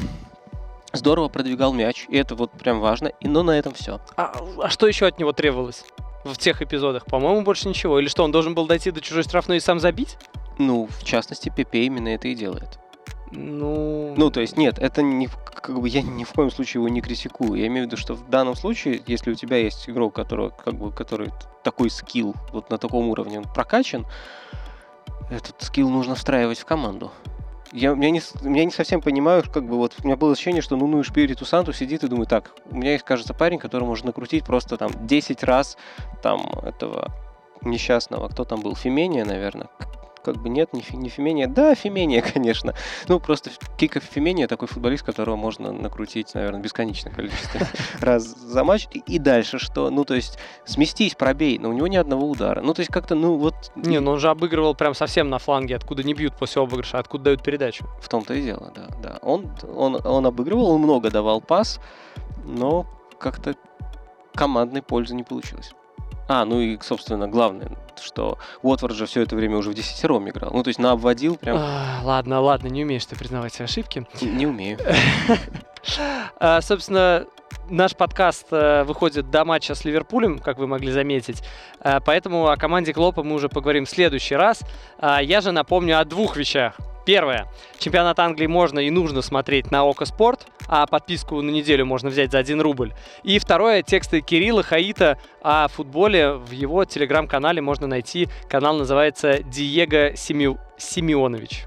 здорово 0.92 1.28
продвигал 1.28 1.72
мяч, 1.72 2.06
и 2.08 2.16
это 2.16 2.34
вот 2.34 2.52
прям 2.52 2.80
важно, 2.80 3.08
и, 3.20 3.28
но 3.28 3.42
на 3.42 3.58
этом 3.58 3.74
все. 3.74 4.00
А, 4.16 4.34
а 4.58 4.68
что 4.70 4.86
еще 4.86 5.06
от 5.06 5.18
него 5.18 5.32
требовалось 5.32 5.84
в 6.24 6.36
тех 6.36 6.62
эпизодах? 6.62 7.06
По-моему, 7.06 7.42
больше 7.42 7.68
ничего. 7.68 7.98
Или 7.98 8.08
что, 8.08 8.24
он 8.24 8.32
должен 8.32 8.54
был 8.54 8.66
дойти 8.66 8.90
до 8.90 9.00
чужой 9.00 9.22
штрафной 9.22 9.56
и 9.56 9.60
сам 9.60 9.80
забить? 9.80 10.18
Ну, 10.58 10.86
в 10.86 11.04
частности, 11.04 11.52
Пепе 11.54 11.84
именно 11.84 12.08
это 12.08 12.28
и 12.28 12.34
делает. 12.34 12.78
Ну... 13.32 14.14
Ну, 14.16 14.30
то 14.30 14.40
есть, 14.40 14.56
нет, 14.56 14.78
это 14.78 15.02
не, 15.02 15.28
как 15.62 15.80
бы 15.80 15.88
я 15.88 16.02
ни 16.02 16.24
в 16.24 16.32
коем 16.32 16.50
случае 16.50 16.80
его 16.80 16.88
не 16.88 17.00
критикую. 17.00 17.54
Я 17.54 17.66
имею 17.68 17.84
в 17.84 17.86
виду, 17.86 17.96
что 17.96 18.14
в 18.14 18.28
данном 18.28 18.54
случае, 18.54 19.02
если 19.06 19.30
у 19.30 19.34
тебя 19.34 19.56
есть 19.56 19.88
игрок, 19.88 20.14
которого, 20.14 20.50
как 20.50 20.74
бы, 20.74 20.92
который 20.92 21.30
такой 21.64 21.90
скилл, 21.90 22.34
вот 22.52 22.70
на 22.70 22.78
таком 22.78 23.08
уровне 23.08 23.38
он 23.38 23.44
прокачан, 23.44 24.06
этот 25.30 25.62
скилл 25.62 25.88
нужно 25.88 26.14
встраивать 26.14 26.58
в 26.58 26.66
команду 26.66 27.10
я, 27.72 27.90
я, 27.90 28.10
не, 28.10 28.20
я 28.42 28.64
не 28.64 28.70
совсем 28.70 29.00
понимаю, 29.00 29.42
как 29.52 29.64
бы 29.64 29.76
вот 29.76 29.94
у 30.02 30.06
меня 30.06 30.16
было 30.16 30.32
ощущение, 30.32 30.62
что 30.62 30.76
ну 30.76 30.86
ну 30.86 31.00
и 31.00 31.02
Шпириту 31.02 31.44
Санту 31.44 31.72
сидит 31.72 32.04
и 32.04 32.08
думает, 32.08 32.28
так, 32.28 32.52
у 32.70 32.76
меня 32.76 32.92
есть, 32.92 33.04
кажется, 33.04 33.34
парень, 33.34 33.58
который 33.58 33.84
может 33.84 34.04
накрутить 34.04 34.44
просто 34.44 34.76
там 34.76 34.90
10 35.06 35.42
раз 35.42 35.76
там 36.22 36.42
этого 36.62 37.12
несчастного, 37.62 38.28
кто 38.28 38.44
там 38.44 38.60
был, 38.60 38.76
Фемения, 38.76 39.24
наверное, 39.24 39.68
как 40.22 40.36
бы 40.36 40.48
нет, 40.48 40.72
не, 40.72 40.84
не 40.92 41.08
Фемения. 41.08 41.46
Да, 41.46 41.74
Фемения, 41.74 42.22
конечно. 42.34 42.74
Ну, 43.08 43.20
просто 43.20 43.50
Кика 43.76 44.00
Фемения 44.00 44.48
такой 44.48 44.68
футболист, 44.68 45.04
которого 45.04 45.36
можно 45.36 45.72
накрутить, 45.72 46.34
наверное, 46.34 46.60
бесконечное 46.60 47.12
количество 47.12 47.60
раз 48.00 48.24
за 48.24 48.64
матч. 48.64 48.88
И, 49.06 49.18
дальше 49.18 49.58
что? 49.58 49.90
Ну, 49.90 50.04
то 50.04 50.14
есть, 50.14 50.38
сместись, 50.64 51.14
пробей, 51.14 51.58
но 51.58 51.68
у 51.68 51.72
него 51.72 51.86
ни 51.86 51.96
одного 51.96 52.28
удара. 52.28 52.60
Ну, 52.60 52.74
то 52.74 52.80
есть, 52.80 52.92
как-то, 52.92 53.14
ну, 53.14 53.36
вот... 53.36 53.54
Не, 53.76 54.00
ну 54.00 54.12
он 54.12 54.18
же 54.18 54.28
обыгрывал 54.28 54.74
прям 54.74 54.94
совсем 54.94 55.28
на 55.28 55.38
фланге, 55.38 55.76
откуда 55.76 56.02
не 56.02 56.14
бьют 56.14 56.36
после 56.36 56.62
обыгрыша, 56.62 56.98
откуда 56.98 57.24
дают 57.24 57.42
передачу. 57.42 57.86
В 58.00 58.08
том-то 58.08 58.34
и 58.34 58.42
дело, 58.42 58.72
да, 58.74 58.88
да. 59.02 59.18
Он, 59.22 59.50
он, 59.74 60.00
он 60.04 60.26
обыгрывал, 60.26 60.70
он 60.70 60.80
много 60.80 61.10
давал 61.10 61.40
пас, 61.40 61.80
но 62.44 62.86
как-то 63.18 63.54
командной 64.34 64.82
пользы 64.82 65.14
не 65.14 65.22
получилось. 65.22 65.72
А, 66.34 66.46
ну 66.46 66.62
и, 66.62 66.78
собственно, 66.80 67.28
главное, 67.28 67.68
что 68.00 68.38
Уотфорд 68.62 68.94
же 68.94 69.04
все 69.04 69.20
это 69.20 69.36
время 69.36 69.58
уже 69.58 69.68
в 69.68 69.74
десятером 69.74 70.30
играл. 70.30 70.50
Ну, 70.54 70.62
то 70.62 70.68
есть 70.68 70.80
на 70.80 70.92
обводил 70.92 71.36
прям... 71.36 71.58
А, 71.60 72.00
ладно, 72.02 72.40
ладно, 72.40 72.68
не 72.68 72.84
умеешь 72.84 73.04
ты 73.04 73.16
признавать 73.16 73.52
свои 73.52 73.66
ошибки. 73.66 74.06
Не 74.22 74.46
умею. 74.46 74.78
А, 76.38 76.60
собственно, 76.60 77.26
наш 77.68 77.94
подкаст 77.96 78.46
э, 78.50 78.84
выходит 78.84 79.30
до 79.30 79.44
матча 79.44 79.74
с 79.74 79.84
Ливерпулем, 79.84 80.38
как 80.38 80.58
вы 80.58 80.66
могли 80.66 80.90
заметить. 80.90 81.42
Э, 81.80 82.00
поэтому 82.04 82.48
о 82.48 82.56
команде 82.56 82.92
Клопа 82.92 83.22
мы 83.22 83.34
уже 83.34 83.48
поговорим 83.48 83.84
в 83.84 83.90
следующий 83.90 84.34
раз. 84.34 84.62
А, 84.98 85.22
я 85.22 85.40
же 85.40 85.52
напомню 85.52 85.98
о 85.98 86.04
двух 86.04 86.36
вещах. 86.36 86.76
Первое. 87.04 87.48
Чемпионат 87.78 88.18
Англии 88.20 88.46
можно 88.46 88.78
и 88.78 88.90
нужно 88.90 89.22
смотреть 89.22 89.70
на 89.70 89.84
Око 89.84 90.04
Спорт, 90.04 90.46
а 90.68 90.86
подписку 90.86 91.40
на 91.40 91.50
неделю 91.50 91.84
можно 91.84 92.10
взять 92.10 92.30
за 92.30 92.38
1 92.38 92.60
рубль. 92.60 92.92
И 93.24 93.38
второе. 93.38 93.82
Тексты 93.82 94.20
Кирилла 94.20 94.62
Хаита 94.62 95.18
о 95.42 95.66
футболе 95.68 96.32
в 96.32 96.52
его 96.52 96.84
телеграм-канале 96.84 97.60
можно 97.60 97.86
найти. 97.86 98.28
Канал 98.48 98.76
называется 98.76 99.42
Диего 99.42 100.16
Семи... 100.16 100.56
Семенович. 100.78 101.66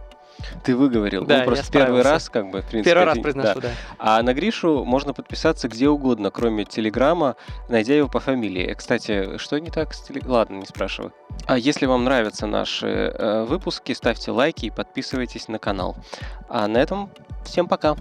Ты 0.63 0.75
выговорил. 0.75 1.25
Да, 1.25 1.39
ну, 1.39 1.45
просто 1.45 1.71
первый 1.71 2.01
раз, 2.01 2.29
как 2.29 2.49
бы, 2.49 2.61
в 2.61 2.65
принципе. 2.65 2.91
Первый 2.91 3.05
раз 3.05 3.19
произношу, 3.19 3.61
да. 3.61 3.69
да. 3.69 3.73
А 3.99 4.21
на 4.21 4.33
Гришу 4.33 4.83
можно 4.85 5.13
подписаться 5.13 5.67
где 5.67 5.89
угодно, 5.89 6.31
кроме 6.31 6.65
Телеграма, 6.65 7.35
найдя 7.69 7.95
его 7.95 8.07
по 8.07 8.19
фамилии. 8.19 8.73
Кстати, 8.73 9.37
что 9.37 9.59
не 9.59 9.69
так 9.69 9.93
с 9.93 10.01
Телеграмом? 10.01 10.35
Ладно, 10.35 10.55
не 10.57 10.65
спрашивай. 10.65 11.11
А 11.45 11.57
если 11.57 11.85
вам 11.85 12.03
нравятся 12.03 12.47
наши 12.47 12.87
э, 12.87 13.43
выпуски, 13.43 13.93
ставьте 13.93 14.31
лайки 14.31 14.67
и 14.67 14.69
подписывайтесь 14.69 15.47
на 15.47 15.59
канал. 15.59 15.95
А 16.49 16.67
на 16.67 16.77
этом 16.77 17.09
всем 17.43 17.67
пока. 17.67 17.95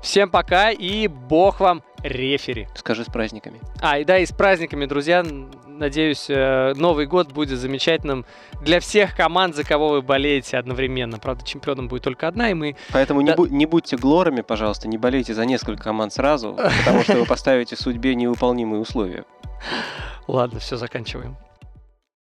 Всем 0.00 0.30
пока 0.30 0.70
и 0.70 1.08
бог 1.08 1.60
вам 1.60 1.82
рефери. 2.02 2.68
Скажи 2.74 3.04
с 3.04 3.08
праздниками. 3.08 3.60
А, 3.80 3.98
и 3.98 4.04
да, 4.04 4.18
и 4.18 4.26
с 4.26 4.32
праздниками, 4.32 4.86
друзья. 4.86 5.24
Надеюсь, 5.76 6.26
э, 6.28 6.72
Новый 6.74 7.06
год 7.06 7.32
будет 7.32 7.58
замечательным 7.58 8.24
для 8.62 8.80
всех 8.80 9.14
команд, 9.14 9.54
за 9.54 9.64
кого 9.64 9.88
вы 9.88 10.02
болеете 10.02 10.56
одновременно. 10.56 11.18
Правда, 11.18 11.44
чемпионом 11.44 11.88
будет 11.88 12.02
только 12.02 12.28
одна, 12.28 12.50
и 12.50 12.54
мы... 12.54 12.76
Поэтому 12.92 13.22
да... 13.22 13.32
не, 13.32 13.36
бу- 13.36 13.48
не 13.48 13.66
будьте 13.66 13.96
глорами, 13.96 14.40
пожалуйста, 14.40 14.88
не 14.88 14.98
болейте 14.98 15.34
за 15.34 15.44
несколько 15.44 15.84
команд 15.84 16.12
сразу, 16.12 16.54
потому 16.84 17.02
что 17.02 17.16
вы 17.16 17.26
поставите 17.26 17.76
судьбе 17.76 18.14
невыполнимые 18.14 18.80
условия. 18.80 19.24
Ладно, 20.26 20.60
все, 20.60 20.76
заканчиваем. 20.76 21.36